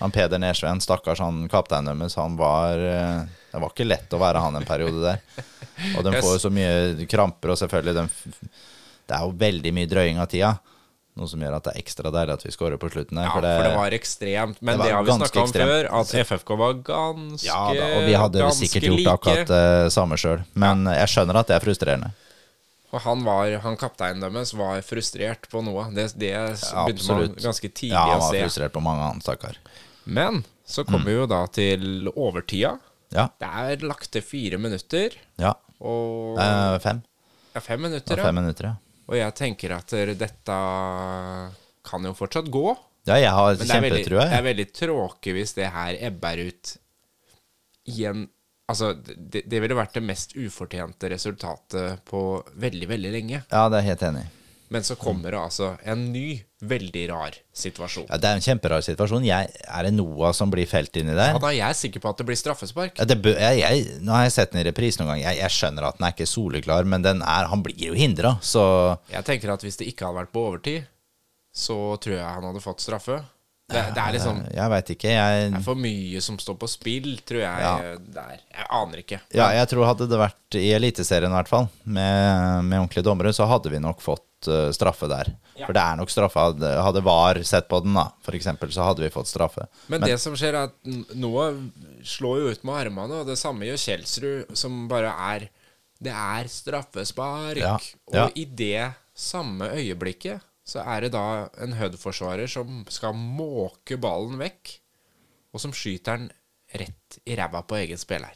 Han 0.00 0.12
Peder 0.12 0.40
Nesveen, 0.40 0.80
stakkars 0.80 1.20
han 1.20 1.46
kapteinen 1.52 2.00
deres, 2.00 2.16
han 2.16 2.36
var 2.40 2.80
eh, 2.80 3.24
Det 3.52 3.60
var 3.60 3.72
ikke 3.72 3.88
lett 3.88 4.12
å 4.16 4.20
være 4.20 4.40
han 4.40 4.56
en 4.60 4.68
periode 4.68 5.00
der. 5.04 5.48
Og 5.96 6.04
de 6.04 6.12
får 6.20 6.36
jo 6.36 6.42
så 6.44 6.52
mye 6.52 7.08
kramper, 7.08 7.54
og 7.54 7.60
selvfølgelig 7.60 7.96
de, 8.02 8.06
Det 9.08 9.16
er 9.16 9.24
jo 9.24 9.34
veldig 9.40 9.74
mye 9.80 9.90
drøying 9.90 10.20
av 10.20 10.28
tida. 10.32 10.52
Noe 11.14 11.28
som 11.28 11.42
gjør 11.44 11.54
at 11.58 11.64
det 11.66 11.72
er 11.74 11.80
ekstra 11.82 12.08
deilig 12.14 12.32
at 12.38 12.42
vi 12.46 12.50
scorer 12.54 12.78
på 12.80 12.88
slutten 12.88 13.18
Her, 13.20 13.26
Ja, 13.26 13.32
for 13.34 13.44
det, 13.44 13.72
var 13.76 13.90
ekstremt. 13.92 14.62
Men 14.64 14.78
det 14.80 14.86
det, 14.86 14.92
har 14.96 15.02
vi 15.04 15.12
snakka 15.12 15.40
om 15.42 15.48
ekstremt. 15.50 15.68
før, 15.68 15.88
at 16.00 16.12
FFK 16.26 16.52
var 16.56 16.72
ganske 16.86 17.46
ja, 17.46 17.58
da, 17.76 17.88
og 17.98 18.06
vi 18.08 18.14
hadde 18.16 18.46
sikkert 18.56 18.86
gjort 18.88 18.98
like. 19.02 19.12
akkurat 19.18 19.46
det 19.52 19.92
samme 19.92 20.16
sjøl. 20.16 20.40
Men 20.54 20.86
jeg 20.88 21.10
skjønner 21.12 21.36
at 21.42 21.50
det 21.52 21.56
er 21.58 21.64
frustrerende. 21.66 22.10
Og 22.92 23.00
han, 23.00 23.22
var, 23.24 23.52
han 23.64 23.76
kapteinen 23.80 24.20
deres 24.24 24.54
var 24.56 24.80
frustrert 24.84 25.46
på 25.52 25.60
noe. 25.64 25.84
Det, 25.96 26.10
det 26.20 26.32
begynte 26.56 27.12
man 27.16 27.36
ganske 27.40 27.68
tidlig 27.72 27.92
Ja, 27.96 28.06
han 28.16 28.20
var 28.24 28.36
frustrert 28.46 28.72
på 28.74 28.82
mange 28.84 29.04
andre, 29.10 29.24
stakkar. 29.24 29.56
Men 30.04 30.42
så 30.68 30.84
kommer 30.88 31.08
vi 31.08 31.14
jo 31.18 31.26
da 31.28 31.42
til 31.52 32.08
overtida. 32.16 32.74
Ja. 33.12 33.28
Det 33.40 33.48
er 33.48 33.84
lagt 33.84 34.08
til 34.12 34.24
fire 34.24 34.56
minutter. 34.60 35.12
ja. 35.40 35.52
Og 35.82 36.38
Eh, 36.38 36.78
fem. 36.78 37.00
ja, 37.54 37.60
fem 37.60 37.80
Ja, 37.80 37.88
minutter, 37.88 38.16
ja. 38.16 38.24
fem 38.24 38.34
minutter, 38.38 38.64
ja. 38.64 38.74
Og 39.12 39.18
jeg 39.20 39.36
tenker 39.36 39.76
at 39.76 39.92
eh, 39.98 40.14
dette 40.16 40.58
kan 41.84 42.08
jo 42.08 42.14
fortsatt 42.16 42.48
gå. 42.52 42.68
Ja, 43.08 43.18
jeg 43.18 43.32
har 43.34 43.58
kjempetrua. 43.58 44.28
det 44.30 44.38
er 44.38 44.44
veldig 44.46 44.68
tråkig 44.72 45.34
hvis 45.36 45.56
det 45.58 45.72
her 45.74 45.98
ebber 46.08 46.46
ut 46.48 46.76
i 47.90 48.06
en 48.10 48.28
Altså, 48.70 48.92
det, 48.94 49.42
det 49.50 49.58
ville 49.60 49.74
vært 49.76 49.96
det 49.98 50.04
mest 50.06 50.30
ufortjente 50.38 51.08
resultatet 51.10 51.98
på 52.08 52.20
veldig, 52.62 52.86
veldig 52.88 53.10
lenge. 53.12 53.40
Ja, 53.50 53.66
det 53.68 53.80
er 53.80 53.82
jeg 53.82 53.90
helt 53.90 54.04
enig 54.06 54.22
i. 54.22 54.30
Men 54.72 54.84
så 54.86 54.96
kommer 54.96 55.34
det 55.34 55.40
altså 55.40 55.74
en 55.84 56.06
ny, 56.14 56.40
veldig 56.64 57.02
rar 57.10 57.34
situasjon. 57.52 58.06
Ja, 58.08 58.16
det 58.22 58.28
er 58.30 58.38
en 58.38 58.44
kjemperar 58.44 58.84
situasjon. 58.86 59.26
Jeg, 59.26 59.50
er 59.66 59.84
det 59.84 59.90
Noah 59.96 60.32
som 60.36 60.52
blir 60.52 60.68
felt 60.70 60.96
inni 60.96 61.12
der? 61.12 61.34
Ja, 61.34 61.42
da 61.42 61.50
er 61.50 61.58
jeg 61.58 61.78
sikker 61.80 62.04
på 62.04 62.12
at 62.12 62.22
det 62.22 62.26
blir 62.30 62.38
straffespark. 62.40 62.96
Ja, 62.96 63.06
det 63.10 63.18
jeg, 63.34 63.60
jeg, 63.60 63.98
nå 64.00 64.14
har 64.16 64.24
jeg 64.24 64.34
sett 64.38 64.54
den 64.54 64.62
i 64.62 64.66
reprise 64.70 65.02
noen 65.02 65.12
gang. 65.12 65.24
Jeg, 65.26 65.42
jeg 65.42 65.56
skjønner 65.58 65.90
at 65.90 66.00
den 66.00 66.08
er 66.08 66.16
ikke 66.16 66.30
soleklar, 66.30 66.88
men 66.88 67.04
den 67.04 67.20
er, 67.20 67.50
han 67.52 67.64
blir 67.66 67.84
jo 67.90 67.98
hindra, 67.98 68.38
så 68.40 68.64
Jeg 69.12 69.28
tenker 69.28 69.52
at 69.52 69.66
hvis 69.66 69.76
det 69.82 69.90
ikke 69.92 70.08
hadde 70.08 70.22
vært 70.22 70.32
på 70.32 70.46
overtid, 70.48 70.88
så 71.52 71.78
tror 72.00 72.16
jeg 72.16 72.24
han 72.24 72.48
hadde 72.48 72.64
fått 72.64 72.80
straffe. 72.80 73.20
Det, 73.72 73.82
det 73.96 74.02
er 74.02 74.16
liksom 74.16 74.40
Jeg 74.52 74.72
veit 74.72 74.90
ikke. 74.94 75.12
Jeg, 75.14 75.46
Det 75.52 75.60
er 75.60 75.64
for 75.66 75.80
mye 75.84 76.20
som 76.24 76.38
står 76.40 76.58
på 76.60 76.68
spill, 76.70 77.08
tror 77.28 77.42
jeg 77.44 77.62
Ja. 77.64 77.94
der. 78.18 78.42
Jeg 78.52 78.66
aner 78.80 79.02
ikke. 79.02 79.20
ja, 79.34 79.48
jeg 79.58 79.70
tror 79.70 79.88
hadde 79.88 80.08
det 80.10 80.20
vært 80.20 80.58
i 80.60 80.68
Eliteserien 80.76 81.32
i 81.32 81.38
hvert 81.38 81.50
fall, 81.50 81.68
med, 81.84 82.68
med 82.68 82.82
ordentlige 82.82 83.06
dommere, 83.06 83.32
så 83.36 83.48
hadde 83.48 83.72
vi 83.72 83.80
nok 83.82 84.02
fått 84.04 84.50
uh, 84.50 84.68
straffe 84.74 85.08
der. 85.10 85.32
Ja. 85.56 85.66
For 85.66 85.76
det 85.76 85.82
er 85.82 85.98
nok 86.00 86.12
straffe. 86.12 86.42
Hadde, 86.42 87.04
VAR 87.06 87.42
sett 87.46 87.68
på 87.70 87.80
den, 87.84 87.96
da, 87.96 88.08
eksempel, 88.32 88.72
så 88.74 88.86
hadde 88.88 89.04
vi 89.04 89.10
fått 89.14 89.30
straffe. 89.30 89.66
Men, 89.92 90.04
det 90.04 90.18
som 90.22 90.36
skjer, 90.38 90.56
er 90.56 90.70
at 90.70 90.76
noe 90.84 91.12
Noah 91.22 91.58
slår 92.04 92.42
jo 92.42 92.54
ut 92.54 92.64
med 92.66 92.80
armene, 92.86 93.22
og 93.22 93.28
det 93.30 93.38
samme 93.40 93.68
gjør 93.68 93.82
Kjelsrud, 93.86 94.56
som 94.58 94.86
bare 94.90 95.12
er 95.32 95.50
Det 96.02 96.10
er 96.10 96.48
straffespark. 96.50 97.60
Ja. 97.62 97.76
Og 98.10 98.38
i 98.38 98.44
det 98.44 98.90
samme 99.14 99.68
øyeblikket 99.76 100.42
så 100.64 100.84
er 100.86 101.00
det 101.06 101.12
da 101.14 101.48
en 101.64 101.72
Hud-forsvarer 101.78 102.46
som 102.50 102.84
skal 102.92 103.14
måke 103.18 103.96
ballen 104.00 104.38
vekk, 104.40 104.76
og 105.52 105.60
som 105.60 105.72
skyter 105.74 106.16
den 106.22 106.30
rett 106.78 107.18
i 107.28 107.34
ræva 107.36 107.60
på 107.68 107.76
egen 107.82 107.98
spiller. 108.00 108.32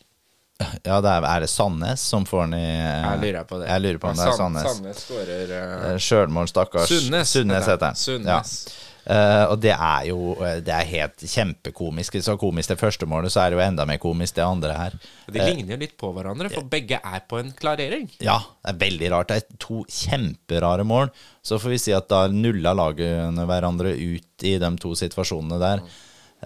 Ja, 0.87 1.03
det 1.05 1.11
er, 1.13 1.25
er 1.29 1.43
det 1.45 1.51
Sandnes 1.53 2.01
som 2.01 2.25
får 2.25 2.47
den 2.47 2.55
i 2.57 2.65
Jeg 2.65 3.19
lurer 3.21 3.45
på 3.45 3.59
det. 3.61 3.67
Jeg 3.69 3.83
lurer 3.85 3.99
på 4.01 4.09
om 4.09 4.17
det 4.17 4.25
er 4.25 4.31
Sand- 4.33 4.57
Sandnes. 4.57 4.69
Sandnes 4.73 5.03
skårer 5.05 5.51
eh, 5.53 5.91
Eh, 5.93 5.99
Sjølmål, 6.01 6.49
stakkars. 6.49 6.89
Sunnes 6.89 7.35
heter 7.37 7.87
han. 7.91 7.99
Sunnes. 8.01 8.27
Ja. 8.27 8.86
Eh, 9.07 9.45
og 9.53 9.61
det 9.63 9.71
er 9.71 10.07
jo 10.09 10.33
eh, 10.43 10.57
Det 10.67 10.73
er 10.75 10.89
helt 10.91 11.23
kjempekomisk. 11.31 12.17
Så 12.25 12.35
komisk 12.41 12.73
det 12.73 12.81
første 12.81 13.07
målet, 13.07 13.31
så 13.33 13.45
er 13.45 13.53
det 13.53 13.61
jo 13.61 13.65
enda 13.67 13.87
mer 13.87 14.01
komisk 14.03 14.39
det 14.39 14.47
andre 14.47 14.75
her. 14.75 14.97
De 15.31 15.39
ligner 15.39 15.77
jo 15.77 15.81
litt 15.85 15.95
på 16.01 16.11
hverandre, 16.17 16.51
for 16.51 16.67
begge 16.71 16.99
er 16.99 17.23
på 17.31 17.39
en 17.39 17.53
klarering. 17.57 18.09
Ja, 18.19 18.41
det 18.65 18.75
er 18.75 18.83
veldig 18.83 19.13
rart. 19.15 19.31
Det 19.31 19.39
er 19.39 19.61
to 19.63 19.85
kjemperare 19.87 20.87
mål. 20.89 21.13
Så 21.47 21.61
får 21.63 21.77
vi 21.77 21.81
si 21.85 21.95
at 21.95 22.11
da 22.11 22.27
nulla 22.33 22.75
lagene 22.75 23.47
hverandre 23.47 23.95
ut 23.95 24.47
i 24.47 24.57
de 24.63 24.73
to 24.83 24.95
situasjonene 24.99 25.61
der. 25.63 25.85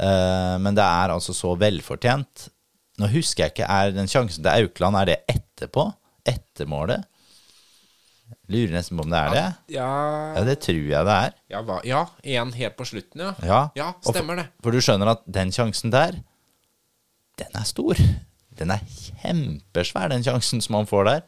Uh, 0.01 0.57
men 0.63 0.77
det 0.77 0.85
er 0.85 1.13
altså 1.13 1.35
så 1.35 1.57
velfortjent. 1.59 2.47
Nå 3.01 3.09
husker 3.11 3.47
jeg 3.47 3.55
ikke, 3.55 3.71
er 3.73 3.95
den 3.97 4.11
sjansen 4.11 4.45
til 4.45 4.53
Aukland, 4.53 4.99
er 5.01 5.09
det 5.09 5.19
etterpå? 5.33 5.89
Etter 6.29 6.69
målet? 6.69 7.09
Lurer 8.51 8.73
nesten 8.75 8.99
på 8.99 9.05
om 9.07 9.13
det 9.13 9.19
er 9.21 9.35
det. 9.35 9.45
Ja, 9.77 9.91
Ja, 10.37 10.43
det 10.47 10.57
tror 10.65 10.81
jeg 10.91 11.07
det 11.07 11.17
er. 11.27 11.37
ja, 11.53 11.61
hva? 11.67 11.79
ja 11.87 12.01
en 12.41 12.53
helt 12.57 12.77
på 12.79 12.87
slutten, 12.89 13.23
ja. 13.23 13.35
Ja, 13.47 13.61
Ja, 13.79 13.93
stemmer 14.07 14.41
det. 14.41 14.47
For, 14.59 14.69
for 14.69 14.77
du 14.77 14.85
skjønner 14.85 15.13
at 15.15 15.23
den 15.27 15.53
sjansen 15.55 15.93
der, 15.95 16.19
den 17.41 17.55
er 17.57 17.69
stor. 17.69 18.01
Den 18.59 18.75
er 18.75 18.83
kjempesvær, 19.23 20.11
den 20.13 20.25
sjansen 20.27 20.61
som 20.61 20.77
han 20.81 20.89
får 20.91 21.07
der. 21.09 21.23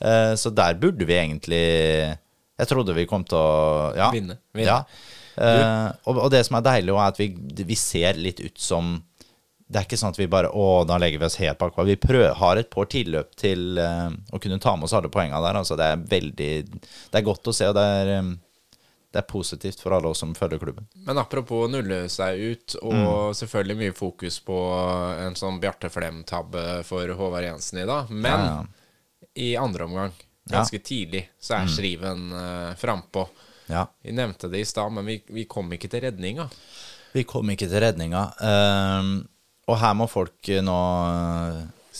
Uh, 0.00 0.34
så 0.38 0.52
der 0.54 0.78
burde 0.80 1.04
vi 1.04 1.12
egentlig 1.12 1.58
Jeg 1.60 2.68
trodde 2.70 2.94
vi 2.96 3.04
kom 3.08 3.24
til 3.28 3.36
å 3.36 3.90
ja, 3.96 4.06
Vinne, 4.14 4.38
vinne. 4.56 4.78
Ja. 4.78 4.84
Uh, 5.40 5.88
og, 6.08 6.22
og 6.26 6.30
det 6.32 6.44
som 6.46 6.56
er 6.58 6.64
deilig, 6.64 6.92
er 6.94 7.08
at 7.08 7.18
vi, 7.20 7.30
vi 7.64 7.76
ser 7.76 8.16
litt 8.20 8.40
ut 8.44 8.60
som 8.60 8.98
det 9.70 9.78
er 9.78 9.86
ikke 9.86 9.98
sånn 10.00 10.10
at 10.10 10.18
vi 10.18 10.26
bare 10.30 10.50
Å, 10.50 10.66
da 10.88 10.96
legger 10.98 11.20
vi 11.22 11.26
oss 11.28 11.38
helt 11.38 11.58
bak. 11.60 11.76
Vi 11.86 11.94
prøver, 12.00 12.32
har 12.40 12.58
et 12.58 12.70
par 12.72 12.88
tilløp 12.90 13.36
til 13.38 13.78
uh, 13.78 14.10
å 14.34 14.40
kunne 14.42 14.58
ta 14.62 14.74
med 14.76 14.88
oss 14.88 14.94
alle 14.98 15.10
poengene 15.12 15.42
der. 15.44 15.58
Altså, 15.60 15.76
det 15.78 15.86
er 15.92 16.06
veldig 16.10 16.48
Det 16.74 17.20
er 17.20 17.26
godt 17.26 17.50
å 17.52 17.54
se, 17.54 17.68
og 17.70 17.76
det 17.78 17.84
er, 18.00 18.10
um, 18.18 18.32
det 19.14 19.22
er 19.22 19.28
positivt 19.30 19.82
for 19.82 19.94
alle 19.94 20.10
oss 20.10 20.24
som 20.24 20.34
følger 20.34 20.58
klubben. 20.62 20.90
Men 21.06 21.22
apropos 21.22 21.70
nulle 21.70 22.02
seg 22.10 22.42
ut, 22.42 22.76
og 22.82 23.30
selvfølgelig 23.38 23.78
mye 23.84 23.94
fokus 23.94 24.40
på 24.46 24.58
en 25.28 25.38
sånn 25.38 25.62
Bjarte 25.62 25.90
Flem-tabbe 25.90 26.66
for 26.86 27.14
Håvard 27.22 27.46
Jensen 27.46 27.84
i 27.84 27.88
dag. 27.90 28.10
Men 28.10 28.46
Ja, 28.46 28.52
ja. 28.58 29.26
i 29.34 29.50
andre 29.58 29.86
omgang, 29.86 30.14
ganske 30.50 30.82
tidlig, 30.82 31.28
så 31.38 31.60
er 31.60 31.70
skriven 31.70 32.30
uh, 32.34 32.74
frampå. 32.78 33.28
Ja. 33.70 33.86
Vi 34.02 34.18
nevnte 34.18 34.50
det 34.50 34.64
i 34.64 34.66
stad, 34.66 34.90
men 34.98 35.06
vi, 35.06 35.22
vi 35.30 35.46
kom 35.46 35.70
ikke 35.74 35.90
til 35.90 36.08
redninga. 36.08 36.50
Vi 37.14 37.22
kom 37.26 37.50
ikke 37.50 37.68
til 37.70 37.82
redninga. 37.86 38.32
ehm, 38.42 39.20
og 39.70 39.78
her 39.80 39.94
må 39.98 40.08
folk 40.10 40.50
eh, 40.50 40.64
nå 40.64 40.78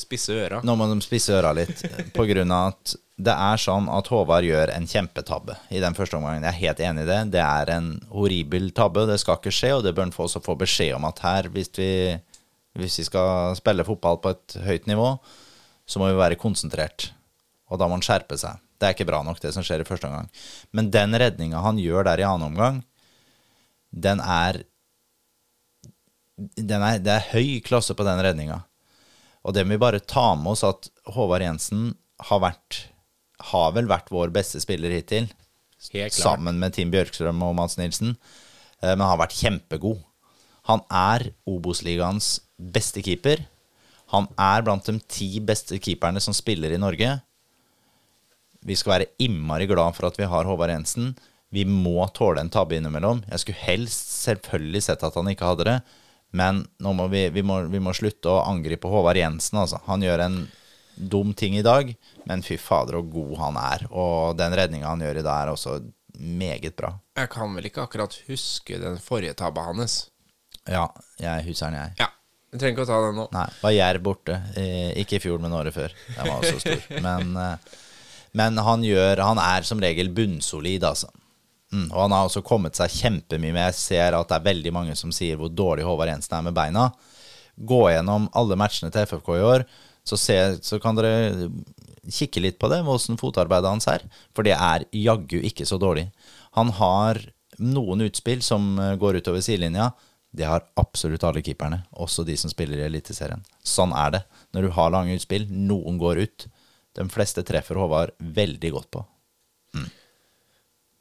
Spisse 0.01 0.33
øra. 0.33 0.61
Nå 0.65 0.77
må 0.79 0.87
de 0.89 1.01
spisse 1.03 1.35
øra 1.35 1.51
litt, 1.57 1.83
på 2.17 2.25
grunn 2.29 2.53
av 2.55 2.73
at 2.73 2.95
det 3.21 3.35
er 3.35 3.61
sånn 3.61 3.89
at 3.93 4.09
Håvard 4.09 4.47
gjør 4.47 4.71
en 4.73 4.87
kjempetabbe 4.89 5.57
i 5.75 5.81
den 5.83 5.97
første 5.97 6.17
omgangen. 6.17 6.47
Jeg 6.47 6.55
er 6.55 6.61
helt 6.61 6.83
enig 6.87 7.05
i 7.05 7.09
det. 7.11 7.19
Det 7.35 7.43
er 7.43 7.73
en 7.75 7.91
horribel 8.15 8.71
tabbe. 8.77 9.05
Det 9.11 9.19
skal 9.21 9.37
ikke 9.37 9.53
skje, 9.53 9.75
og 9.77 9.85
det 9.85 9.93
bør 9.97 10.07
han 10.07 10.15
få 10.15 10.25
også 10.25 10.41
få 10.45 10.57
beskjed 10.61 10.95
om 10.97 11.05
at 11.11 11.21
her, 11.27 11.51
hvis 11.53 11.69
vi, 11.77 11.91
hvis 12.81 12.97
vi 13.03 13.07
skal 13.11 13.59
spille 13.59 13.85
fotball 13.85 14.23
på 14.25 14.33
et 14.33 14.57
høyt 14.65 14.89
nivå, 14.89 15.11
så 15.85 16.01
må 16.01 16.09
vi 16.09 16.21
være 16.23 16.41
konsentrert. 16.41 17.11
Og 17.69 17.83
da 17.83 17.91
må 17.91 17.99
han 17.99 18.07
skjerpe 18.07 18.39
seg. 18.41 18.63
Det 18.81 18.89
er 18.89 18.97
ikke 18.97 19.11
bra 19.11 19.21
nok, 19.27 19.43
det 19.43 19.53
som 19.53 19.67
skjer 19.67 19.85
i 19.85 19.89
første 19.89 20.09
omgang. 20.09 20.31
Men 20.73 20.89
den 20.95 21.13
redninga 21.21 21.61
han 21.67 21.83
gjør 21.83 22.09
der 22.09 22.23
i 22.23 22.29
annen 22.31 22.55
omgang, 22.55 22.81
den 23.91 24.23
er 24.25 24.63
er, 26.41 27.01
det 27.03 27.13
er 27.15 27.29
høy 27.35 27.61
klasse 27.65 27.97
på 27.97 28.07
den 28.07 28.23
redninga. 28.25 28.63
Og 29.45 29.55
det 29.57 29.65
må 29.67 29.77
vi 29.77 29.83
bare 29.83 30.03
ta 30.05 30.35
med 30.37 30.53
oss 30.55 30.65
at 30.69 30.91
Håvard 31.15 31.45
Jensen 31.45 31.95
har 32.29 32.43
vært 32.43 32.87
Har 33.51 33.71
vel 33.73 33.87
vært 33.89 34.11
vår 34.13 34.29
beste 34.35 34.61
spiller 34.61 34.93
hittil. 34.93 35.31
Helt 35.95 36.13
klart. 36.13 36.19
Sammen 36.19 36.59
med 36.61 36.75
Tim 36.77 36.91
Bjørkstrøm 36.93 37.41
og 37.47 37.55
Mads 37.57 37.79
Nilsen. 37.81 38.17
Eh, 38.83 38.93
Men 38.93 39.07
har 39.09 39.17
vært 39.17 39.39
kjempegod. 39.39 40.03
Han 40.69 40.83
er 40.93 41.31
Obos-ligaens 41.49 42.41
beste 42.61 43.01
keeper. 43.01 43.47
Han 44.13 44.29
er 44.37 44.61
blant 44.67 44.85
de 44.85 44.99
ti 45.09 45.41
beste 45.41 45.79
keeperne 45.81 46.21
som 46.21 46.37
spiller 46.37 46.75
i 46.75 46.81
Norge. 46.83 47.15
Vi 48.61 48.77
skal 48.77 48.93
være 48.99 49.11
innmari 49.25 49.65
glad 49.71 49.97
for 49.97 50.11
at 50.11 50.21
vi 50.21 50.29
har 50.29 50.45
Håvard 50.45 50.75
Jensen. 50.75 51.15
Vi 51.51 51.65
må 51.65 52.05
tåle 52.15 52.43
en 52.45 52.53
tabbe 52.53 52.77
innimellom. 52.77 53.25
Jeg 53.31 53.43
skulle 53.43 53.65
helst 53.65 54.13
selvfølgelig 54.21 54.85
sett 54.85 55.03
at 55.07 55.17
han 55.17 55.33
ikke 55.33 55.49
hadde 55.49 55.67
det. 55.67 55.79
Men 56.31 56.63
må 56.79 57.07
vi, 57.11 57.29
vi, 57.35 57.43
må, 57.43 57.63
vi 57.71 57.81
må 57.83 57.95
slutte 57.97 58.31
å 58.31 58.43
angripe 58.47 58.91
Håvard 58.91 59.19
Jensen. 59.19 59.59
Altså. 59.63 59.81
Han 59.89 60.05
gjør 60.05 60.25
en 60.27 60.41
dum 61.01 61.33
ting 61.35 61.57
i 61.59 61.65
dag, 61.65 61.91
men 62.29 62.45
fy 62.45 62.59
fader 62.61 62.99
så 62.99 63.03
god 63.13 63.35
han 63.41 63.59
er. 63.61 63.87
Og 63.91 64.37
den 64.39 64.55
redninga 64.57 64.93
han 64.93 65.03
gjør 65.03 65.23
i 65.23 65.27
dag, 65.27 65.43
er 65.43 65.53
også 65.55 65.81
meget 66.21 66.77
bra. 66.79 66.95
Jeg 67.17 67.31
kan 67.33 67.53
vel 67.57 67.69
ikke 67.71 67.85
akkurat 67.87 68.17
huske 68.29 68.79
den 68.81 68.99
forrige 69.03 69.37
tabba 69.39 69.65
hans. 69.71 70.03
Ja, 70.69 70.87
jeg 71.21 71.47
husker 71.49 71.73
den, 71.73 71.81
jeg. 71.81 71.95
Ja, 72.03 72.11
vi 72.51 72.61
trenger 72.61 72.77
ikke 72.77 72.87
å 72.87 72.91
ta 72.91 72.99
den 73.07 73.21
nå. 73.21 73.29
Nei, 73.35 73.47
var 73.63 73.77
Jerv 73.77 74.05
borte. 74.05 74.41
Eh, 74.59 74.91
ikke 75.03 75.19
i 75.19 75.23
fjor, 75.23 75.41
men 75.43 75.55
året 75.57 75.75
før. 75.75 75.95
Den 76.17 76.29
var 76.29 76.37
også 76.37 76.61
stor. 76.63 76.85
Men, 77.07 77.33
eh, 77.39 77.79
men 78.31 78.61
han 78.63 78.85
gjør 78.87 79.19
Han 79.27 79.41
er 79.43 79.65
som 79.67 79.81
regel 79.83 80.13
bunnsolid, 80.15 80.85
altså. 80.87 81.09
Mm, 81.71 81.87
og 81.93 81.99
han 82.03 82.15
har 82.15 82.27
også 82.27 82.43
kommet 82.47 82.79
seg 82.79 82.93
kjempemye 82.97 83.55
med. 83.55 83.69
Jeg 83.71 83.79
ser 83.79 84.17
at 84.19 84.31
det 84.31 84.39
er 84.41 84.49
veldig 84.49 84.73
mange 84.75 84.97
som 84.99 85.13
sier 85.15 85.39
hvor 85.39 85.53
dårlig 85.55 85.87
Håvard 85.87 86.11
Jensen 86.11 86.39
er 86.39 86.47
med 86.49 86.57
beina. 86.57 86.89
Gå 87.55 87.83
gjennom 87.93 88.27
alle 88.37 88.59
matchene 88.59 88.91
til 88.93 89.07
FFK 89.07 89.31
i 89.37 89.47
år, 89.47 89.67
så, 90.07 90.17
se, 90.19 90.37
så 90.65 90.81
kan 90.83 90.97
dere 90.97 91.51
kikke 92.11 92.43
litt 92.43 92.59
på 92.59 92.71
det, 92.73 92.81
hvordan 92.87 93.21
fotarbeidet 93.21 93.71
hans 93.71 93.89
er. 93.91 94.07
For 94.35 94.47
det 94.47 94.57
er 94.57 94.87
jaggu 94.97 95.39
ikke 95.45 95.67
så 95.69 95.79
dårlig. 95.79 96.09
Han 96.59 96.73
har 96.81 97.21
noen 97.61 98.07
utspill 98.07 98.41
som 98.43 98.73
eh, 98.81 98.97
går 98.99 99.21
utover 99.21 99.45
sidelinja. 99.45 99.91
Det 100.33 100.47
har 100.47 100.65
absolutt 100.81 101.25
alle 101.27 101.43
keeperne, 101.45 101.83
også 101.91 102.25
de 102.27 102.37
som 102.39 102.51
spiller 102.51 102.81
i 102.81 102.87
Eliteserien. 102.87 103.43
Sånn 103.67 103.93
er 103.97 104.15
det. 104.15 104.25
Når 104.55 104.67
du 104.67 104.75
har 104.77 104.93
lange 104.95 105.17
utspill, 105.19 105.47
noen 105.51 105.99
går 106.01 106.23
ut. 106.25 106.47
De 106.97 107.07
fleste 107.13 107.45
treffer 107.47 107.79
Håvard 107.79 108.15
veldig 108.19 108.71
godt 108.77 108.91
på. 108.95 109.05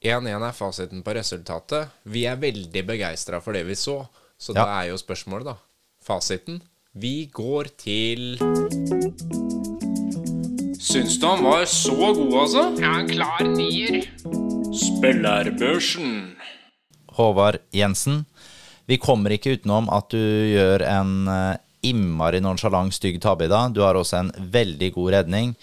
1-1 0.03 0.43
er 0.47 0.53
fasiten 0.55 1.01
på 1.03 1.13
resultatet. 1.17 1.89
Vi 2.07 2.23
er 2.29 2.39
veldig 2.39 2.83
begeistra 2.87 3.41
for 3.43 3.51
det 3.57 3.65
vi 3.67 3.75
så, 3.75 4.05
så 4.39 4.53
Ja. 4.55 4.63
da 4.63 4.81
er 4.81 4.89
jo 4.89 4.97
spørsmålet, 4.97 5.45
da. 5.45 5.55
Fasiten. 6.01 6.61
Vi 6.95 7.29
går 7.31 7.67
til 7.77 8.37
Syns 10.79 11.19
du 11.19 11.27
han 11.27 11.43
var 11.43 11.65
så 11.65 11.93
god, 12.15 12.33
altså? 12.33 12.63
Ja, 12.81 12.99
en 12.99 13.09
klar 13.09 13.43
nier. 13.43 14.07
Spillerbørsen. 14.73 16.35
Håvard 17.17 17.59
Jensen, 17.75 18.25
vi 18.87 18.97
kommer 18.97 19.29
ikke 19.35 19.57
utenom 19.59 19.89
at 19.91 20.07
du 20.09 20.17
gjør 20.17 20.81
en 20.87 21.27
eh, 21.27 21.57
innmari 21.83 22.39
nonsjalant, 22.39 22.93
stygg 22.95 23.19
tabbe 23.21 23.45
i 23.45 23.51
dag. 23.51 23.73
Du 23.75 23.81
har 23.81 23.93
også 23.99 24.17
en 24.23 24.31
veldig 24.51 24.93
god 24.95 25.11
redning. 25.11 25.55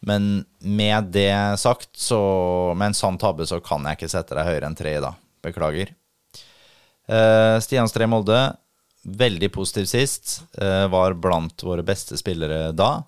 Men 0.00 0.44
med 0.58 1.10
det 1.12 1.60
sagt, 1.60 1.90
så 1.96 2.20
med 2.76 2.90
en 2.90 2.96
sann 2.96 3.18
tabbe 3.20 3.46
så 3.46 3.60
kan 3.60 3.84
jeg 3.84 3.98
ikke 3.98 4.12
sette 4.12 4.36
deg 4.36 4.48
høyere 4.48 4.70
enn 4.70 4.78
tre 4.78 4.96
i 4.96 5.02
dag. 5.04 5.18
Beklager. 5.44 5.92
Uh, 7.10 7.58
Stian 7.60 7.88
Stree 7.90 8.08
Molde, 8.08 8.38
veldig 9.02 9.50
positiv 9.52 9.88
sist. 9.90 10.40
Uh, 10.56 10.86
var 10.92 11.16
blant 11.20 11.64
våre 11.66 11.84
beste 11.86 12.16
spillere 12.20 12.70
da. 12.76 13.02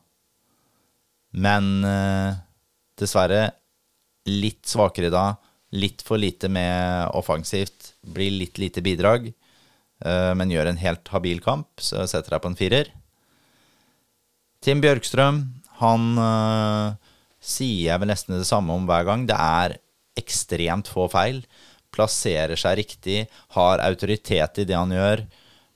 Men 1.32 1.70
uh, 1.86 2.36
dessverre 3.00 3.46
litt 4.28 4.66
svakere 4.68 5.12
da. 5.12 5.30
Litt 5.72 6.04
for 6.04 6.20
lite 6.20 6.50
med 6.52 7.08
offensivt. 7.16 7.94
Blir 8.04 8.34
litt 8.36 8.60
lite 8.60 8.84
bidrag. 8.84 9.32
men 10.02 10.50
gjør 10.50 10.66
en 10.66 10.80
helt 10.82 11.08
habil 11.14 11.38
kamp, 11.40 11.78
så 11.78 12.02
setter 12.10 12.34
deg 12.34 12.40
på 12.42 12.50
en 12.50 12.56
firer. 12.58 12.88
Tim 14.60 14.80
Bjørkstrøm, 14.82 15.38
han 15.82 16.08
øh, 16.20 16.94
sier 17.42 17.92
jeg 17.92 18.02
vel 18.02 18.12
nesten 18.12 18.38
det 18.38 18.48
samme 18.48 18.74
om 18.74 18.86
hver 18.88 19.06
gang. 19.08 19.26
Det 19.28 19.36
er 19.36 19.76
ekstremt 20.18 20.90
få 20.90 21.08
feil. 21.12 21.42
Plasserer 21.92 22.56
seg 22.58 22.78
riktig, 22.80 23.24
har 23.56 23.82
autoritet 23.84 24.62
i 24.62 24.66
det 24.68 24.78
han 24.78 24.94
gjør. 24.94 25.24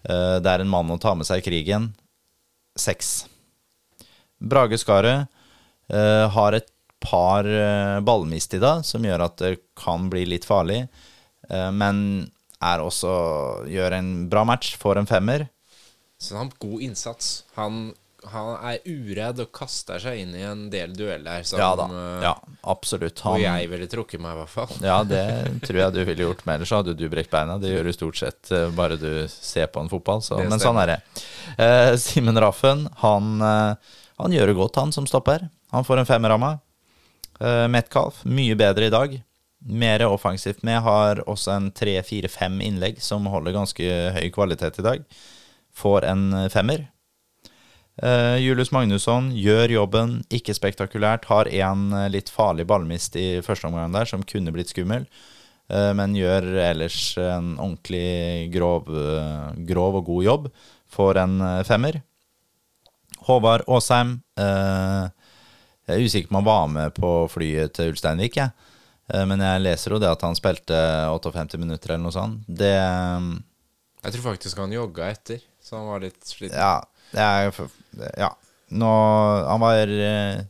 Øh, 0.09 0.37
det 0.43 0.53
er 0.53 0.65
en 0.65 0.73
mann 0.73 0.93
å 0.95 1.01
ta 1.03 1.17
med 1.19 1.29
seg 1.29 1.43
i 1.43 1.49
krigen. 1.49 1.91
Seks. 2.77 3.27
Brage 4.37 4.79
Skaret 4.81 5.27
øh, 5.93 6.27
har 6.33 6.57
et 6.57 6.73
par 7.07 7.47
ballmist 8.03 8.57
i 8.57 8.59
dag, 8.59 8.81
som 8.89 9.05
gjør 9.05 9.27
at 9.29 9.37
det 9.39 9.51
kan 9.79 10.09
bli 10.11 10.25
litt 10.27 10.47
farlig. 10.49 10.87
men 11.47 11.99
er 12.59 12.83
også 12.83 13.13
gjør 13.71 13.95
en 13.99 14.09
bra 14.33 14.43
match, 14.49 14.75
får 14.81 14.99
en 14.99 15.07
femmer. 15.07 15.47
Så 16.19 16.37
han 16.37 16.49
har 16.49 16.59
god 16.59 16.83
innsats. 16.89 17.45
Han, 17.55 17.93
han 18.33 18.49
er 18.70 18.79
uredd 18.89 19.41
og 19.45 19.51
kaster 19.55 20.01
seg 20.03 20.18
inn 20.22 20.35
i 20.37 20.43
en 20.47 20.64
del 20.72 20.93
dueller 20.97 21.43
som 21.47 21.61
Ja 21.61 21.70
da. 21.79 21.87
eh, 21.91 22.22
Ja, 22.27 22.33
absolutt. 22.72 23.20
Og 23.27 23.39
jeg 23.41 23.68
ville 23.70 23.87
trukket 23.93 24.20
meg, 24.20 24.35
i 24.35 24.41
hvert 24.43 24.53
fall. 24.55 24.72
Ja, 24.85 24.99
det 25.07 25.22
tror 25.66 25.81
jeg 25.83 25.95
du 25.97 26.01
ville 26.05 26.27
gjort. 26.29 26.45
Men 26.47 26.57
ellers 26.59 26.72
hadde 26.77 26.95
du 26.99 27.05
brekt 27.12 27.31
beina. 27.35 27.59
Det 27.62 27.70
gjør 27.74 27.91
du 27.91 27.93
stort 27.97 28.20
sett 28.20 28.51
eh, 28.53 28.68
bare 28.77 28.97
du 29.01 29.11
ser 29.31 29.66
på 29.72 29.81
en 29.85 29.89
fotball. 29.93 30.22
Så, 30.27 30.39
men 30.43 30.59
sånn 30.62 30.81
er 30.83 30.95
det. 30.95 30.99
Eh, 31.59 31.93
Simen 32.03 32.39
Raffen, 32.43 32.89
han, 33.05 33.31
eh, 33.41 33.95
han 34.22 34.33
gjør 34.39 34.53
det 34.53 34.59
godt, 34.61 34.77
han 34.83 34.93
som 34.97 35.07
stopper. 35.07 35.49
Han 35.74 35.85
får 35.87 36.03
en 36.03 36.09
femmer 36.09 36.35
av 36.37 36.43
meg. 36.43 36.59
Eh, 37.41 37.66
Metcalf, 37.68 38.22
mye 38.24 38.55
bedre 38.57 38.87
i 38.89 38.95
dag. 38.95 39.16
Mer 39.66 40.05
offensivt 40.07 40.62
med. 40.66 40.79
Har 40.85 41.22
også 41.27 41.55
en 41.57 41.70
tre-fire-fem 41.74 42.61
innlegg 42.62 43.01
som 43.03 43.27
holder 43.33 43.57
ganske 43.57 43.89
høy 44.14 44.29
kvalitet 44.35 44.79
i 44.79 44.85
dag. 44.87 45.03
Får 45.77 46.07
en 46.09 46.29
femmer. 46.53 46.87
Eh, 47.97 48.36
Julius 48.44 48.72
Magnusson 48.76 49.30
gjør 49.32 49.72
jobben, 49.72 50.18
ikke 50.28 50.55
spektakulært. 50.57 51.30
Har 51.30 51.49
en 51.49 51.88
eh, 51.97 52.11
litt 52.12 52.28
farlig 52.32 52.66
ballmist 52.68 53.16
i 53.16 53.40
første 53.44 53.70
omgang 53.70 53.94
der, 53.94 54.09
som 54.09 54.24
kunne 54.26 54.53
blitt 54.53 54.72
skummel. 54.72 55.09
Uh, 55.66 55.90
men 55.99 56.12
gjør 56.14 56.44
ellers 56.62 57.16
en 57.18 57.57
ordentlig 57.59 58.53
grov, 58.55 58.86
uh, 58.86 59.49
grov 59.66 59.97
og 59.99 60.05
god 60.07 60.26
jobb. 60.28 60.44
Får 60.94 61.18
en 61.18 61.40
femmer. 61.66 61.99
Håvard 63.26 63.64
Aasheim. 63.66 64.20
jeg 64.38 65.97
er 65.97 66.05
usikker 66.07 66.30
på 66.30 66.36
om 66.36 66.38
han 66.38 66.47
var 66.47 66.68
med 66.70 66.94
på 66.94 67.11
flyet 67.32 67.74
til 67.74 67.90
Ulsteinvik, 67.90 68.38
jeg. 68.38 68.55
Men 69.26 69.42
jeg 69.42 69.64
leser 69.64 69.97
jo 69.97 69.99
det 69.99 70.12
at 70.12 70.22
han 70.22 70.38
spilte 70.38 70.78
58 71.11 71.59
minutter 71.59 71.97
eller 71.97 72.05
noe 72.05 72.14
sånt. 72.14 72.47
Det 72.47 72.70
Jeg 72.70 74.14
tror 74.14 74.28
faktisk 74.28 74.62
han 74.62 74.78
jogga 74.78 75.11
etter, 75.11 75.42
så 75.59 75.80
han 75.80 75.90
var 75.90 76.07
litt 76.07 76.22
sliten. 76.22 76.55
Ja. 76.55 76.78
Det 77.13 77.23
er, 77.23 77.51
ja. 78.19 78.33
Nå, 78.77 78.93
han 79.47 79.63
var 79.63 79.89
uh, 79.89 80.41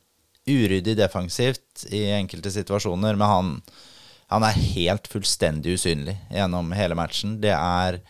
uryddig 0.46 0.96
defensivt 0.96 1.84
i 1.92 2.06
enkelte 2.16 2.50
situasjoner, 2.54 3.18
men 3.18 3.28
han, 3.28 3.50
han 4.32 4.46
er 4.46 4.60
helt 4.76 5.08
fullstendig 5.10 5.76
usynlig 5.76 6.16
gjennom 6.32 6.72
hele 6.76 6.96
matchen. 6.98 7.36
Det 7.42 7.52
er 7.52 8.00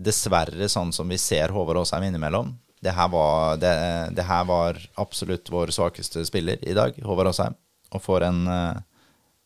dessverre 0.00 0.68
sånn 0.72 0.94
som 0.96 1.10
vi 1.10 1.18
ser 1.20 1.52
Håvard 1.52 1.82
Aasheim 1.82 2.06
innimellom. 2.08 2.54
Det 2.80 2.94
her, 2.96 3.10
var, 3.12 3.58
det, 3.60 3.72
det 4.16 4.24
her 4.24 4.46
var 4.48 4.78
absolutt 5.02 5.50
vår 5.52 5.74
svakeste 5.76 6.22
spiller 6.24 6.62
i 6.64 6.72
dag, 6.76 6.96
Håvard 7.04 7.28
Aasheim, 7.28 7.58
og 7.92 8.00
får 8.00 8.24
en, 8.24 8.38
eh, 8.48 8.78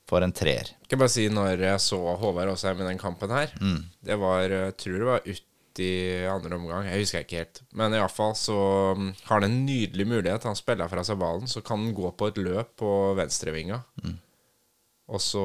får 0.07 0.27
en 0.29 0.35
treer. 0.37 0.71
Skal 0.87 1.01
bare 1.01 1.11
si 1.11 1.25
når 1.33 1.65
jeg 1.67 1.81
så 1.83 1.99
Håvard 2.21 2.53
Aasheim 2.53 2.85
i 2.85 2.87
den 2.93 3.01
kampen 3.01 3.35
her 3.35 3.51
Mm. 3.59 3.81
Det 4.05 4.21
var, 4.21 4.45
jeg 4.47 4.77
tror 4.79 4.99
det 5.01 5.11
var 5.11 5.27
ut 5.27 5.43
i 5.83 6.27
andre 6.31 6.59
omgang. 6.59 6.87
Jeg 6.89 7.03
husker 7.03 7.25
ikke 7.25 7.41
helt. 7.43 7.63
Men 7.75 7.97
iallfall 7.97 8.35
så 8.39 8.59
mm, 8.99 9.11
har 9.27 9.41
han 9.41 9.49
en 9.49 9.59
nydelig 9.67 10.07
mulighet. 10.11 10.47
Han 10.49 10.59
spiller 10.59 10.91
fra 10.91 11.05
seg 11.07 11.19
ballen, 11.21 11.51
så 11.51 11.65
kan 11.65 11.83
han 11.83 11.97
gå 11.97 12.13
på 12.15 12.31
et 12.31 12.41
løp 12.41 12.75
på 12.83 12.91
venstrevinga. 13.19 13.83
Mm. 14.05 14.17
Og 15.15 15.23
så 15.23 15.45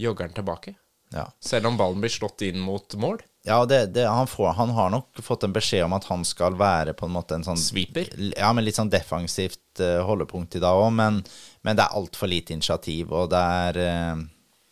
jogger 0.00 0.28
han 0.28 0.36
tilbake. 0.36 0.76
Ja. 1.14 1.28
Selv 1.40 1.70
om 1.70 1.78
ballen 1.78 2.02
blir 2.02 2.12
slått 2.12 2.42
inn 2.42 2.58
mot 2.60 2.94
mål. 2.98 3.20
Ja, 3.46 3.60
det, 3.68 3.92
det, 3.94 4.08
han, 4.10 4.26
får, 4.26 4.48
han 4.58 4.72
har 4.74 4.90
nok 4.90 5.20
fått 5.22 5.44
en 5.46 5.54
beskjed 5.54 5.84
om 5.86 5.94
at 5.94 6.08
han 6.10 6.24
skal 6.26 6.56
være 6.58 6.96
på 6.98 7.06
en 7.06 7.14
måte 7.14 7.36
en 7.36 7.46
sånn 7.46 7.60
Sweeper. 7.60 8.10
Ja, 8.34 8.50
men 8.50 8.66
litt 8.66 8.78
sånn 8.78 8.90
defensivt 8.90 9.78
uh, 9.78 10.02
holdepunkt 10.08 10.58
i 10.58 10.62
dag 10.64 10.80
òg, 10.80 10.90
men, 10.98 11.20
men 11.62 11.78
det 11.78 11.84
er 11.84 11.94
altfor 11.94 12.32
lite 12.32 12.56
initiativ, 12.56 13.14
og 13.14 13.30
det 13.30 13.42
er 13.60 13.78
uh, 13.86 14.24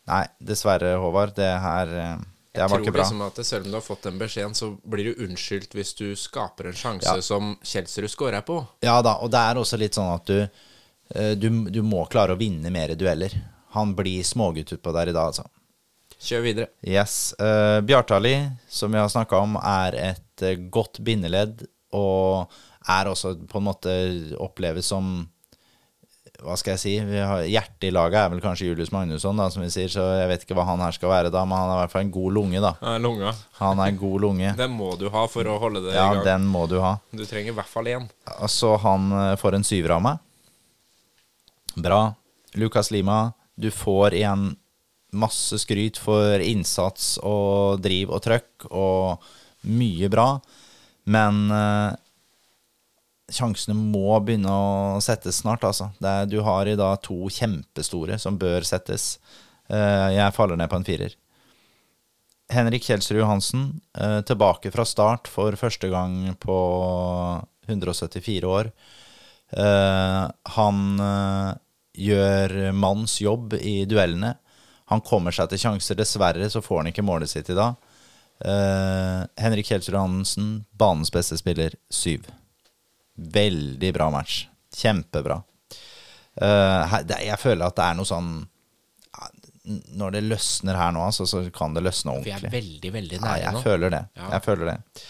Nei, 0.05 0.25
dessverre, 0.37 0.97
Håvard. 1.01 1.31
Det 1.39 1.49
her 1.65 1.93
eh, 1.97 2.17
Det 2.19 2.34
Jeg 2.55 2.71
var 2.71 2.79
tror 2.85 2.95
liksom 2.95 3.23
at 3.27 3.41
Selv 3.47 3.65
om 3.67 3.73
du 3.73 3.77
har 3.77 3.83
fått 3.83 4.05
den 4.07 4.19
beskjeden, 4.19 4.55
så 4.55 4.69
blir 4.87 5.09
du 5.11 5.25
unnskyldt 5.27 5.75
hvis 5.75 5.95
du 5.99 6.07
skaper 6.19 6.69
en 6.71 6.77
sjanse 6.79 7.17
Ja. 7.17 7.23
som 7.23 7.57
Kjelsrud 7.63 8.11
scorer 8.11 8.45
på. 8.47 8.61
Ja 8.85 9.01
da, 9.03 9.17
og 9.19 9.33
det 9.35 9.41
er 9.43 9.59
også 9.59 9.79
litt 9.81 9.99
sånn 9.99 10.13
at 10.15 10.27
du, 10.31 10.39
eh, 11.15 11.35
du 11.35 11.49
Du 11.71 11.83
må 11.83 12.07
klare 12.07 12.37
å 12.37 12.39
vinne 12.39 12.71
mer 12.71 12.95
dueller. 12.95 13.35
Han 13.75 13.95
blir 13.99 14.23
smågutt 14.23 14.73
utpå 14.73 14.93
der 14.95 15.09
i 15.11 15.13
dag, 15.13 15.33
altså. 15.33 15.49
Kjør 16.21 16.43
videre. 16.43 16.69
Yes. 16.87 17.35
Uh, 17.41 17.81
Bjartali, 17.83 18.51
som 18.69 18.93
vi 18.93 18.99
har 18.99 19.09
snakka 19.09 19.37
om, 19.43 19.57
er 19.57 19.95
et 19.95 20.43
eh, 20.43 20.57
godt 20.71 21.01
bindeledd, 21.05 21.67
og 21.93 22.49
er 22.89 23.11
også 23.11 23.35
på 23.49 23.59
en 23.59 23.67
måte 23.67 24.37
oppleves 24.39 24.87
som 24.87 25.29
Hva 26.45 26.55
skal 26.61 26.75
jeg 26.75 26.81
si? 26.83 26.93
Vi 27.09 27.21
har, 27.25 27.43
hjertet 27.49 27.87
i 27.89 27.93
laget 27.95 28.19
er 28.21 28.33
vel 28.35 28.43
kanskje 28.45 28.67
Julius 28.69 28.91
Magnusson, 28.93 29.39
da, 29.41 29.47
som 29.53 29.63
vi 29.65 29.71
sier, 29.73 29.89
så 29.89 30.03
jeg 30.19 30.29
vet 30.29 30.43
ikke 30.45 30.57
hva 30.59 30.67
han 30.69 30.83
her 30.85 30.93
skal 30.93 31.09
være 31.09 31.31
da, 31.33 31.45
men 31.49 31.57
han 31.57 31.71
er 31.73 31.79
i 31.79 31.83
hvert 31.83 31.95
fall 31.95 32.05
en 32.05 32.13
god 32.13 32.35
lunge, 32.37 32.61
da. 32.61 32.75
Ja, 32.85 32.95
lunga. 33.01 33.33
Han 33.63 33.81
er 33.81 33.93
en 33.95 34.01
god 34.03 34.19
lunge. 34.27 34.51
Den 34.61 34.75
må 34.77 34.91
du 35.01 35.07
ha 35.15 35.25
for 35.31 35.49
å 35.49 35.57
holde 35.63 35.87
det 35.87 35.95
Ja, 35.95 36.11
i 36.11 36.19
gang. 36.19 36.21
Ja, 36.21 36.27
den 36.35 36.45
må 36.53 36.67
du 36.69 36.77
ha. 36.85 36.93
Du 37.17 37.25
trenger 37.25 37.55
i 37.55 37.57
hvert 37.57 37.71
fall 37.73 37.89
én. 37.95 38.11
Så 38.53 38.75
han 38.85 39.09
eh, 39.23 39.33
får 39.41 39.57
en 39.59 39.65
syver 39.65 39.97
av 39.97 40.05
meg. 40.05 40.21
Bra. 41.81 42.03
Lukas 42.61 42.93
Lima, 42.95 43.33
du 43.57 43.71
får 43.75 44.15
igjen 44.21 44.53
masse 45.15 45.59
skryt 45.63 45.99
for 46.03 46.43
innsats 46.43 47.15
og 47.23 47.81
driv 47.83 48.13
og 48.15 48.23
trøkk 48.25 48.69
og 48.75 49.25
mye 49.71 50.11
bra, 50.13 50.29
men 51.09 51.45
eh, 51.55 51.95
sjansene 53.33 53.77
må 53.77 54.19
begynne 54.25 54.53
å 54.53 55.01
settes 55.05 55.41
snart, 55.43 55.65
altså. 55.65 55.91
Er, 56.05 56.27
du 56.29 56.41
har 56.45 56.69
i 56.69 56.77
dag 56.79 57.01
to 57.05 57.17
kjempestore 57.33 58.19
som 58.21 58.39
bør 58.41 58.67
settes. 58.69 59.15
Eh, 59.73 60.09
jeg 60.19 60.35
faller 60.37 60.61
ned 60.61 60.71
på 60.71 60.81
en 60.81 60.87
firer. 60.87 61.17
Henrik 62.53 62.85
Kjelsrud 62.85 63.23
Johansen, 63.23 63.81
eh, 63.97 64.21
tilbake 64.29 64.71
fra 64.71 64.85
start 64.85 65.31
for 65.33 65.57
første 65.57 65.89
gang 65.89 66.37
på 66.37 66.59
174 67.67 68.45
år. 68.45 68.73
Eh, 69.55 70.23
han 70.57 70.79
gjør 71.95 72.73
manns 72.75 73.21
jobb 73.23 73.55
i 73.55 73.85
duellene. 73.87 74.35
Han 74.91 75.01
kommer 75.01 75.33
seg 75.33 75.49
til 75.49 75.63
sjanser. 75.63 75.97
Dessverre 75.97 76.51
så 76.51 76.61
får 76.61 76.83
han 76.83 76.93
ikke 76.93 77.07
målet 77.07 77.31
sitt 77.31 77.49
i 77.49 77.57
dag. 77.57 77.77
Henrik 78.45 79.71
Kjelsrud 79.71 79.95
Johansen, 79.95 80.67
banens 80.77 81.13
beste 81.15 81.39
spiller, 81.39 81.79
syv. 81.89 82.27
Veldig 83.17 83.93
bra 83.95 84.11
match. 84.11 84.47
Kjempebra. 84.75 85.43
Eh, 86.41 86.95
jeg 87.23 87.39
føler 87.39 87.67
at 87.69 87.77
det 87.79 87.85
er 87.85 87.95
noe 87.95 88.09
sånn 88.09 88.31
Når 89.95 90.11
det 90.17 90.23
løsner 90.27 90.75
her 90.77 90.91
nå, 90.93 91.05
altså, 91.07 91.25
så 91.31 91.45
kan 91.55 91.73
det 91.77 91.85
løsne 91.87 92.17
Vi 92.25 92.33
er 92.33 92.35
ordentlig. 92.41 92.51
veldig, 92.53 92.91
veldig 92.93 93.19
Ja, 93.21 93.23
nære 93.23 93.45
jeg 93.45 93.53
nå. 93.55 93.61
føler 93.63 93.91
det. 93.95 94.01
Jeg 94.19 94.43
føler 94.45 94.67
det. 94.73 95.05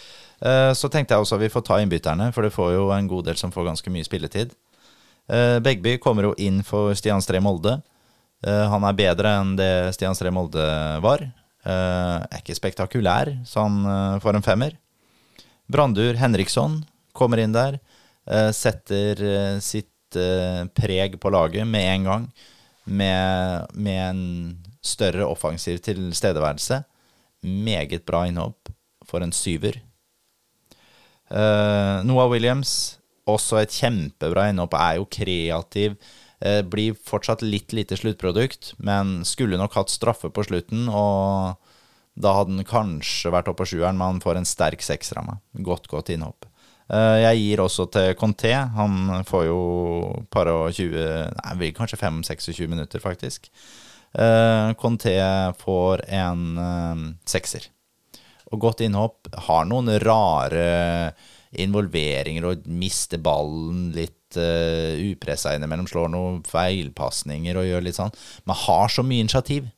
Eh, 0.45 0.73
Så 0.77 0.91
tenkte 0.93 1.15
jeg 1.17 1.25
også 1.25 1.35
at 1.39 1.41
vi 1.41 1.49
får 1.49 1.65
ta 1.65 1.79
innbytterne, 1.83 2.29
for 2.33 2.43
det 2.43 2.53
får 2.53 2.75
jo 2.77 2.91
en 2.93 3.09
god 3.09 3.25
del 3.25 3.37
som 3.41 3.51
får 3.51 3.65
ganske 3.71 3.91
mye 3.91 4.05
spilletid. 4.07 4.53
Eh, 5.29 5.59
Begby 5.65 5.97
kommer 5.99 6.23
jo 6.29 6.35
inn 6.39 6.63
for 6.63 6.93
Stian 6.95 7.21
Stree 7.25 7.41
Molde. 7.41 7.83
Eh, 8.47 8.69
Han 8.69 8.85
er 8.85 8.93
bedre 8.93 9.33
enn 9.41 9.57
det 9.57 9.95
Stian 9.97 10.15
Stree 10.15 10.31
Molde 10.31 11.01
var. 11.01 11.23
Eh, 11.65 12.27
Er 12.31 12.39
ikke 12.45 12.55
spektakulær, 12.55 13.33
så 13.47 13.63
han 13.67 13.81
eh, 13.87 14.21
får 14.21 14.37
en 14.37 14.43
femmer. 14.43 14.77
Brandur 15.69 16.15
Henriksson 16.21 16.85
kommer 17.15 17.39
inn 17.41 17.53
der. 17.53 17.81
Eh, 18.27 18.51
Setter 18.55 19.23
eh, 19.23 19.59
sitt 19.65 20.19
eh, 20.19 20.65
preg 20.77 21.19
på 21.21 21.33
laget 21.33 21.67
med 21.69 21.89
en 21.95 22.09
gang. 22.11 22.27
Med, 22.85 23.71
med 23.73 24.01
en 24.11 24.25
større 24.85 25.25
offensiv 25.25 25.81
tilstedeværelse. 25.85 26.83
Meget 27.45 28.05
bra 28.05 28.27
innhopp 28.29 28.69
for 29.09 29.25
en 29.25 29.33
syver. 29.33 29.81
Noah 31.35 32.29
Williams, 32.29 32.99
også 33.27 33.57
et 33.63 33.73
kjempebra 33.73 34.51
innhopp, 34.53 34.77
er 34.77 34.99
jo 35.01 35.09
kreativ. 35.09 35.97
blir 36.69 36.95
fortsatt 36.95 37.41
litt 37.43 37.73
lite 37.73 37.97
sluttprodukt, 37.97 38.75
men 38.77 39.25
skulle 39.25 39.59
nok 39.59 39.75
hatt 39.81 39.91
straffe 39.91 40.29
på 40.29 40.45
slutten. 40.45 40.87
Og 40.93 41.57
Da 42.15 42.37
hadde 42.37 42.61
han 42.61 42.69
kanskje 42.69 43.33
vært 43.33 43.49
oppe 43.49 43.65
på 43.65 43.73
sjueren, 43.73 43.97
men 43.97 44.07
han 44.13 44.21
får 44.23 44.37
en 44.37 44.47
sterk 44.47 44.85
meg. 45.25 45.41
Godt, 45.65 45.89
godt 45.89 46.13
innhopp. 46.13 46.45
Eh, 46.93 47.19
Jeg 47.25 47.41
gir 47.41 47.63
også 47.65 47.87
til 47.93 48.15
Conté. 48.19 48.53
Han 48.77 49.25
får 49.25 49.47
jo 49.49 49.61
par 50.31 50.51
og 50.53 50.73
20 50.73 51.31
Nei, 51.57 51.71
kanskje 51.77 52.01
5-26 52.01 52.69
minutter, 52.69 53.01
faktisk. 53.01 53.49
Eh, 54.15 54.75
Conté 54.79 55.17
får 55.61 56.05
en 56.09 56.59
eh, 56.59 57.07
sekser. 57.27 57.71
Og 58.53 58.61
godt 58.61 58.85
innhopp. 58.85 59.31
Har 59.49 59.65
noen 59.67 59.89
rare 60.05 61.15
involveringer 61.55 62.45
og 62.49 62.67
mister 62.67 63.21
ballen 63.23 63.93
litt 63.95 64.37
uh, 64.37 64.95
upressa 64.99 65.53
innimellom. 65.55 65.87
Slår 65.87 66.11
noen 66.11 66.41
feilpasninger 66.47 67.59
og 67.59 67.69
gjør 67.69 67.85
litt 67.87 67.99
sånn. 67.99 68.15
Men 68.47 68.59
har 68.65 68.91
så 68.91 69.05
mye 69.07 69.23
initiativ. 69.23 69.69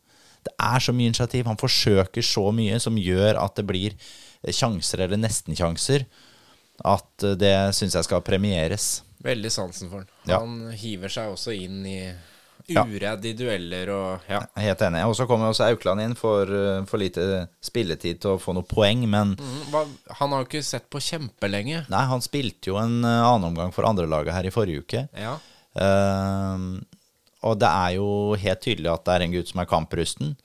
Det 0.47 0.55
er 0.57 0.81
så 0.83 0.95
mye 0.97 1.13
initiativ. 1.13 1.45
Han 1.49 1.61
forsøker 1.61 2.25
så 2.25 2.49
mye 2.57 2.79
som 2.83 2.97
gjør 3.01 3.37
at 3.43 3.61
det 3.61 3.67
blir 3.69 3.97
sjanser 4.49 5.05
eller 5.05 5.21
nesten-sjanser. 5.21 6.07
At 6.85 7.25
eh, 7.25 7.37
det 7.39 7.55
syns 7.77 7.97
jeg 7.97 8.09
skal 8.09 8.25
premieres. 8.27 9.03
Veldig 9.25 9.53
sansen 9.53 9.91
for 9.91 10.05
han. 10.05 10.09
Ja. 10.29 10.41
Han 10.43 10.73
hiver 10.77 11.13
seg 11.13 11.33
også 11.33 11.55
inn 11.57 11.85
i 11.89 12.01
uredd 12.67 13.25
i 13.29 13.33
dueller 13.37 13.91
og 13.95 14.31
ja. 14.31 14.41
Helt 14.59 14.83
enig. 14.83 15.05
Og 15.07 15.15
så 15.19 15.27
kommer 15.29 15.51
også 15.51 15.69
Aukland 15.71 16.03
inn 16.03 16.17
for 16.19 16.51
eh, 16.51 16.83
for 16.89 17.01
lite 17.03 17.47
spilletid 17.65 18.21
til 18.23 18.35
å 18.35 18.41
få 18.43 18.57
noe 18.57 18.67
poeng, 18.67 19.07
men 19.11 19.37
Mm, 19.37 19.95
han 20.19 20.33
har 20.33 20.43
jo 20.43 20.47
ikke 20.47 20.63
sett 20.65 20.89
på 20.91 21.01
kjempelenge. 21.03 21.85
nei, 21.93 22.05
han 22.11 22.23
spilte 22.25 22.71
jo 22.71 22.79
en 22.81 23.05
eh, 23.05 23.23
annen 23.27 23.51
omgang 23.51 23.73
for 23.75 23.87
andrelaget 23.89 24.35
her 24.35 24.47
i 24.47 24.55
forrige 24.55 24.83
uke. 24.85 25.07
Ja. 25.15 25.37
Uh, 25.77 26.81
og 27.45 27.59
det 27.61 27.69
er 27.69 27.91
jo 27.99 28.35
helt 28.41 28.63
tydelig 28.65 28.89
at 28.89 29.05
det 29.05 29.13
er 29.15 29.25
en 29.27 29.35
gutt 29.35 29.51
som 29.51 29.61
er 29.61 29.69
kamprusten. 29.69 30.37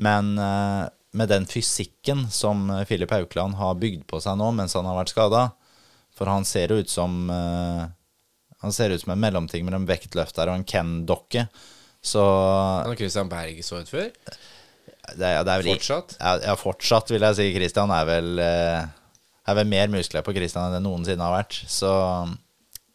Men 0.00 0.38
uh, 0.40 0.88
med 1.12 1.28
den 1.28 1.44
fysikken 1.46 2.30
som 2.32 2.70
Filip 2.88 3.12
Aukland 3.12 3.58
har 3.60 3.76
bygd 3.76 4.06
på 4.08 4.22
seg 4.24 4.38
nå 4.40 4.48
mens 4.56 4.74
han 4.78 4.88
har 4.88 4.96
vært 4.96 5.12
skada 5.12 5.50
For 6.20 6.28
han 6.28 6.44
ser 6.44 6.72
ut 6.76 6.90
som 6.92 7.30
uh, 7.32 7.88
Han 8.60 8.74
ser 8.76 8.92
ut 8.92 9.00
som 9.00 9.14
en 9.14 9.22
mellomting 9.22 9.64
mellom 9.64 9.86
vektløfter 9.88 10.50
og 10.52 10.60
en 10.60 10.66
Ken-dokke. 10.68 11.46
Så 12.04 12.20
Han 12.20 12.96
Christian 12.98 13.30
Berg 13.32 13.62
så 13.64 13.80
ut 13.80 13.88
før. 13.88 14.10
det, 15.16 15.32
ja, 15.32 15.40
det 15.44 15.56
vel 15.62 15.72
Fortsatt? 15.74 16.14
Ja, 16.20 16.36
ja, 16.44 16.56
fortsatt 16.60 17.12
vil 17.12 17.24
jeg 17.24 17.38
si. 17.38 17.48
Christian 17.56 17.92
er 17.96 18.06
vel 18.08 18.30
uh, 18.36 18.84
Er 19.48 19.58
vel 19.62 19.72
mer 19.72 19.88
muskler 19.92 20.24
på 20.24 20.36
Christian 20.36 20.68
enn 20.68 20.76
det 20.76 20.84
noensinne 20.84 21.24
har 21.24 21.38
vært. 21.38 21.62
Så 21.72 21.90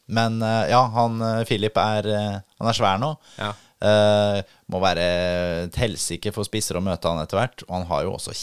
Men 0.05 0.37
uh, 0.45 0.69
ja, 0.69 0.83
han 0.93 1.17
Philip 1.49 1.81
er 1.81 2.11
Han 2.13 2.69
er 2.69 2.77
svær 2.77 3.01
nå. 3.01 3.15
Ja. 3.41 3.53
Må 4.71 4.79
være 4.81 5.03
et 5.65 5.75
helsike 5.77 6.31
for 6.33 6.47
spisser 6.47 6.77
å 6.79 6.81
møte 6.81 7.09
han 7.11 7.19
etter 7.21 7.37
hvert. 7.37 7.65
Og 7.67 7.73
han 7.75 7.89
har 7.89 8.05
jo 8.05 8.15
også 8.15 8.33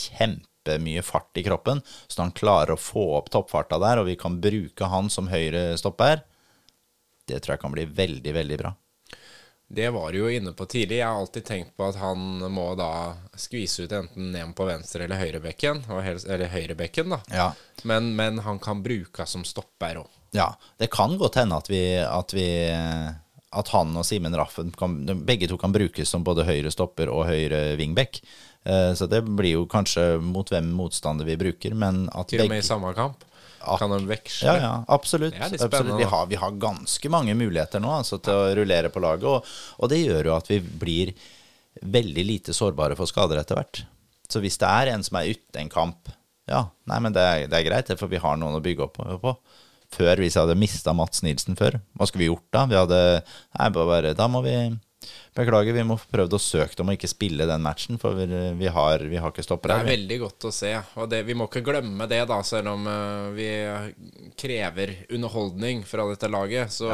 kjempemye 0.63 1.03
fart 1.03 1.37
i 1.37 1.43
kroppen, 1.43 1.83
så 2.07 2.23
han 2.23 2.33
klarer 2.33 2.73
å 2.73 2.77
få 2.77 3.17
opp 3.19 3.31
toppfarta 3.31 3.79
der, 3.79 3.99
og 3.99 4.07
vi 4.07 4.17
kan 4.17 4.41
bruke 4.41 4.85
han 4.85 5.11
som 5.11 5.29
høyre 5.29 5.77
stopper, 5.79 6.23
det 7.27 7.41
tror 7.41 7.55
jeg 7.55 7.61
kan 7.61 7.73
bli 7.73 7.85
veldig, 7.85 8.33
veldig 8.35 8.59
bra. 8.59 8.75
Det 9.73 9.89
var 9.89 10.13
du 10.13 10.19
jo 10.19 10.29
inne 10.29 10.53
på 10.53 10.67
tidlig. 10.69 10.99
Jeg 10.99 11.07
har 11.07 11.17
alltid 11.17 11.45
tenkt 11.49 11.77
på 11.77 11.87
at 11.87 11.97
han 11.97 12.43
må 12.53 12.75
da 12.77 13.15
skvise 13.41 13.87
ut 13.87 13.93
enten 13.93 14.33
ned 14.35 14.51
på 14.53 14.67
venstre 14.69 15.07
eller 15.07 15.17
høyrebekken. 15.17 15.81
Eller 15.89 16.51
høyrebekken, 16.53 17.09
da. 17.09 17.21
Ja. 17.33 17.47
Men, 17.89 18.11
men 18.19 18.43
han 18.45 18.61
kan 18.61 18.83
bruke 18.85 19.25
som 19.25 19.47
stopper 19.49 20.03
òg. 20.03 20.19
Ja, 20.37 20.51
det 20.77 20.91
kan 20.93 21.17
godt 21.17 21.39
hende 21.41 21.57
at 21.57 21.73
vi, 21.73 21.81
at 22.05 22.37
vi 22.37 22.51
at 23.53 23.73
han 23.73 23.97
og 23.97 24.05
Simen 24.05 24.37
Raffen 24.37 24.75
kan, 24.77 24.99
begge 25.25 25.49
to 25.49 25.57
kan 25.61 25.73
brukes 25.73 26.09
som 26.09 26.25
både 26.25 26.45
høyre 26.49 26.73
stopper 26.73 27.09
og 27.13 27.27
høyre 27.29 27.79
wingback. 27.81 28.21
Eh, 28.65 28.93
Så 28.95 29.09
det 29.11 29.23
blir 29.27 29.57
jo 29.57 29.67
kanskje 29.67 30.21
mot 30.23 30.49
hvem 30.49 30.71
motstander 30.79 31.27
vi 31.27 31.37
bruker, 31.41 31.75
men 31.75 32.09
at 32.13 32.29
Til 32.33 32.45
og 32.45 32.51
med 32.53 32.63
i 32.63 32.67
samme 32.67 32.95
kamp. 32.95 33.25
Kan 33.79 33.93
de 33.95 34.01
veksle? 34.11 34.47
Ja, 34.49 34.55
ja, 34.59 34.73
absolutt. 34.91 35.37
Absolutt. 35.39 35.99
Vi, 36.01 36.07
har, 36.11 36.27
vi 36.27 36.39
har 36.41 36.51
ganske 36.59 37.11
mange 37.15 37.35
muligheter 37.39 37.79
nå 37.83 37.93
altså, 38.01 38.19
til 38.19 38.35
å 38.35 38.49
rullere 38.59 38.91
på 38.91 39.03
laget, 39.03 39.29
og, 39.31 39.47
og 39.79 39.91
det 39.93 40.01
gjør 40.03 40.33
jo 40.33 40.35
at 40.35 40.51
vi 40.51 40.59
blir 40.59 41.13
veldig 41.83 42.25
lite 42.27 42.55
sårbare 42.57 42.97
for 42.99 43.07
skader 43.07 43.39
etter 43.39 43.61
hvert. 43.61 43.85
Så 44.29 44.43
hvis 44.43 44.59
det 44.59 44.67
er 44.67 44.91
en 44.95 45.05
som 45.07 45.19
er 45.21 45.31
ute 45.31 45.61
en 45.63 45.71
kamp, 45.71 46.11
ja, 46.51 46.65
nei, 46.91 46.99
men 47.05 47.15
det 47.15 47.23
er, 47.23 47.45
det 47.47 47.61
er 47.61 47.69
greit, 47.69 47.93
for 48.01 48.11
vi 48.11 48.19
har 48.23 48.39
noen 48.41 48.59
å 48.59 48.65
bygge 48.65 48.89
opp 48.89 48.99
på. 49.23 49.37
Før, 49.93 50.17
hvis 50.25 50.35
jeg 50.35 50.43
hadde 50.43 50.59
mista 50.59 50.95
Mats 50.97 51.23
Nilsen 51.23 51.55
før, 51.59 51.77
hva 51.95 52.09
skulle 52.09 52.25
vi 52.25 52.31
gjort 52.33 52.49
da? 52.55 52.65
Vi 52.67 52.79
hadde, 52.81 53.01
nei, 53.61 53.69
bare, 53.77 54.15
da 54.19 54.27
må 54.33 54.43
vi 54.43 54.57
Beklager, 55.37 55.77
vi 55.77 55.85
må 55.87 55.97
prøve 56.01 56.23
prøvd 56.23 56.37
å 56.37 56.41
søke 56.43 56.83
om 56.83 56.91
å 56.93 56.97
ikke 56.97 57.11
spille 57.11 57.47
den 57.49 57.63
matchen, 57.65 57.99
for 58.01 58.17
vi, 58.17 58.27
vi, 58.59 58.69
har, 58.73 59.05
vi 59.09 59.21
har 59.21 59.33
ikke 59.33 59.45
Det 59.67 59.77
er 59.77 59.89
veldig 59.89 60.19
godt 60.23 60.49
å 60.49 60.53
se. 60.55 60.73
Og 61.01 61.09
det, 61.11 61.23
vi 61.27 61.37
må 61.39 61.49
ikke 61.49 61.65
glemme 61.65 62.07
det, 62.11 62.23
da, 62.29 62.43
selv 62.47 62.75
om 62.75 62.87
eh, 62.87 63.31
vi 63.37 63.49
krever 64.39 64.95
underholdning 65.11 65.85
fra 65.89 66.07
dette 66.11 66.31
laget, 66.31 66.73
så, 66.73 66.91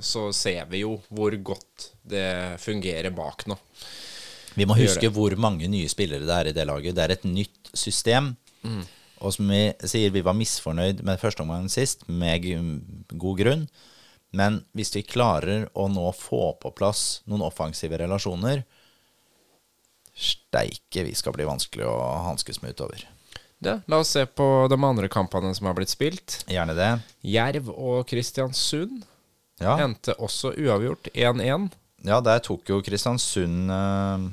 så 0.00 0.28
ser 0.32 0.66
vi 0.70 0.84
jo 0.84 0.96
hvor 1.08 1.36
godt 1.42 1.90
det 2.06 2.58
fungerer 2.62 3.14
bak 3.14 3.46
nå. 3.50 3.58
Vi 4.56 4.64
må 4.64 4.76
huske 4.78 5.10
hvor 5.12 5.34
mange 5.36 5.68
nye 5.68 5.88
spillere 5.88 6.24
det 6.24 6.36
er 6.36 6.50
i 6.50 6.54
det 6.56 6.64
laget. 6.68 6.96
Det 6.96 7.04
er 7.04 7.12
et 7.16 7.26
nytt 7.28 7.72
system. 7.76 8.32
Og 9.24 9.32
som 9.32 9.48
vi 9.48 9.68
sier, 9.88 10.12
vi 10.12 10.24
var 10.24 10.36
misfornøyd 10.36 11.02
med 11.06 11.20
første 11.20 11.44
omgang 11.44 11.68
sist, 11.72 12.06
med 12.08 12.44
god 13.12 13.38
grunn. 13.40 13.66
Men 14.34 14.62
hvis 14.76 14.94
vi 14.96 15.04
klarer 15.06 15.68
å 15.74 15.86
nå 15.88 16.08
få 16.16 16.56
på 16.60 16.72
plass 16.76 17.22
noen 17.30 17.44
offensive 17.46 17.98
relasjoner 18.02 18.64
Steike, 20.16 21.02
vi 21.04 21.12
skal 21.12 21.34
bli 21.36 21.44
vanskelig 21.44 21.84
å 21.84 21.96
hanskes 22.24 22.62
med 22.62 22.72
utover. 22.72 23.02
Det, 23.60 23.74
la 23.88 23.98
oss 24.00 24.14
se 24.16 24.22
på 24.26 24.46
de 24.72 24.76
andre 24.84 25.08
kampene 25.12 25.52
som 25.56 25.68
har 25.68 25.76
blitt 25.76 25.92
spilt. 25.92 26.38
Gjerne 26.48 26.72
det. 26.76 26.88
Jerv 27.24 27.68
og 27.72 28.06
Kristiansund 28.08 29.04
Ja, 29.60 29.78
endte 29.80 30.16
også 30.20 30.54
uavgjort 30.56 31.08
1-1. 31.14 31.70
ja 32.08 32.18
der 32.24 32.42
tok 32.44 32.68
jo 32.68 32.82
Kristiansund 32.84 33.72
eh, 33.72 34.26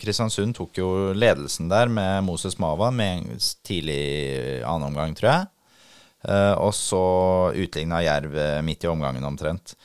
Kristiansund 0.00 0.56
tok 0.56 0.80
jo 0.80 0.88
ledelsen 1.14 1.68
der 1.70 1.88
med 1.92 2.24
Moses 2.26 2.56
Mava 2.58 2.88
med 2.90 3.36
tidlig 3.64 4.62
annen 4.66 4.88
omgang, 4.88 5.14
tror 5.14 5.30
jeg. 5.30 5.50
Eh, 6.26 6.54
og 6.58 6.74
så 6.74 7.02
utligna 7.54 8.02
Jerv 8.02 8.34
eh, 8.38 8.62
midt 8.66 8.84
i 8.84 8.90
omgangen 8.90 9.24
omtrent. 9.24 9.76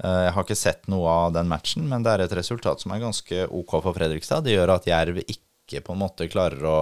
Eh, 0.00 0.22
jeg 0.26 0.34
har 0.36 0.46
ikke 0.46 0.56
sett 0.56 0.88
noe 0.88 1.12
av 1.26 1.34
den 1.36 1.50
matchen, 1.50 1.84
men 1.90 2.04
det 2.04 2.14
er 2.14 2.24
et 2.24 2.36
resultat 2.38 2.80
som 2.80 2.94
er 2.94 3.02
ganske 3.02 3.46
ok 3.46 3.76
for 3.84 3.96
Fredrikstad. 3.96 4.46
Det 4.46 4.56
gjør 4.56 4.76
at 4.78 4.88
Jerv 4.88 5.20
ikke 5.26 5.84
på 5.84 5.94
en 5.94 6.02
måte 6.02 6.30
klarer 6.32 6.64
å 6.64 6.78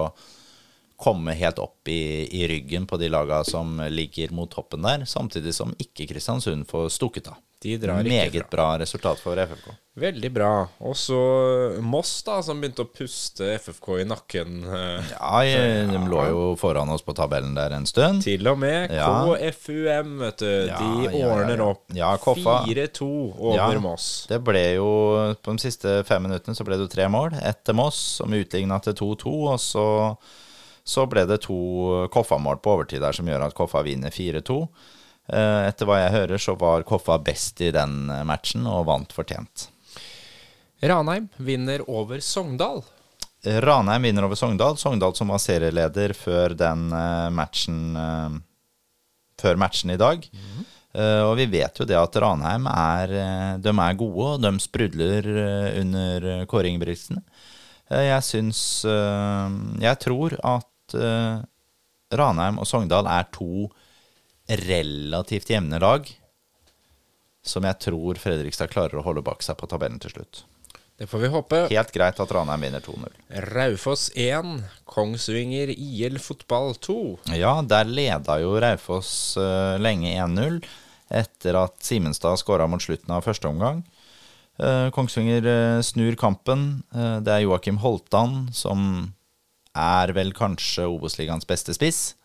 komme 0.99 1.35
helt 1.39 1.61
opp 1.63 1.91
i, 1.91 2.27
i 2.35 2.47
ryggen 2.51 2.87
på 2.91 2.99
de 2.99 3.11
laga 3.11 3.45
som 3.47 3.77
ligger 3.91 4.33
mot 4.35 4.51
toppen 4.51 4.83
der, 4.87 5.05
samtidig 5.07 5.55
som 5.55 5.75
ikke 5.79 6.09
Kristiansund 6.11 6.67
får 6.71 6.91
stukket 6.97 7.31
av. 7.31 7.39
De 7.59 7.75
drar 7.83 8.05
ikke 8.07 8.13
Meget 8.15 8.51
bra 8.53 8.67
resultat 8.79 9.19
for 9.19 9.35
FFK. 9.35 9.73
Veldig 9.99 10.29
bra. 10.31 10.51
Og 10.87 10.93
så 10.95 11.17
Moss, 11.83 12.13
da, 12.23 12.37
som 12.47 12.61
begynte 12.63 12.85
å 12.85 12.91
puste 12.95 13.49
FFK 13.59 13.89
i 13.99 14.05
nakken. 14.07 14.61
eh, 14.63 15.09
Ja, 15.11 15.41
de 15.91 15.99
lå 16.07 16.21
jo 16.29 16.43
foran 16.61 16.89
oss 16.95 17.03
på 17.03 17.17
tabellen 17.19 17.57
der 17.57 17.75
en 17.75 17.87
stund. 17.87 18.23
Til 18.23 18.47
og 18.47 18.61
med 18.63 18.93
Ja. 18.95 19.09
KFUM, 19.27 20.13
vet 20.21 20.37
du. 20.39 20.67
Ja, 20.69 20.79
de 20.79 21.09
ordner 21.25 21.57
ja. 21.59 21.65
opp. 21.65 21.83
Ja, 21.99 22.13
4-2 22.17 23.09
over. 23.39 23.81
Moss. 23.83 24.27
Det 24.31 24.39
ble 24.45 24.75
jo 24.77 25.35
På 25.43 25.51
de 25.57 25.59
siste 25.59 26.05
fem 26.07 26.23
minuttene 26.23 26.55
så 26.55 26.65
ble 26.65 26.77
det 26.79 26.87
jo 26.87 26.95
tre 26.95 27.09
mål. 27.11 27.35
Ett 27.43 27.65
til 27.65 27.75
Moss, 27.75 27.99
som 28.21 28.31
utligna 28.31 28.79
til 28.81 28.95
2-2. 28.95 29.35
Og 29.51 29.59
så, 29.59 29.89
så 30.87 31.09
ble 31.11 31.27
det 31.27 31.41
to 31.43 32.07
Koffa-mål 32.15 32.63
på 32.63 32.77
overtid 32.79 33.03
der 33.03 33.13
som 33.19 33.27
gjør 33.27 33.49
at 33.49 33.55
Koffa 33.59 33.83
vinner 33.83 34.11
4-2. 34.15 34.69
Eh, 35.29 35.63
Etter 35.69 35.89
hva 35.89 35.99
jeg 36.03 36.15
hører, 36.15 36.41
så 36.41 36.55
var 36.59 36.87
Koffa 36.89 37.19
best 37.21 37.61
i 37.65 37.71
den 37.75 38.07
matchen 38.29 38.67
og 38.69 38.87
vant 38.89 39.13
fortjent. 39.13 39.69
Ranheim 40.83 41.29
vinner 41.43 41.83
over 41.91 42.21
Sogndal. 42.23 42.85
Ranheim 43.45 44.03
vinner 44.07 44.27
over 44.27 44.39
Sogndal. 44.39 44.77
Sogndal 44.79 45.15
som 45.19 45.31
var 45.33 45.41
serieleder 45.43 46.15
før 46.17 46.55
den 46.59 46.89
eh, 46.95 47.29
matchen 47.35 47.81
eh, 47.99 48.39
Før 49.39 49.59
matchen 49.61 49.93
i 49.95 49.99
dag. 50.01 50.25
Eh, 50.95 51.21
og 51.23 51.37
vi 51.39 51.45
vet 51.51 51.79
jo 51.79 51.85
det 51.87 51.99
at 51.99 52.17
Ranheim 52.19 52.67
er 52.71 53.13
eh, 53.15 53.53
De 53.63 53.71
er 53.75 53.99
gode, 54.01 54.31
og 54.37 54.41
de 54.43 54.51
sprudler 54.63 55.29
eh, 55.35 55.69
under 55.83 56.27
eh, 56.33 56.45
Kåre 56.51 56.71
Ingebrigtsen. 56.73 57.21
Eh, 57.91 58.07
jeg 58.09 58.25
syns 58.27 58.63
eh, 58.89 59.59
Jeg 59.85 60.01
tror 60.03 60.35
at 60.43 60.97
eh, 60.99 61.39
Ranheim 62.19 62.59
og 62.63 62.67
Sogndal 62.71 63.07
er 63.11 63.29
to 63.35 63.69
relativt 64.49 65.51
jevne 65.51 65.81
lag. 65.83 66.09
Som 67.45 67.65
jeg 67.69 67.81
tror 67.85 68.21
Fredrikstad 68.21 68.73
klarer 68.73 69.01
å 69.01 69.05
holde 69.07 69.25
bak 69.25 69.45
seg 69.45 69.59
på 69.61 69.69
tabellen 69.71 70.01
til 70.03 70.13
slutt. 70.17 70.45
Det 70.99 71.07
får 71.07 71.21
vi 71.23 71.29
håpe. 71.31 71.59
Helt 71.71 71.93
greit 71.95 72.19
at 72.19 72.33
Ranheim 72.35 72.65
vinner 72.67 72.83
2-0. 72.83 73.13
Raufoss 73.55 74.09
1, 74.19 74.65
Kongsvinger 74.89 75.71
IL 75.71 76.19
fotball 76.19 76.75
2. 76.83 76.97
Ja, 77.39 77.53
der 77.63 77.87
leda 77.87 78.41
jo 78.43 78.57
Raufoss 78.59 79.13
uh, 79.39 79.79
lenge 79.79 80.11
1-0 80.19 80.59
etter 81.15 81.57
at 81.61 81.79
Simenstad 81.87 82.41
skåra 82.43 82.67
mot 82.69 82.83
slutten 82.83 83.15
av 83.15 83.23
første 83.29 83.47
omgang. 83.47 83.85
Uh, 84.59 84.91
Kongsvinger 84.91 85.47
uh, 85.47 85.85
snur 85.87 86.19
kampen. 86.19 86.83
Det 86.91 87.31
er 87.31 87.47
Joakim 87.47 87.79
Holtan 87.85 88.49
som 88.51 89.13
er 89.79 90.11
vel 90.17 90.35
kanskje 90.35 90.89
Obos-ligaens 90.91 91.47
beste 91.47 91.79
spiss. 91.79 92.18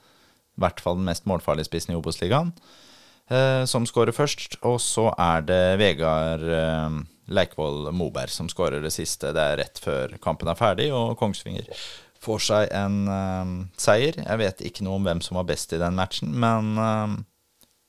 I 0.54 0.64
hvert 0.66 0.82
fall 0.84 1.00
den 1.00 1.08
mest 1.10 1.28
målfarlige 1.30 1.70
spissen 1.70 1.96
i 1.96 1.98
Obos-ligaen. 1.98 2.54
Eh, 3.32 3.64
som 3.70 3.88
skårer 3.88 4.16
først. 4.16 4.60
Og 4.68 4.80
så 4.84 5.10
er 5.18 5.46
det 5.48 5.64
Vegard 5.82 6.44
eh, 6.44 7.02
Leikvoll 7.34 7.92
Moberg 7.96 8.34
som 8.34 8.50
skårer 8.52 8.84
det 8.84 8.94
siste. 8.94 9.34
Det 9.36 9.44
er 9.44 9.62
rett 9.64 9.82
før 9.82 10.18
kampen 10.24 10.52
er 10.52 10.60
ferdig, 10.60 10.90
og 10.94 11.16
Kongsvinger 11.20 11.70
får 12.24 12.44
seg 12.48 12.72
en 12.76 13.04
eh, 13.12 13.54
seier. 13.80 14.18
Jeg 14.22 14.42
vet 14.42 14.66
ikke 14.68 14.88
noe 14.88 15.00
om 15.00 15.08
hvem 15.08 15.22
som 15.24 15.40
var 15.40 15.48
best 15.50 15.76
i 15.76 15.82
den 15.82 15.98
matchen, 15.98 16.34
men 16.40 16.74
eh, 16.80 17.16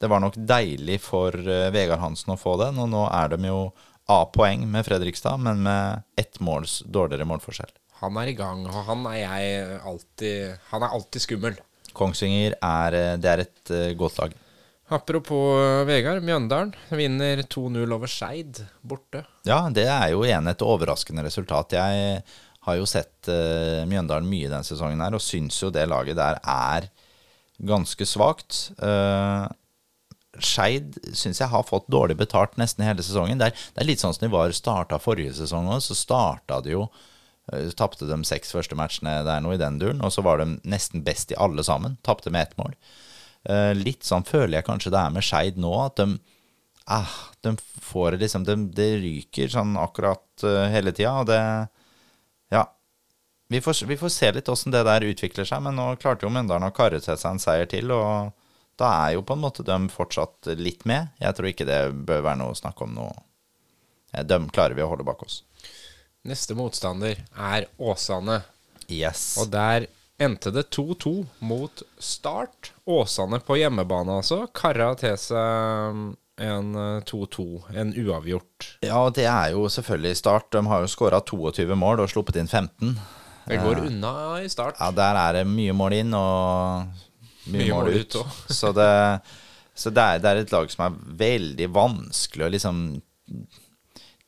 det 0.03 0.11
var 0.11 0.23
nok 0.25 0.39
deilig 0.39 1.01
for 1.05 1.35
eh, 1.39 1.71
Vegard 1.75 2.03
Hansen 2.03 2.35
å 2.35 2.41
få 2.41 2.57
den. 2.62 2.81
Og 2.83 2.91
nå 2.93 3.07
er 3.11 3.35
de 3.35 3.51
jo 3.51 3.61
A-poeng 4.11 4.67
med 4.69 4.85
Fredrikstad, 4.85 5.41
men 5.41 5.62
med 5.65 6.05
ett 6.21 6.41
måls 6.45 6.83
dårligere 6.85 7.27
målforskjell. 7.29 7.73
Han 8.03 8.19
er 8.21 8.33
i 8.33 8.37
gang, 8.37 8.67
og 8.69 8.83
han 8.89 9.07
er 9.09 9.21
jeg 9.23 9.79
alltid 9.87 10.67
Han 10.73 10.83
er 10.85 10.97
alltid 10.97 11.25
skummel. 11.25 11.57
Kongsvinger 11.97 12.57
er, 12.59 12.97
eh, 12.99 13.12
det 13.20 13.30
er 13.30 13.45
et 13.45 13.74
eh, 13.74 13.92
godt 13.99 14.18
lag. 14.22 14.34
Apropos 14.92 15.57
eh, 15.62 15.84
Vegard, 15.88 16.24
Mjøndalen 16.26 16.74
vinner 16.92 17.40
2-0 17.49 17.95
over 17.97 18.11
Skeid 18.11 18.61
borte. 18.84 19.24
Ja, 19.49 19.62
det 19.72 19.86
er 19.88 20.11
jo 20.12 20.24
igjen 20.26 20.51
et 20.51 20.64
overraskende 20.64 21.24
resultat. 21.24 21.76
Jeg 21.78 22.20
har 22.64 22.78
jo 22.78 22.86
sett 22.88 23.28
uh, 23.28 23.84
Mjøndalen 23.88 24.28
mye 24.28 24.49
denne 24.49 24.64
sesongen 24.64 25.03
her, 25.05 25.16
og 25.16 25.20
syns 25.20 25.59
jo 25.61 25.68
det 25.72 25.84
laget 25.90 26.16
der 26.16 26.38
er 26.40 26.86
ganske 27.64 28.07
svakt. 28.09 28.70
Uh, 28.80 29.45
Skeid 30.40 30.97
syns 31.14 31.42
jeg 31.42 31.53
har 31.53 31.66
fått 31.68 31.90
dårlig 31.92 32.16
betalt 32.18 32.57
nesten 32.61 32.86
hele 32.86 33.05
sesongen. 33.05 33.40
Det 33.40 33.51
er, 33.51 33.66
det 33.74 33.82
er 33.82 33.88
litt 33.90 34.03
sånn 34.03 34.16
som 34.16 34.24
de 34.24 34.32
var 34.32 34.55
starta 34.57 34.99
forrige 35.03 35.36
sesong 35.36 35.68
òg. 35.70 35.84
Så 35.84 35.97
starta 35.99 36.61
de 36.64 36.74
jo 36.74 36.86
Tapte 37.76 38.07
de 38.09 38.16
seks 38.24 38.55
første 38.55 38.76
matchene 38.78 39.18
der 39.26 39.42
nå 39.45 39.53
i 39.53 39.61
den 39.61 39.76
duren, 39.80 40.01
og 40.01 40.14
så 40.14 40.24
var 40.24 40.40
de 40.40 40.55
nesten 40.64 41.05
best 41.05 41.34
i 41.34 41.36
alle 41.36 41.64
sammen. 41.66 41.99
Tapte 42.07 42.32
med 42.32 42.49
ett 42.49 42.57
mål. 42.57 42.72
Uh, 43.45 43.74
litt 43.76 44.07
sånn 44.09 44.24
føler 44.24 44.59
jeg 44.59 44.64
kanskje 44.64 44.95
det 44.95 45.01
er 45.03 45.12
med 45.12 45.24
Skeid 45.26 45.59
nå, 45.61 45.72
at 45.84 46.01
de 46.01 46.07
ah, 46.88 47.12
de 47.45 47.53
får 47.84 48.16
liksom 48.20 48.47
de, 48.49 48.57
Det 48.72 48.86
ryker 49.03 49.51
sånn 49.53 49.76
akkurat 49.76 50.24
uh, 50.47 50.64
hele 50.72 50.95
tida, 50.97 51.18
og 51.20 51.28
det 51.28 51.42
Ja. 52.55 52.64
Vi 53.53 53.61
får, 53.61 53.84
vi 53.84 53.99
får 54.01 54.09
se 54.09 54.32
litt 54.32 54.49
åssen 54.49 54.72
det 54.72 54.86
der 54.88 55.05
utvikler 55.05 55.45
seg, 55.45 55.61
men 55.66 55.76
nå 55.76 55.90
klarte 56.01 56.24
jo 56.24 56.32
Mjøndalen 56.32 56.70
å 56.70 56.74
karre 56.74 57.03
til 57.05 57.18
seg 57.20 57.34
en 57.34 57.42
seier 57.42 57.68
til, 57.68 57.92
og 57.92 58.32
da 58.80 58.88
er 59.05 59.18
jo 59.18 59.22
på 59.22 59.36
en 59.36 59.45
måte 59.45 59.62
de 59.62 59.76
fortsatt 59.92 60.49
litt 60.57 60.88
med. 60.88 61.12
Jeg 61.20 61.36
tror 61.36 61.51
ikke 61.53 61.68
det 61.68 61.82
bør 62.09 62.24
være 62.24 62.40
noe 62.40 62.55
å 62.55 62.59
snakke 62.59 62.88
om 62.88 62.97
nå. 62.97 63.11
De 64.24 64.38
klarer 64.49 64.74
vi 64.74 64.82
å 64.82 64.88
holde 64.88 65.07
bak 65.07 65.22
oss. 65.26 65.42
Neste 66.25 66.55
motstander 66.57 67.18
er 67.37 67.66
Åsane. 67.77 68.39
Yes. 68.89 69.35
Og 69.43 69.51
der 69.53 69.85
endte 70.16 70.49
det 70.55 70.70
2-2 70.72 71.11
mot 71.45 71.83
Start. 72.01 72.72
Åsane 72.89 73.43
på 73.45 73.59
hjemmebane, 73.61 74.20
altså. 74.22 74.47
Kara 74.57 74.95
til 74.97 75.18
seg 75.20 76.01
en 76.41 76.70
2-2, 77.05 77.45
en 77.77 77.93
uavgjort. 77.93 78.70
Ja, 78.81 79.03
det 79.12 79.29
er 79.29 79.53
jo 79.53 79.68
selvfølgelig 79.68 80.16
Start. 80.22 80.49
De 80.57 80.64
har 80.66 80.81
jo 80.81 80.91
skåra 80.95 81.20
22 81.20 81.77
mål 81.77 82.07
og 82.07 82.11
sluppet 82.14 82.41
inn 82.41 82.49
15. 82.49 82.97
Det 83.45 83.61
går 83.61 83.85
unna 83.91 84.14
i 84.41 84.49
Start. 84.49 84.81
Ja, 84.81 84.89
der 84.97 85.20
er 85.20 85.41
det 85.43 85.47
mye 85.51 85.77
mål 85.77 85.99
inn 86.01 86.16
og 86.16 86.89
mye, 87.53 87.59
Mye 87.59 87.72
mål 87.75 87.91
mål 87.91 88.01
ut. 88.01 88.16
ut 88.16 88.49
så 88.49 88.72
det, 88.72 88.93
så 89.77 89.93
det, 89.93 90.09
er, 90.09 90.25
det 90.25 90.33
er 90.33 90.41
et 90.47 90.57
lag 90.57 90.72
som 90.72 90.87
er 90.89 90.97
veldig 91.20 91.68
vanskelig 91.77 92.49
å 92.49 92.55
liksom 92.57 92.81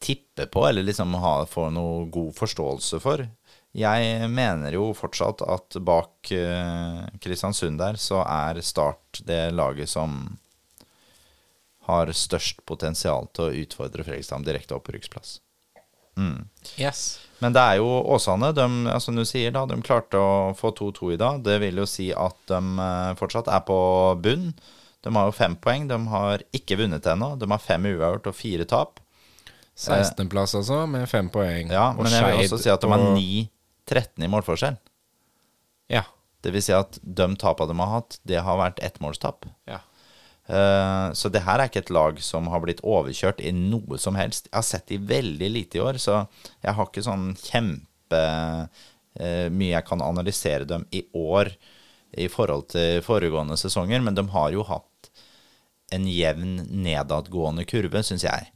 tippe 0.06 0.46
på, 0.52 0.62
eller 0.68 0.86
liksom 0.86 1.14
ha, 1.22 1.34
få 1.50 1.68
noe 1.74 2.06
god 2.12 2.34
forståelse 2.38 3.00
for. 3.02 3.26
Jeg 3.76 4.28
mener 4.32 4.72
jo 4.72 4.88
fortsatt 4.96 5.42
at 5.44 5.76
bak 5.84 6.30
eh, 6.32 7.02
Kristiansund 7.20 7.80
der, 7.82 7.98
så 8.00 8.22
er 8.24 8.62
Start 8.64 9.20
det 9.28 9.50
laget 9.52 9.90
som 9.92 10.38
har 11.86 12.10
størst 12.12 12.64
potensial 12.66 13.28
til 13.36 13.44
å 13.44 13.58
utfordre 13.62 14.06
Fredrikstad 14.06 14.46
direkte 14.46 14.78
opprykksplass. 14.78 15.36
Yes. 16.80 17.18
Men 17.38 17.52
det 17.52 17.62
er 17.62 17.78
jo 17.82 17.90
Åsane. 18.16 18.50
De, 18.56 18.66
altså, 18.90 19.12
du 19.12 19.22
sier, 19.28 19.52
da, 19.52 19.66
de 19.68 19.76
klarte 19.84 20.18
å 20.18 20.54
få 20.56 20.72
2-2 20.74 21.12
i 21.14 21.20
dag. 21.20 21.42
Det 21.44 21.58
vil 21.62 21.82
jo 21.82 21.86
si 21.90 22.08
at 22.16 22.38
de 22.48 22.60
eh, 22.88 23.12
fortsatt 23.20 23.50
er 23.52 23.62
på 23.68 23.78
bunn. 24.24 24.50
De 25.04 25.12
har 25.14 25.28
jo 25.28 25.36
fem 25.36 25.54
poeng. 25.60 25.84
De 25.90 26.00
har 26.10 26.42
ikke 26.56 26.80
vunnet 26.80 27.06
ennå. 27.12 27.34
De 27.38 27.50
har 27.52 27.62
fem 27.62 27.90
uavgjort 27.92 28.32
og 28.32 28.38
fire 28.40 28.66
tap. 28.68 29.02
16.-plass, 29.76 30.54
altså, 30.56 30.82
med 30.88 31.08
fem 31.10 31.28
poeng. 31.32 31.70
Ja, 31.72 31.90
Men 31.96 32.08
jeg 32.12 32.24
vil 32.24 32.44
også 32.46 32.60
si 32.62 32.70
at 32.72 32.80
de 32.80 32.90
har 32.92 33.02
9-13 33.12 34.24
i 34.24 34.30
målforskjell. 34.32 34.78
Ja. 35.92 36.06
Det 36.44 36.52
vil 36.54 36.64
si 36.64 36.72
at 36.76 36.96
de 37.02 37.26
tapene 37.40 37.72
de 37.72 37.78
har 37.82 37.92
hatt, 37.92 38.18
det 38.24 38.40
har 38.46 38.58
vært 38.60 38.82
ettmålstap. 38.84 39.48
ja. 39.68 39.82
Uh, 40.46 41.10
Så 41.10 41.26
det 41.28 41.42
her 41.42 41.58
er 41.58 41.66
ikke 41.66 41.80
et 41.82 41.90
lag 41.90 42.20
som 42.22 42.46
har 42.52 42.60
blitt 42.62 42.78
overkjørt 42.86 43.40
i 43.42 43.50
noe 43.50 43.98
som 43.98 44.14
helst. 44.14 44.46
Jeg 44.46 44.54
har 44.54 44.66
sett 44.66 44.86
de 44.86 45.00
veldig 45.02 45.48
lite 45.50 45.80
i 45.80 45.82
år, 45.82 45.98
så 45.98 46.20
jeg 46.62 46.76
har 46.76 46.86
ikke 46.86 47.02
sånn 47.02 47.32
kjempe 47.40 48.20
uh, 48.70 49.48
mye 49.50 49.72
jeg 49.72 49.86
kan 49.88 50.04
analysere 50.06 50.68
dem 50.68 50.86
i 50.94 51.02
år 51.18 51.50
i 52.16 52.28
forhold 52.30 52.68
til 52.70 53.02
foregående 53.02 53.58
sesonger, 53.58 53.98
men 54.00 54.14
de 54.14 54.22
har 54.30 54.52
jo 54.54 54.62
hatt 54.70 55.10
en 55.94 56.06
jevn 56.06 56.60
nedadgående 56.84 57.66
kurve, 57.66 58.02
syns 58.06 58.24
jeg. 58.26 58.52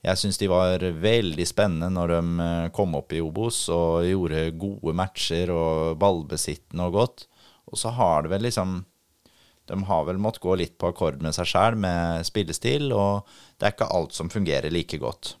Jeg 0.00 0.16
syns 0.16 0.38
de 0.40 0.48
var 0.48 0.80
veldig 0.80 1.44
spennende 1.48 1.90
når 1.92 2.14
de 2.14 2.44
eh, 2.44 2.68
kom 2.76 2.94
opp 2.96 3.12
i 3.12 3.20
Obos 3.20 3.66
og 3.74 4.06
gjorde 4.08 4.46
gode 4.60 4.94
matcher 4.96 5.52
og 5.52 5.98
ballbesittende 6.00 6.86
og 6.88 6.96
godt. 6.96 7.26
Og 7.70 7.78
så 7.78 7.92
har 7.94 8.24
det 8.24 8.32
vel 8.32 8.48
liksom 8.48 8.80
de 9.70 9.76
har 9.86 10.06
vel 10.08 10.18
måttet 10.18 10.42
gå 10.42 10.56
litt 10.58 10.72
på 10.80 10.88
akkord 10.90 11.20
med 11.22 11.34
seg 11.36 11.46
sjæl 11.46 11.76
med 11.78 12.26
spillestil, 12.26 12.88
og 12.90 13.28
det 13.54 13.68
er 13.68 13.74
ikke 13.76 13.90
alt 13.94 14.16
som 14.16 14.32
fungerer 14.32 14.72
like 14.72 14.98
godt. 14.98 15.36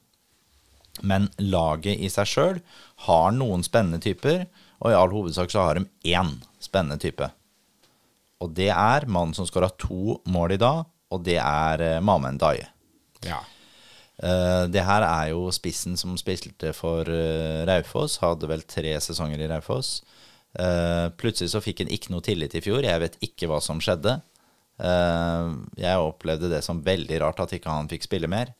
Men 1.02 1.26
laget 1.42 1.98
i 1.98 2.10
seg 2.12 2.28
sjøl 2.30 2.60
har 3.08 3.34
noen 3.34 3.64
spennende 3.66 3.98
typer, 4.04 4.44
og 4.78 4.92
i 4.92 4.96
all 4.96 5.10
hovedsak 5.10 5.50
så 5.50 5.64
har 5.66 5.80
de 5.80 6.14
én 6.14 6.36
spennende 6.62 7.00
type. 7.02 7.26
Og 8.40 8.54
det 8.54 8.70
er 8.70 9.08
mannen 9.10 9.34
som 9.34 9.48
skåra 9.48 9.72
to 9.80 10.20
mål 10.30 10.54
i 10.54 10.60
dag, 10.62 10.84
og 11.10 11.24
det 11.26 11.40
er 11.42 11.82
eh, 11.88 12.02
Mamen 12.04 12.38
Daye. 12.38 12.70
ja. 13.26 13.42
Eh, 14.20 14.64
det 14.68 14.84
her 14.84 15.04
er 15.06 15.30
jo 15.32 15.48
spissen 15.54 15.96
som 15.96 16.16
spilte 16.20 16.74
for 16.76 17.08
eh, 17.08 17.64
Raufoss, 17.68 18.18
hadde 18.20 18.48
vel 18.50 18.64
tre 18.68 18.92
sesonger 19.00 19.40
i 19.40 19.48
Raufoss. 19.48 20.00
Eh, 20.60 21.06
plutselig 21.20 21.54
så 21.54 21.62
fikk 21.64 21.84
han 21.84 21.92
ikke 21.94 22.12
noe 22.12 22.24
tillit 22.24 22.56
i 22.58 22.62
fjor, 22.64 22.84
jeg 22.84 23.00
vet 23.00 23.16
ikke 23.24 23.48
hva 23.50 23.62
som 23.64 23.80
skjedde. 23.82 24.20
Jeg 24.80 26.00
opplevde 26.00 26.48
det 26.48 26.62
som 26.64 26.78
veldig 26.80 27.18
rart 27.20 27.42
at 27.44 27.50
ikke 27.52 27.68
han 27.68 27.88
fikk 27.90 28.06
spille 28.06 28.30
mer. 28.32 28.54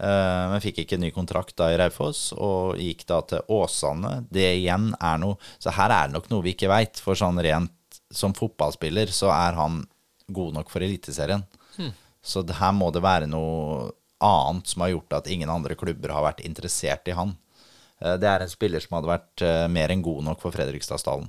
Men 0.00 0.62
fikk 0.64 0.78
ikke 0.80 0.96
ny 0.96 1.10
kontrakt 1.12 1.52
da 1.60 1.66
i 1.68 1.76
Raufoss, 1.76 2.30
og 2.32 2.80
gikk 2.80 3.04
da 3.10 3.18
til 3.28 3.52
Åsane. 3.52 4.22
Det 4.32 4.46
igjen 4.54 4.94
er 4.96 5.20
noe 5.20 5.36
Så 5.60 5.74
her 5.76 5.92
er 5.92 6.08
det 6.08 6.16
nok 6.16 6.30
noe 6.32 6.46
vi 6.46 6.54
ikke 6.54 6.70
veit, 6.72 7.02
for 7.04 7.12
sånn 7.12 7.42
rent 7.44 8.00
som 8.08 8.32
fotballspiller 8.32 9.12
så 9.12 9.28
er 9.36 9.60
han 9.60 9.82
god 10.32 10.56
nok 10.56 10.72
for 10.72 10.80
Eliteserien. 10.80 11.44
Så 12.24 12.40
det 12.40 12.56
her 12.56 12.72
må 12.72 12.88
det 12.96 13.04
være 13.04 13.28
noe 13.28 13.90
annet 14.20 14.68
som 14.68 14.82
har 14.84 14.92
gjort 14.94 15.12
at 15.20 15.28
ingen 15.32 15.50
andre 15.50 15.76
klubber 15.78 16.12
har 16.14 16.24
vært 16.24 16.44
interessert 16.44 17.08
i 17.08 17.16
han. 17.16 17.36
Eh, 18.00 18.16
Det 18.16 18.28
er 18.28 18.40
en 18.44 18.52
spiller 18.52 18.80
som 18.80 18.96
hadde 18.96 19.12
vært 19.12 19.42
eh, 19.42 19.66
mer 19.68 19.92
enn 19.92 20.02
god 20.02 20.24
nok 20.24 20.40
for 20.40 20.54
Fredrikstadsdalen. 20.54 21.28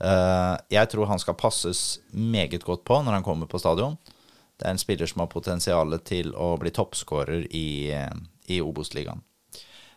Eh, 0.00 0.56
Jeg 0.70 0.90
tror 0.92 1.06
han 1.10 1.18
skal 1.20 1.34
passes 1.34 2.00
meget 2.12 2.64
godt 2.64 2.84
på 2.84 3.00
når 3.02 3.18
han 3.18 3.26
kommer 3.26 3.46
på 3.46 3.60
stadion. 3.60 3.98
Det 4.58 4.66
er 4.66 4.74
en 4.74 4.78
spiller 4.82 5.08
som 5.08 5.20
har 5.20 5.32
potensial 5.32 5.98
til 6.04 6.34
å 6.36 6.56
bli 6.60 6.70
toppskårer 6.70 7.46
i, 7.50 7.92
i 8.48 8.60
Obos-ligaen. 8.60 9.22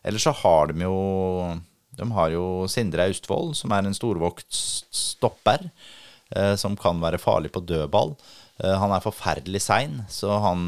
Ellers 0.04 0.24
så 0.24 0.32
har 0.36 0.72
de 0.72 0.84
jo 0.84 1.60
De 1.96 2.08
har 2.12 2.30
jo 2.32 2.66
Sindre 2.68 3.06
Austvold, 3.06 3.56
som 3.56 3.72
er 3.72 3.86
en 3.86 3.94
storvokst 3.94 4.88
stopper, 4.90 5.70
som 6.58 6.74
kan 6.76 6.98
være 6.98 7.20
farlig 7.22 7.52
på 7.54 7.62
dødball. 7.62 8.16
Han 8.58 8.90
er 8.96 9.04
forferdelig 9.04 9.62
sein, 9.62 10.00
så 10.10 10.40
han 10.42 10.64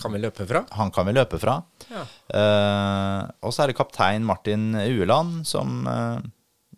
Kan 0.00 0.14
vi 0.16 0.20
løpe 0.22 0.46
fra? 0.48 0.64
han 0.76 0.90
kan 0.94 1.06
vi 1.06 1.14
løpe 1.16 1.38
fra. 1.42 1.58
Ja. 1.90 2.04
Eh, 2.40 3.22
og 3.44 3.52
så 3.54 3.64
er 3.64 3.70
det 3.70 3.78
kaptein 3.78 4.24
Martin 4.26 4.74
Ueland, 4.74 5.46
som 5.48 5.86
eh, 5.86 6.20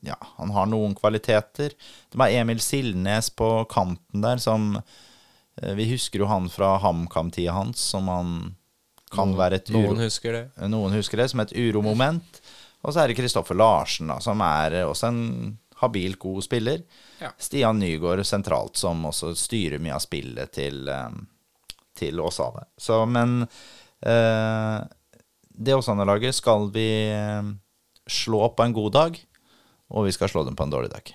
Ja, 0.03 0.17
han 0.41 0.51
har 0.51 0.67
noen 0.67 0.97
kvaliteter. 0.99 1.77
Det 2.11 2.19
var 2.19 2.33
Emil 2.35 2.61
Sildnes 2.61 3.31
på 3.31 3.51
kanten 3.71 4.25
der, 4.25 4.43
som 4.43 4.75
eh, 4.81 5.75
Vi 5.79 5.87
husker 5.93 6.25
jo 6.25 6.31
han 6.31 6.51
fra 6.51 6.75
HamKam-tida 6.83 7.55
hans, 7.55 7.79
som 7.95 8.11
han 8.11 8.35
kan 9.13 9.37
være 9.37 9.61
et 9.61 9.71
uro... 9.71 9.93
Noen 9.93 10.03
husker 10.07 10.33
det. 10.33 10.45
Noen 10.73 10.95
husker 10.97 11.21
det 11.21 11.29
som 11.31 11.43
et 11.45 11.53
uromoment. 11.55 12.41
Og 12.83 12.95
så 12.95 13.03
er 13.03 13.11
det 13.13 13.19
Kristoffer 13.21 13.55
Larsen, 13.55 14.11
da, 14.11 14.19
som 14.25 14.41
er 14.43 14.81
eh, 14.81 14.89
også 14.89 15.11
en 15.13 15.59
habilt 15.83 16.19
god 16.23 16.45
spiller. 16.47 16.83
Ja. 17.23 17.31
Stian 17.39 17.79
Nygaard 17.79 18.25
sentralt, 18.27 18.77
som 18.79 19.05
også 19.07 19.35
styrer 19.39 19.83
mye 19.83 19.97
av 19.97 20.03
spillet 20.05 20.53
til, 20.55 20.89
eh, 20.89 21.09
til 21.99 22.21
Åsane. 22.21 22.65
Så, 22.81 23.03
men 23.07 23.43
eh, 24.03 24.79
det 25.53 25.75
Åsane-laget 25.77 26.35
skal 26.35 26.71
vi 26.75 26.87
eh, 27.13 27.43
slå 28.09 28.49
på 28.57 28.63
en 28.67 28.73
god 28.77 28.93
dag. 28.93 29.19
og 29.93 30.07
vi 30.07 30.13
skal 30.17 30.29
slå 30.33 30.45
dem 30.47 30.57
på 30.57 30.65
en 30.65 30.71
dårlig 30.73 30.91
dag. 30.91 31.11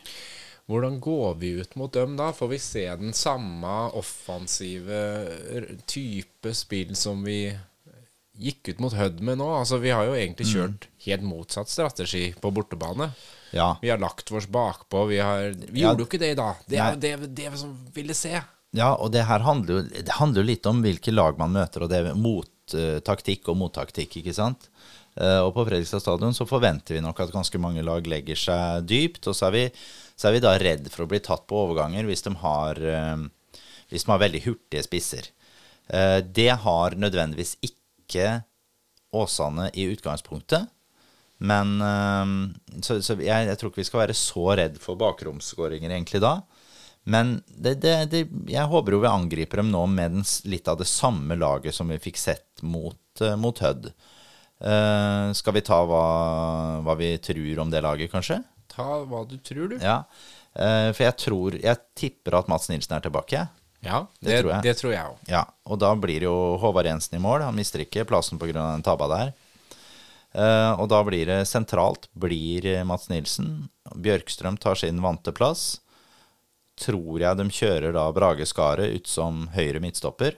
Hvordan 0.67 0.99
går 1.01 1.35
vi 1.39 1.49
ut 1.63 1.75
mot 1.79 1.93
dem 1.95 2.17
da? 2.19 2.27
Får 2.35 2.47
vi 2.51 2.59
se 2.59 2.83
den 2.99 3.13
samme 3.15 3.71
offensive 3.97 4.99
type 5.87 6.51
spill 6.53 6.91
som 6.99 7.23
vi 7.23 7.39
gikk 8.37 8.69
ut 8.73 8.79
mot 8.83 8.93
Hødd 8.93 9.21
med 9.25 9.39
nå? 9.39 9.47
Altså, 9.61 9.79
vi 9.81 9.89
har 9.95 10.05
jo 10.05 10.13
egentlig 10.13 10.45
kjørt 10.51 10.85
helt 11.07 11.23
motsatt 11.25 11.71
strategi 11.71 12.33
på 12.37 12.51
bortebane. 12.53 13.09
Ja, 13.55 13.77
Vi 13.81 13.89
har 13.89 13.97
lagt 13.97 14.29
oss 14.35 14.45
bakpå. 14.51 15.05
Vi, 15.09 15.17
har, 15.23 15.55
vi 15.55 15.81
Ja. 15.81 15.87
gjorde 15.89 16.03
jo 16.03 16.09
ikke 16.11 16.19
det 16.21 16.31
i 16.35 16.37
dag. 16.37 16.55
Det 16.67 16.77
er 16.77 16.91
jo 16.93 16.99
det, 16.99 17.35
det 17.35 17.53
som 17.57 17.73
ville 17.95 18.13
se. 18.13 18.35
Ja 18.75 18.93
og 18.95 19.11
det 19.13 19.23
her 19.29 19.39
handler 19.45 19.77
jo, 19.77 19.81
det 20.03 20.17
handler 20.19 20.41
jo 20.43 20.47
litt 20.51 20.65
om 20.69 20.81
hvilke 20.83 21.13
lag 21.13 21.37
man 21.39 21.53
møter, 21.55 21.83
og 21.85 21.89
det 21.91 22.01
er 22.01 22.17
mottaktikk 22.19 23.47
og 23.49 23.57
mottaktikk, 23.61 24.17
ikke 24.19 24.33
sant? 24.35 24.67
Eh, 25.17 25.39
Og 25.41 25.53
på 25.55 25.63
Fredrikstad 25.65 26.03
stadion 26.03 26.35
så 26.35 26.45
forventer 26.49 26.97
vi 26.97 27.01
nok 27.01 27.19
at 27.23 27.31
ganske 27.33 27.57
mange 27.61 27.81
lag 27.85 28.05
legger 28.05 28.35
seg 28.37 28.85
dypt, 28.89 29.27
og 29.27 29.35
så 29.35 29.47
er 29.47 29.55
vi, 29.55 29.63
så 30.17 30.27
er 30.29 30.35
vi 30.37 30.43
da 30.43 30.57
redd 30.61 30.91
for 30.93 31.05
å 31.05 31.09
bli 31.09 31.19
tatt 31.23 31.47
på 31.49 31.63
overganger 31.63 32.05
hvis 32.05 32.21
de 32.27 32.35
har, 32.43 32.77
eh, 32.81 33.25
hvis 33.89 34.03
de 34.05 34.11
har 34.13 34.21
veldig 34.21 34.43
hurtige 34.45 34.83
spisser. 34.85 35.31
Eh, 35.89 36.21
Det 36.21 36.51
har 36.65 36.95
nødvendigvis 36.99 37.55
ikke 37.63 38.43
Åsane 39.15 39.69
i 39.73 39.87
utgangspunktet. 39.93 40.67
Men 41.39 41.79
eh, 41.81 42.81
Så, 42.83 42.99
så 43.01 43.15
jeg, 43.17 43.47
jeg 43.47 43.57
tror 43.57 43.71
ikke 43.71 43.81
vi 43.81 43.87
skal 43.89 44.03
være 44.03 44.13
så 44.17 44.45
redd 44.59 44.77
for 44.83 44.99
bakromsskåringer 44.99 45.89
egentlig 45.95 46.21
da. 46.21 46.41
Men 47.07 47.37
det, 47.47 47.77
det, 47.83 47.93
det, 48.11 48.21
jeg 48.51 48.67
håper 48.67 48.97
jo 48.97 48.99
vi 48.99 49.07
angriper 49.07 49.61
dem 49.61 49.69
nå 49.71 49.85
med 49.87 50.17
den, 50.17 50.25
litt 50.51 50.67
av 50.67 50.79
det 50.81 50.89
samme 50.91 51.37
laget 51.39 51.75
som 51.75 51.87
vi 51.87 52.01
fikk 52.03 52.19
sett 52.19 52.63
mot, 52.67 52.99
eh, 53.23 53.37
mot 53.39 53.59
Hødd. 53.63 53.93
Uh, 54.57 55.29
skal 55.37 55.53
vi 55.53 55.61
ta 55.61 55.77
hva, 55.85 56.01
hva 56.83 56.95
vi 56.97 57.13
tror 57.21 57.61
om 57.61 57.71
det 57.71 57.79
laget, 57.85 58.11
kanskje? 58.11 58.41
Ta 58.73 59.03
hva 59.07 59.21
du 59.29 59.37
tror, 59.39 59.69
du. 59.71 59.77
Ja. 59.79 60.01
uh, 60.57 60.89
for 60.97 61.03
jeg 61.05 61.15
tror 61.21 61.57
Jeg 61.61 61.77
tipper 61.95 62.39
at 62.39 62.49
Mats 62.51 62.67
Nilsen 62.71 62.97
er 62.97 63.05
tilbake. 63.05 63.45
Ja, 63.85 64.03
Det 64.19 64.27
det, 64.27 64.41
tror 64.41 64.51
jeg. 64.55 64.65
det 64.65 64.75
tror 64.81 64.95
jeg 64.97 65.13
òg. 65.13 65.23
Ja, 65.31 65.45
og 65.69 65.79
da 65.79 65.93
blir 65.95 66.25
jo 66.27 66.35
Håvard 66.59 66.89
Jensen 66.89 67.19
i 67.19 67.23
mål. 67.23 67.45
Han 67.45 67.55
mister 67.55 67.85
ikke 67.85 68.07
plassen 68.09 68.41
pga. 68.41 68.51
den 68.57 68.83
tabba 68.83 69.07
der. 69.13 69.35
Uh, 70.35 70.73
og 70.81 70.89
da 70.91 71.05
blir 71.07 71.29
det 71.29 71.43
sentralt 71.47 72.09
blir 72.17 72.67
Mats 72.83 73.07
Nilsen. 73.13 73.69
Bjørkstrøm 73.95 74.57
tar 74.59 74.75
sin 74.75 74.99
vante 75.05 75.31
plass. 75.31 75.77
Tror 76.77 77.23
jeg 77.23 77.39
de 77.39 77.47
kjører 77.49 77.95
da 77.95 78.05
Brage 78.13 78.45
Skaret 78.45 78.93
ut 78.99 79.09
som 79.09 79.47
høyre 79.55 79.81
midtstopper. 79.83 80.37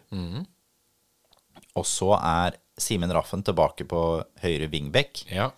Og 1.78 1.88
så 1.88 2.14
er 2.18 2.58
Simen 2.80 3.12
Raffen 3.12 3.44
tilbake 3.44 3.86
på 3.90 4.04
høyre 4.44 4.70
wingback. 4.72 5.26
Ja. 5.32 5.50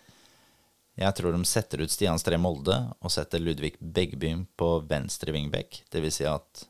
Jeg 0.99 1.15
tror 1.17 1.33
de 1.33 1.47
setter 1.47 1.83
ut 1.85 1.93
Stian 1.93 2.19
Stree 2.19 2.39
Molde 2.41 2.75
og 2.99 3.13
setter 3.13 3.41
Ludvig 3.41 3.77
Beggbym 3.79 4.45
på 4.59 4.73
venstre 4.89 5.33
wingback. 5.33 5.83
Det 5.89 6.03
vil 6.03 6.13
si 6.13 6.27
at 6.27 6.65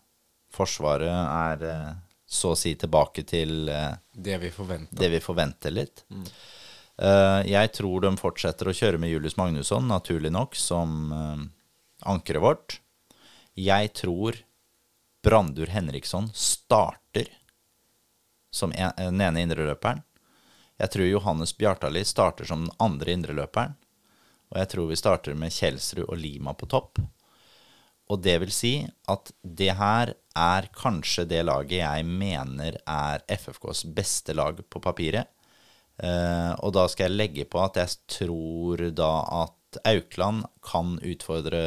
Forsvaret 0.51 1.07
er 1.07 1.61
eh, 1.63 1.91
så 2.27 2.51
å 2.51 2.59
si 2.59 2.73
tilbake 2.79 3.23
til 3.27 3.69
eh, 3.71 3.93
Det 4.11 4.35
vi 4.41 4.51
forventer, 4.51 4.99
det 4.99 5.09
vi 5.13 5.21
forventer 5.23 5.71
litt. 5.71 6.03
Mm. 6.11 6.25
jeg 7.47 7.71
tror 7.73 8.03
de 8.03 8.09
fortsetter 8.19 8.67
å 8.67 8.73
kjøre 8.75 8.99
med 9.01 9.09
Julius 9.09 9.37
Magnusson, 9.39 9.87
naturlig 9.87 10.29
nok, 10.35 10.59
som 10.59 11.13
eh, 11.15 11.45
ankeret 12.11 12.43
vårt. 12.43 12.77
Jeg 13.57 13.93
tror 13.93 14.37
Brandur 15.23 15.69
Henriksson 15.69 16.29
starter 16.33 17.27
som 18.51 18.71
en, 18.71 18.91
den 18.97 19.21
ene 19.21 19.43
indreløperen. 19.45 20.01
Jeg 20.81 20.91
tror 20.91 21.05
Johannes 21.05 21.53
Bjartali 21.57 22.03
starter 22.05 22.47
som 22.47 22.65
den 22.65 22.75
andre 22.81 23.13
indreløperen. 23.13 23.75
Og 24.51 24.59
jeg 24.59 24.71
tror 24.73 24.89
vi 24.89 24.99
starter 24.99 25.37
med 25.37 25.53
Kjelsrud 25.53 26.07
og 26.07 26.17
Lima 26.19 26.53
på 26.57 26.67
topp. 26.71 26.99
Og 28.11 28.19
det 28.19 28.39
vil 28.43 28.51
si 28.51 28.73
at 29.11 29.31
det 29.41 29.71
her 29.79 30.13
er 30.35 30.67
kanskje 30.75 31.27
det 31.29 31.45
laget 31.47 31.77
jeg 31.79 32.07
mener 32.07 32.79
er 32.81 33.23
FFKs 33.31 33.85
beste 33.95 34.35
lag 34.35 34.59
på 34.67 34.81
papiret. 34.83 35.29
Eh, 36.01 36.51
og 36.59 36.73
da 36.75 36.87
skal 36.91 37.07
jeg 37.07 37.19
legge 37.19 37.45
på 37.47 37.61
at 37.63 37.79
jeg 37.79 37.95
tror 38.17 38.89
da 38.97 39.11
at 39.43 39.79
Aukland 39.87 40.43
kan 40.65 40.97
utfordre 40.99 41.61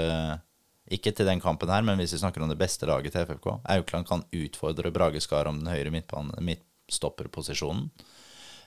Ikke 0.94 1.12
til 1.12 1.26
den 1.26 1.42
kampen 1.42 1.72
her, 1.72 1.82
men 1.82 1.98
hvis 1.98 2.14
vi 2.14 2.20
snakker 2.22 2.44
om 2.44 2.50
det 2.52 2.60
beste 2.60 2.86
laget 2.86 3.14
til 3.14 3.26
FFK. 3.26 3.48
Aukland 3.76 4.06
kan 4.08 4.26
utfordre 4.30 4.92
Brage 4.94 5.22
Skar 5.24 5.50
om 5.50 5.58
den 5.62 5.72
høyre 5.72 5.90
midtstopperposisjonen. 5.94 7.88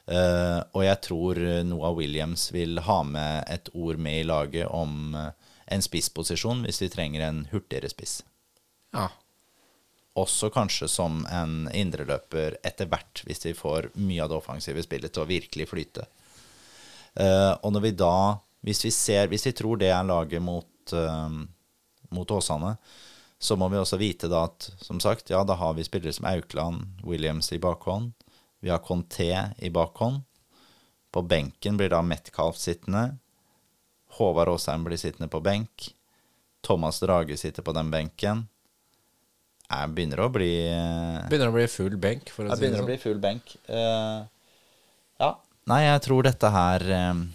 Uh, 0.08 0.64
og 0.72 0.86
jeg 0.86 1.00
tror 1.04 1.40
Noah 1.68 1.92
Williams 1.98 2.46
vil 2.56 2.80
ha 2.80 3.02
med 3.04 3.44
et 3.52 3.68
ord 3.76 4.00
med 4.00 4.22
i 4.22 4.28
laget 4.28 4.70
om 4.72 5.16
eh, 5.20 5.34
en 5.68 5.84
spissposisjon 5.84 6.62
hvis 6.64 6.80
vi 6.80 6.88
trenger 6.94 7.26
en 7.26 7.42
hurtigere 7.52 7.92
spiss. 7.92 8.22
Ja. 8.96 9.10
Også 10.18 10.50
kanskje 10.50 10.88
som 10.90 11.26
en 11.30 11.68
indreløper 11.76 12.56
etter 12.66 12.90
hvert, 12.90 13.22
hvis 13.28 13.44
vi 13.46 13.54
får 13.58 13.92
mye 14.00 14.24
av 14.24 14.32
det 14.32 14.40
offensive 14.40 14.86
spillet 14.86 15.14
til 15.14 15.26
å 15.26 15.30
virkelig 15.30 15.68
flyte. 15.70 16.08
Uh, 17.18 17.54
og 17.62 17.74
når 17.76 17.86
vi 17.90 17.94
da, 18.00 18.16
hvis 18.66 18.84
vi 18.86 18.94
ser, 18.94 19.30
hvis 19.30 19.46
vi 19.50 19.54
tror 19.58 19.78
det 19.82 19.92
er 19.94 20.08
laget 20.08 20.42
mot, 20.44 20.94
eh, 20.94 21.38
mot 22.10 22.32
Åsane, 22.32 22.76
så 23.40 23.56
må 23.56 23.70
vi 23.70 23.78
også 23.78 24.00
vite 24.02 24.30
da 24.32 24.46
at, 24.48 24.72
som 24.82 25.00
sagt, 25.04 25.30
ja, 25.30 25.44
da 25.46 25.58
har 25.60 25.76
vi 25.78 25.86
spillere 25.86 26.14
som 26.16 26.26
Aukland, 26.26 27.04
Williams 27.06 27.52
i 27.54 27.60
bakhånd. 27.62 28.14
Vi 28.60 28.72
har 28.74 28.82
Conté 28.82 29.32
i 29.58 29.70
bakhånd. 29.70 30.24
På 31.14 31.22
benken 31.22 31.78
blir 31.78 31.90
da 31.94 32.02
Metcalf 32.02 32.58
sittende. 32.58 33.18
Håvard 34.18 34.50
Aasheim 34.50 34.84
blir 34.84 34.98
sittende 34.98 35.30
på 35.30 35.42
benk. 35.46 35.92
Thomas 36.66 37.00
Drage 37.00 37.38
sitter 37.38 37.64
på 37.64 37.74
den 37.78 37.92
benken. 37.94 38.48
Jeg 39.68 39.92
begynner 39.94 40.24
å 40.24 40.30
bli 40.32 40.52
Begynner 41.28 41.52
å 41.52 41.56
bli 41.56 41.68
full 41.70 41.98
benk, 42.00 42.32
for 42.32 42.48
å 42.48 42.50
si 42.50 42.56
det 42.56 42.62
begynner 42.62 42.80
å 42.80 42.86
sånn. 42.86 42.90
bli 42.90 43.00
full 43.02 43.20
benk. 43.24 43.56
Uh, 43.68 44.24
ja. 45.20 45.32
Nei, 45.68 45.82
jeg 45.84 46.04
tror 46.08 46.28
dette 46.28 46.52
her 46.54 46.86
um, 47.12 47.26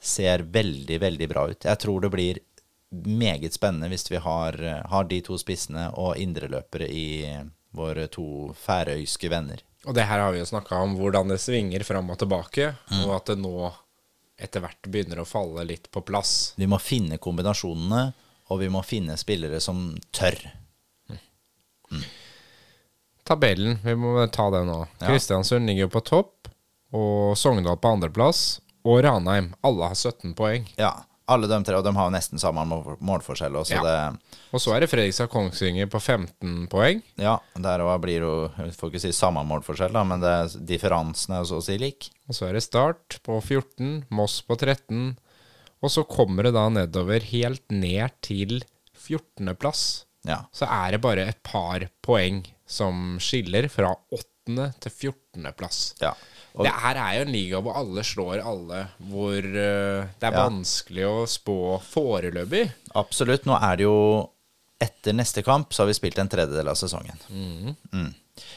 ser 0.00 0.42
veldig, 0.42 0.98
veldig 1.02 1.28
bra 1.30 1.46
ut. 1.52 1.68
Jeg 1.68 1.82
tror 1.84 2.02
det 2.04 2.10
blir 2.12 2.40
meget 2.90 3.54
spennende 3.54 3.88
hvis 3.88 4.10
vi 4.10 4.20
har, 4.22 4.56
eh, 4.62 4.82
har 4.90 5.04
de 5.04 5.20
to 5.24 5.38
spissene 5.38 5.88
og 5.94 6.18
indreløpere 6.18 6.88
i 6.90 7.06
våre 7.76 8.08
to 8.10 8.50
færøyske 8.58 9.30
venner. 9.30 9.62
Og 9.86 9.94
det 9.96 10.04
her 10.04 10.20
har 10.20 10.32
vi 10.34 10.42
jo 10.42 10.48
snakka 10.48 10.76
om, 10.82 10.96
hvordan 10.98 11.30
det 11.32 11.40
svinger 11.40 11.84
fram 11.86 12.10
og 12.10 12.18
tilbake, 12.20 12.74
og 13.00 13.14
at 13.16 13.30
det 13.30 13.38
nå 13.40 13.70
etter 14.40 14.64
hvert 14.64 14.88
begynner 14.88 15.22
å 15.22 15.28
falle 15.28 15.64
litt 15.68 15.88
på 15.92 16.02
plass. 16.04 16.52
Vi 16.60 16.68
må 16.68 16.80
finne 16.82 17.20
kombinasjonene, 17.20 18.12
og 18.50 18.60
vi 18.60 18.68
må 18.72 18.82
finne 18.84 19.16
spillere 19.20 19.60
som 19.60 19.94
tør. 20.12 20.36
Tabellen, 23.24 23.78
vi 23.84 23.94
må 23.94 24.26
ta 24.32 24.48
det 24.50 24.64
nå. 24.66 24.80
Ja. 24.98 25.06
Kristiansund 25.06 25.68
ligger 25.70 25.88
på 25.92 26.02
topp, 26.04 26.50
og 26.92 27.38
Sogndal 27.38 27.78
på 27.78 27.94
andreplass. 27.94 28.60
Og 28.84 29.02
Ranheim. 29.04 29.52
Alle 29.62 29.90
har 29.92 29.94
17 29.94 30.32
poeng. 30.34 30.64
Ja, 30.80 30.94
alle 31.30 31.48
de 31.50 31.58
tre, 31.66 31.76
og 31.78 31.84
de 31.86 31.92
har 31.96 32.08
jo 32.08 32.12
nesten 32.14 32.40
samme 32.42 32.64
målforskjell 32.66 33.56
også, 33.60 33.78
ja. 33.78 33.82
Ja. 33.86 34.36
Og 34.54 34.62
så 34.62 34.74
er 34.74 34.82
det 34.84 34.90
Fredrikstad 34.90 35.30
Kongsvinger 35.32 35.88
på 35.90 36.00
15 36.02 36.66
poeng. 36.72 37.00
Ja, 37.20 37.36
der 37.54 37.84
òg 37.86 38.00
blir 38.02 38.24
jo 38.26 38.32
Jeg 38.58 38.74
får 38.78 38.90
ikke 38.92 39.02
si 39.06 39.12
samme 39.16 39.44
målforskjell, 39.46 39.94
da, 39.94 40.02
men 40.06 40.22
det, 40.24 40.34
differansen 40.68 41.36
er 41.36 41.44
jo 41.44 41.50
så 41.52 41.60
å 41.62 41.66
si 41.66 41.78
lik. 41.80 42.10
Og 42.28 42.36
så 42.36 42.48
er 42.48 42.58
det 42.58 42.64
Start 42.66 43.20
på 43.26 43.38
14, 43.40 44.06
Moss 44.10 44.40
på 44.46 44.58
13. 44.58 45.14
Og 45.80 45.92
så 45.94 46.04
kommer 46.04 46.44
det 46.44 46.52
da 46.58 46.66
nedover 46.68 47.24
helt 47.30 47.64
ned 47.72 48.12
til 48.26 48.58
14.-plass. 48.98 50.04
Ja. 50.28 50.42
Så 50.52 50.66
er 50.68 50.92
det 50.96 51.00
bare 51.04 51.28
et 51.30 51.38
par 51.46 51.86
poeng 52.04 52.42
som 52.68 53.16
skiller 53.22 53.70
fra 53.72 53.94
8. 54.12 54.72
til 54.82 54.92
14.-plass. 54.92 55.80
ja. 56.02 56.12
Og, 56.54 56.64
Det 56.66 56.72
her 56.82 56.96
er 56.98 57.14
jo 57.18 57.22
en 57.26 57.32
liga 57.32 57.60
hvor 57.62 57.76
alle 57.78 58.02
slår 58.04 58.40
alle, 58.42 58.80
hvor 59.10 59.38
uh, 59.38 60.08
det 60.18 60.26
er 60.26 60.32
Ja. 60.34 60.48
vanskelig 60.48 61.04
å 61.06 61.26
spå 61.30 61.56
foreløpig. 61.84 62.72
absolutt. 62.94 63.46
Nå 63.46 63.56
er 63.62 63.76
det 63.76 63.84
jo 63.88 64.30
Etter 64.80 65.12
neste 65.12 65.42
kamp 65.44 65.74
så 65.76 65.82
har 65.82 65.88
vi 65.90 65.92
spilt 65.98 66.18
en 66.18 66.28
tredjedel 66.32 66.66
av 66.72 66.74
sesongen. 66.74 67.18
Mm. 67.28 68.14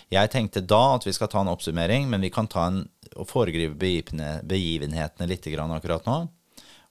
Jeg 0.10 0.30
tenkte 0.32 0.62
da 0.66 0.96
at 0.96 1.04
vi 1.04 1.12
skal 1.12 1.28
ta 1.28 1.42
en 1.42 1.50
oppsummering, 1.52 2.08
men 2.08 2.22
vi 2.24 2.30
kan 2.32 2.48
ta 2.48 2.68
en 2.70 2.78
og 3.18 3.28
foregripe 3.28 3.76
begivenhetene 3.76 5.28
litt 5.28 5.44
grann 5.52 5.74
akkurat 5.76 6.06
nå. 6.08 6.30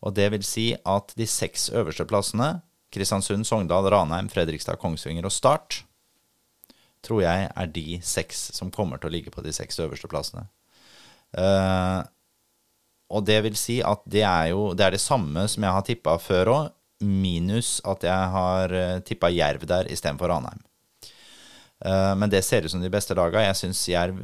Og 0.02 0.14
det 0.14 0.28
vil 0.34 0.44
si 0.44 0.66
at 0.84 1.14
de 1.16 1.24
seks 1.24 1.70
øverste 1.72 2.04
plassene, 2.04 2.60
Kristiansund, 2.92 3.46
Sogndal, 3.48 3.88
Ranheim, 3.88 4.28
Fredrikstad, 4.28 4.76
Kongsvinger 4.82 5.24
og 5.24 5.32
Start, 5.32 5.80
tror 7.02 7.22
jeg 7.24 7.48
er 7.56 7.66
de 7.72 8.00
seks 8.04 8.50
som 8.52 8.70
kommer 8.70 9.00
til 9.00 9.08
å 9.08 9.14
ligge 9.16 9.32
på 9.32 9.42
de 9.42 9.52
seks 9.56 9.80
øverste 9.80 10.10
plassene. 10.12 10.44
Eh, 11.38 12.00
og 13.12 13.24
det 13.28 13.38
vil 13.44 13.56
si 13.60 13.78
at 13.84 14.04
det 14.08 14.24
er 14.24 14.52
jo 14.52 14.70
det 14.76 14.86
er 14.86 14.96
det 14.96 15.02
samme 15.02 15.44
som 15.50 15.64
jeg 15.64 15.76
har 15.76 15.84
tippa 15.86 16.16
før 16.20 16.52
òg, 16.52 16.70
minus 17.02 17.80
at 17.88 18.04
jeg 18.06 18.28
har 18.36 18.72
uh, 18.72 19.00
tippa 19.02 19.26
Jerv 19.32 19.64
der 19.66 19.88
istedenfor 19.90 20.30
Ranheim. 20.30 20.60
Eh, 21.84 22.14
men 22.16 22.30
det 22.30 22.44
ser 22.46 22.62
ut 22.62 22.70
som 22.70 22.82
de 22.82 22.90
beste 22.92 23.16
laga. 23.18 23.42
Jeg 23.42 23.58
syns 23.58 23.82
Jerv 23.90 24.22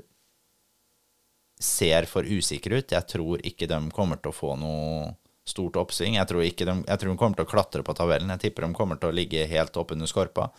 ser 1.58 2.06
for 2.06 2.22
usikre 2.22 2.78
ut. 2.78 2.94
Jeg 2.94 3.10
tror 3.10 3.42
ikke 3.46 3.66
de 3.66 3.80
kommer 3.94 4.20
til 4.22 4.30
å 4.30 4.36
få 4.36 4.54
noe 4.60 5.16
stort 5.48 5.78
oppsving. 5.80 6.18
Jeg 6.20 6.28
tror, 6.30 6.44
de, 6.44 6.76
jeg 6.86 7.00
tror 7.00 7.10
de 7.10 7.18
kommer 7.18 7.40
til 7.40 7.48
å 7.48 7.50
klatre 7.50 7.84
på 7.84 7.96
tabellen. 7.98 8.30
Jeg 8.36 8.46
tipper 8.46 8.66
de 8.66 8.76
kommer 8.78 9.00
til 9.00 9.10
å 9.10 9.16
ligge 9.16 9.48
helt 9.50 9.76
oppunder 9.80 10.10
skorpa. 10.10 10.52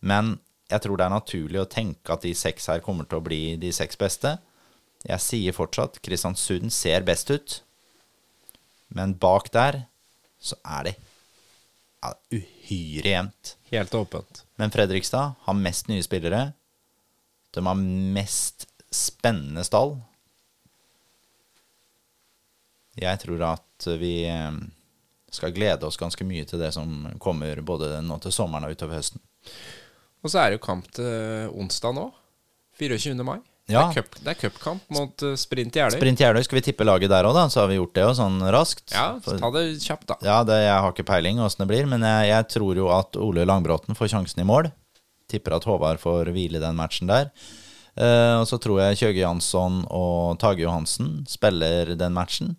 Men 0.00 0.34
jeg 0.72 0.82
tror 0.82 0.98
det 0.98 1.06
er 1.06 1.14
naturlig 1.14 1.60
å 1.62 1.70
tenke 1.70 2.14
at 2.14 2.24
de 2.24 2.32
seks 2.34 2.70
her 2.72 2.82
kommer 2.82 3.06
til 3.06 3.20
å 3.20 3.24
bli 3.24 3.42
de 3.60 3.70
seks 3.76 4.00
beste. 4.00 4.38
Jeg 5.02 5.22
sier 5.22 5.56
fortsatt 5.56 5.98
Kristiansund 6.04 6.70
ser 6.74 7.02
best 7.06 7.30
ut, 7.32 7.56
men 8.94 9.16
bak 9.18 9.50
der 9.54 9.84
så 10.42 10.58
er 10.62 10.88
det 10.88 10.94
ja, 12.02 12.12
uhyre 12.34 13.14
jevnt. 13.14 13.56
Helt 13.72 13.94
åpent. 13.94 14.44
Men 14.60 14.74
Fredrikstad 14.74 15.34
har 15.46 15.58
mest 15.58 15.88
nye 15.90 16.02
spillere. 16.04 16.52
De 17.54 17.64
har 17.66 17.78
mest 17.78 18.66
spennende 18.92 19.64
stall. 19.66 19.96
Jeg 22.98 23.22
tror 23.22 23.44
at 23.54 23.86
vi 23.98 24.14
eh, 24.28 24.58
skal 25.32 25.54
glede 25.54 25.86
oss 25.88 26.00
ganske 26.00 26.26
mye 26.28 26.44
til 26.48 26.60
det 26.60 26.72
som 26.76 27.06
kommer 27.22 27.62
både 27.64 28.02
nå 28.04 28.18
til 28.22 28.34
sommeren 28.34 28.68
og 28.68 28.74
utover 28.76 29.00
høsten. 29.00 29.22
Og 30.22 30.30
så 30.30 30.42
er 30.42 30.50
det 30.50 30.60
jo 30.60 30.66
kamp 30.66 30.90
til 30.94 31.48
onsdag 31.58 31.96
nå. 31.96 32.10
24. 32.78 33.16
mai. 33.26 33.40
Ja. 33.70 33.84
Det 33.94 34.02
er 34.02 34.34
cup- 34.34 34.40
cupkamp 34.40 34.82
mot 34.90 35.22
eh, 35.22 35.36
Sprint 35.38 35.76
Jeløy. 35.78 35.94
Sprint 35.94 36.20
Jeløy, 36.20 36.42
skal 36.44 36.58
vi 36.58 36.64
tippe 36.66 36.84
laget 36.84 37.12
der 37.12 37.24
òg, 37.28 37.34
da? 37.36 37.44
Så 37.48 37.60
har 37.62 37.68
vi 37.70 37.76
gjort 37.78 37.94
det 37.94 38.02
jo 38.04 38.12
sånn 38.18 38.40
raskt. 38.52 38.88
Ja, 38.92 39.06
ta 39.22 39.50
det 39.54 39.62
kjapt, 39.84 40.06
da. 40.10 40.16
Ja, 40.26 40.40
det, 40.48 40.58
jeg 40.64 40.74
har 40.82 40.90
ikke 40.92 41.06
peiling 41.08 41.38
åssen 41.40 41.62
det 41.62 41.68
blir, 41.70 41.86
men 41.88 42.02
jeg, 42.04 42.30
jeg 42.32 42.48
tror 42.56 42.80
jo 42.80 42.88
at 42.92 43.16
Ole 43.22 43.46
Langbråten 43.48 43.94
får 43.98 44.10
sjansen 44.16 44.42
i 44.42 44.48
mål. 44.48 44.72
Tipper 45.30 45.54
at 45.56 45.64
Håvard 45.68 46.02
får 46.02 46.32
hvile 46.34 46.60
den 46.60 46.76
matchen 46.76 47.08
der. 47.08 47.30
Uh, 47.92 48.40
og 48.40 48.46
så 48.48 48.56
tror 48.60 48.80
jeg 48.80 48.98
Kjøge 49.02 49.20
Jansson 49.22 49.82
og 49.92 50.38
Tage 50.40 50.64
Johansen 50.64 51.22
spiller 51.28 51.94
den 51.96 52.14
matchen. 52.16 52.56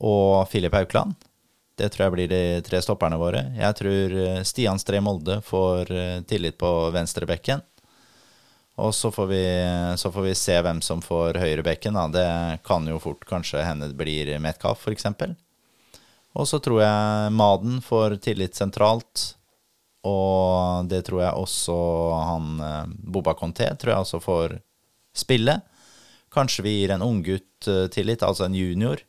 Og 0.00 0.48
Filip 0.50 0.74
Haukland. 0.74 1.14
Det 1.78 1.88
tror 1.92 2.06
jeg 2.08 2.14
blir 2.16 2.30
de 2.30 2.42
tre 2.66 2.80
stopperne 2.82 3.18
våre. 3.18 3.44
Jeg 3.56 3.74
tror 3.78 4.12
eh, 4.22 4.40
Stian 4.46 4.78
Stree 4.78 5.00
Molde 5.02 5.38
får 5.46 5.88
tillit 6.28 6.58
på 6.60 6.68
venstrebekken. 6.94 7.62
Og 8.80 8.94
så 8.96 9.10
får, 9.12 9.26
vi, 9.28 9.44
så 10.00 10.08
får 10.12 10.24
vi 10.24 10.34
se 10.38 10.54
hvem 10.64 10.80
som 10.80 11.02
får 11.04 11.36
høyrebekken. 11.42 11.98
Det 12.14 12.28
kan 12.64 12.86
jo 12.88 13.00
fort 13.02 13.26
kanskje 13.28 13.64
hende 13.66 13.90
det 13.90 13.98
blir 13.98 14.32
Metcalf, 14.40 14.86
f.eks. 14.86 15.06
Og 16.32 16.48
så 16.48 16.60
tror 16.64 16.80
jeg 16.80 17.32
Maden 17.36 17.82
får 17.84 18.16
tillit 18.24 18.56
sentralt. 18.56 19.34
Og 20.08 20.88
det 20.90 21.04
tror 21.06 21.22
jeg 21.22 21.38
også 21.38 21.76
han 22.26 22.48
eh, 22.64 22.94
Boba 23.14 23.36
Conté 23.38 23.68
tror 23.78 23.92
jeg 23.92 24.06
også 24.06 24.22
får 24.24 24.56
spille. 25.14 25.60
Kanskje 26.32 26.64
vi 26.66 26.76
gir 26.80 26.94
en 26.94 27.04
unggutt 27.06 27.68
eh, 27.70 27.86
tillit, 27.92 28.24
altså 28.26 28.48
en 28.48 28.56
junior, 28.56 29.04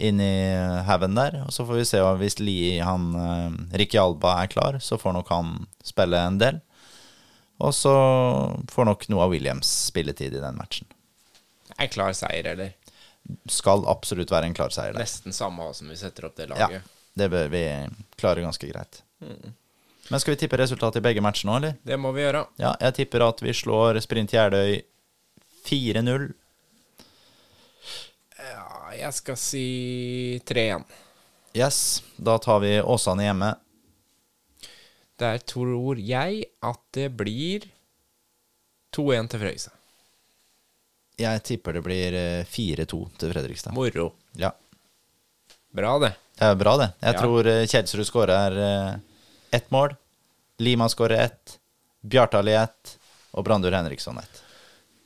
inn 0.00 0.22
i 0.24 0.56
haugen 0.86 1.18
der. 1.18 1.42
Og 1.44 1.52
så 1.52 1.66
får 1.68 1.82
vi 1.82 1.88
se 1.90 2.00
hvis 2.22 2.38
Li, 2.40 2.58
han 2.80 3.10
eh, 3.18 3.58
Ricky 3.82 4.00
Alba 4.00 4.38
er 4.40 4.52
klar, 4.54 4.80
så 4.80 4.96
får 5.00 5.18
nok 5.18 5.34
han 5.34 5.54
spille 5.84 6.22
en 6.30 6.40
del. 6.40 6.62
Og 7.62 7.74
så 7.76 7.92
får 8.72 8.88
nok 8.88 9.04
Noah 9.12 9.30
Williams 9.30 9.70
spilletid 9.88 10.34
i 10.34 10.42
den 10.42 10.58
matchen. 10.58 10.88
En 11.78 11.90
klar 11.92 12.12
seier, 12.16 12.48
eller? 12.52 12.74
Skal 13.46 13.86
absolutt 13.88 14.32
være 14.34 14.50
en 14.50 14.56
klar 14.56 14.72
seier 14.74 14.96
der. 14.96 15.04
Nesten 15.04 15.34
samme 15.36 15.68
som 15.78 15.90
vi 15.92 15.96
setter 16.00 16.26
opp 16.26 16.34
det 16.40 16.48
laget. 16.50 16.82
Ja, 16.82 17.12
det 17.22 17.28
bør 17.30 17.52
vi 17.52 17.62
klare 18.18 18.42
ganske 18.42 18.66
greit. 18.66 19.02
Men 19.22 20.20
skal 20.20 20.34
vi 20.34 20.40
tippe 20.42 20.58
resultatet 20.58 20.98
i 20.98 21.04
begge 21.06 21.22
matchene 21.22 21.52
nå, 21.52 21.60
eller? 21.60 21.78
Det 21.86 21.96
må 22.02 22.10
vi 22.16 22.24
gjøre. 22.24 22.42
Ja, 22.58 22.74
jeg 22.82 22.98
tipper 22.98 23.28
at 23.28 23.42
vi 23.44 23.54
slår 23.54 24.00
Sprint 24.02 24.34
Jeløy 24.34 24.80
4-0. 25.70 26.26
Ja, 28.42 28.66
jeg 28.98 29.14
skal 29.22 29.38
si 29.38 29.66
3-1. 30.50 30.82
Yes, 31.54 32.02
da 32.16 32.38
tar 32.42 32.58
vi 32.64 32.80
Åsane 32.82 33.28
hjemme. 33.28 33.54
Der 35.22 35.38
tror 35.46 36.00
jeg 36.02 36.42
at 36.66 36.80
det 36.96 37.08
blir 37.16 37.68
2-1 38.96 39.28
til 39.32 39.42
Frøysa. 39.44 39.70
Jeg 41.22 41.42
tipper 41.46 41.76
det 41.78 41.82
blir 41.86 42.16
eh, 42.18 42.44
4-2 42.48 42.98
til 43.20 43.32
Fredrikstad. 43.34 43.74
Moro. 43.76 44.08
Ja, 44.40 44.50
Bra, 45.72 45.94
det. 46.02 46.10
det 46.36 46.44
er 46.50 46.56
bra, 46.60 46.74
det. 46.80 46.88
Jeg 47.00 47.14
Ja. 47.14 47.20
tror 47.20 47.46
Kjelsrud 47.70 48.04
skårer 48.08 48.56
eh, 48.60 48.94
ett 49.56 49.70
mål. 49.72 49.94
Lima 50.58 50.88
skårer 50.88 51.22
ett. 51.28 51.58
Bjartali 52.02 52.52
ett. 52.58 52.98
Og 53.32 53.44
Brandur 53.46 53.72
Henriksson 53.72 54.18
ett. 54.20 54.41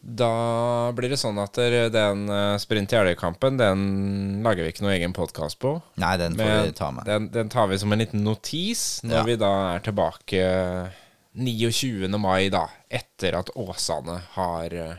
Da 0.07 0.93
blir 0.95 1.11
det 1.11 1.19
sånn 1.19 1.39
at 1.43 1.59
den 1.59 2.29
eh, 2.31 2.57
Sprint 2.63 2.93
i 2.95 3.15
kampen 3.19 3.57
den 3.59 3.81
lager 4.45 4.63
vi 4.63 4.71
ikke 4.71 4.85
noe 4.85 4.95
egen 4.95 5.13
podkast 5.17 5.59
på. 5.59 5.73
Nei, 5.99 6.13
den 6.21 6.37
får 6.39 6.45
Men 6.47 6.63
vi 6.69 6.73
ta 6.79 6.91
med. 6.95 7.05
Den, 7.09 7.27
den 7.35 7.49
tar 7.51 7.67
vi 7.67 7.79
som 7.83 7.91
en 7.93 7.99
liten 7.99 8.23
notis 8.23 9.01
når 9.03 9.17
Ja. 9.17 9.25
vi 9.27 9.37
da 9.37 9.51
er 9.75 9.81
tilbake 9.83 10.45
29. 11.35 12.07
mai, 12.23 12.49
da. 12.55 12.69
Etter 12.89 13.35
at 13.41 13.51
Åsane 13.59 14.21
har 14.37 14.73
eh, 14.73 14.95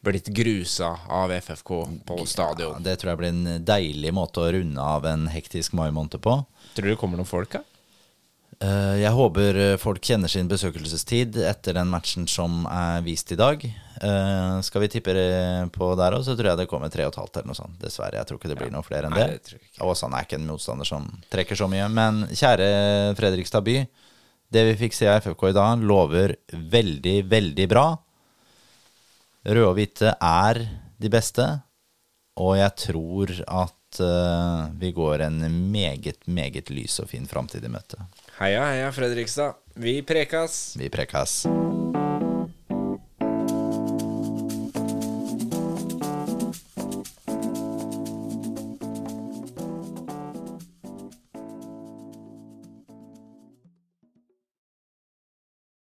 blitt 0.00 0.30
grusa 0.32 0.94
av 1.12 1.30
FFK 1.30 1.74
på 2.08 2.18
Ja, 2.22 2.26
stadion. 2.26 2.82
det 2.82 2.96
tror 3.02 3.12
jeg 3.12 3.18
blir 3.20 3.28
en 3.34 3.64
deilig 3.68 4.14
måte 4.16 4.40
å 4.40 4.52
runde 4.54 4.80
av 4.80 5.04
en 5.06 5.28
hektisk 5.28 5.74
mai-måned 5.76 6.20
på. 6.24 6.38
Tror 6.74 6.88
du 6.88 6.94
det 6.94 6.98
kommer 6.98 7.20
noen 7.20 7.28
folk, 7.28 7.52
da? 7.52 7.58
Eh, 7.60 7.77
Jeg 8.58 9.14
håper 9.14 9.54
eh, 9.62 9.76
folk 9.78 10.02
kjenner 10.02 10.26
sin 10.32 10.48
besøkelsestid 10.50 11.36
etter 11.46 11.76
den 11.78 11.90
matchen 11.92 12.24
som 12.26 12.64
er 12.66 13.04
vist 13.06 13.30
i 13.30 13.38
dag. 13.38 13.62
Eh, 13.62 14.56
Skal 14.66 14.82
vi 14.82 14.88
tippe 14.90 15.14
det 15.14 15.28
på 15.76 15.92
der 15.98 16.16
òg, 16.16 16.24
så 16.26 16.34
tror 16.34 16.50
jeg 16.50 16.60
det 16.64 16.66
kommer 16.70 16.90
tre 16.90 17.06
og 17.06 17.12
et 17.14 17.20
halvt 17.20 17.38
eller 17.38 17.52
noe 17.52 17.58
sånt. 17.60 17.76
Dessverre. 17.78 18.18
Jeg 18.18 18.26
tror 18.26 18.40
ikke 18.40 18.50
det 18.50 18.58
blir 18.58 18.72
noe 18.74 18.82
flere 18.86 19.06
enn 19.06 19.14
Nei, 19.14 19.28
det. 19.30 19.38
det 19.38 19.52
tror. 19.52 19.92
Åsane 19.92 20.18
er 20.18 20.26
ikke 20.26 20.40
en 20.40 20.50
motstander 20.50 20.90
som 20.90 21.06
trekker 21.30 21.60
så 21.60 21.70
mye. 21.70 21.86
Men 21.94 22.24
kjære 22.34 22.68
Fredrikstad 23.20 23.66
by. 23.68 23.78
Det 24.50 24.66
vi 24.72 24.76
fikk 24.82 24.96
se 24.96 25.06
av 25.12 25.20
FFK 25.22 25.50
i 25.52 25.56
dag, 25.60 25.86
lover 25.86 26.34
veldig, 26.50 27.16
veldig 27.30 27.66
bra. 27.70 27.86
Røde 29.48 29.66
og 29.70 29.76
hvite 29.78 30.16
er 30.18 30.64
de 30.98 31.10
beste. 31.12 31.46
Og 32.42 32.56
jeg 32.58 32.74
tror 32.88 33.32
at 33.46 34.00
eh, 34.02 34.62
vi 34.82 34.90
går 34.98 35.28
en 35.30 35.44
meget, 35.70 36.24
meget 36.26 36.74
lys 36.74 36.98
og 37.04 37.10
fin 37.14 37.26
framtid 37.30 37.62
i 37.62 37.70
møte. 37.70 38.02
Heia, 38.38 38.66
heia, 38.70 38.92
Fredrikstad. 38.92 39.54
Vi 39.74 40.02
prekas. 40.02 40.76
Vi 40.78 40.88
prekas. 40.88 41.46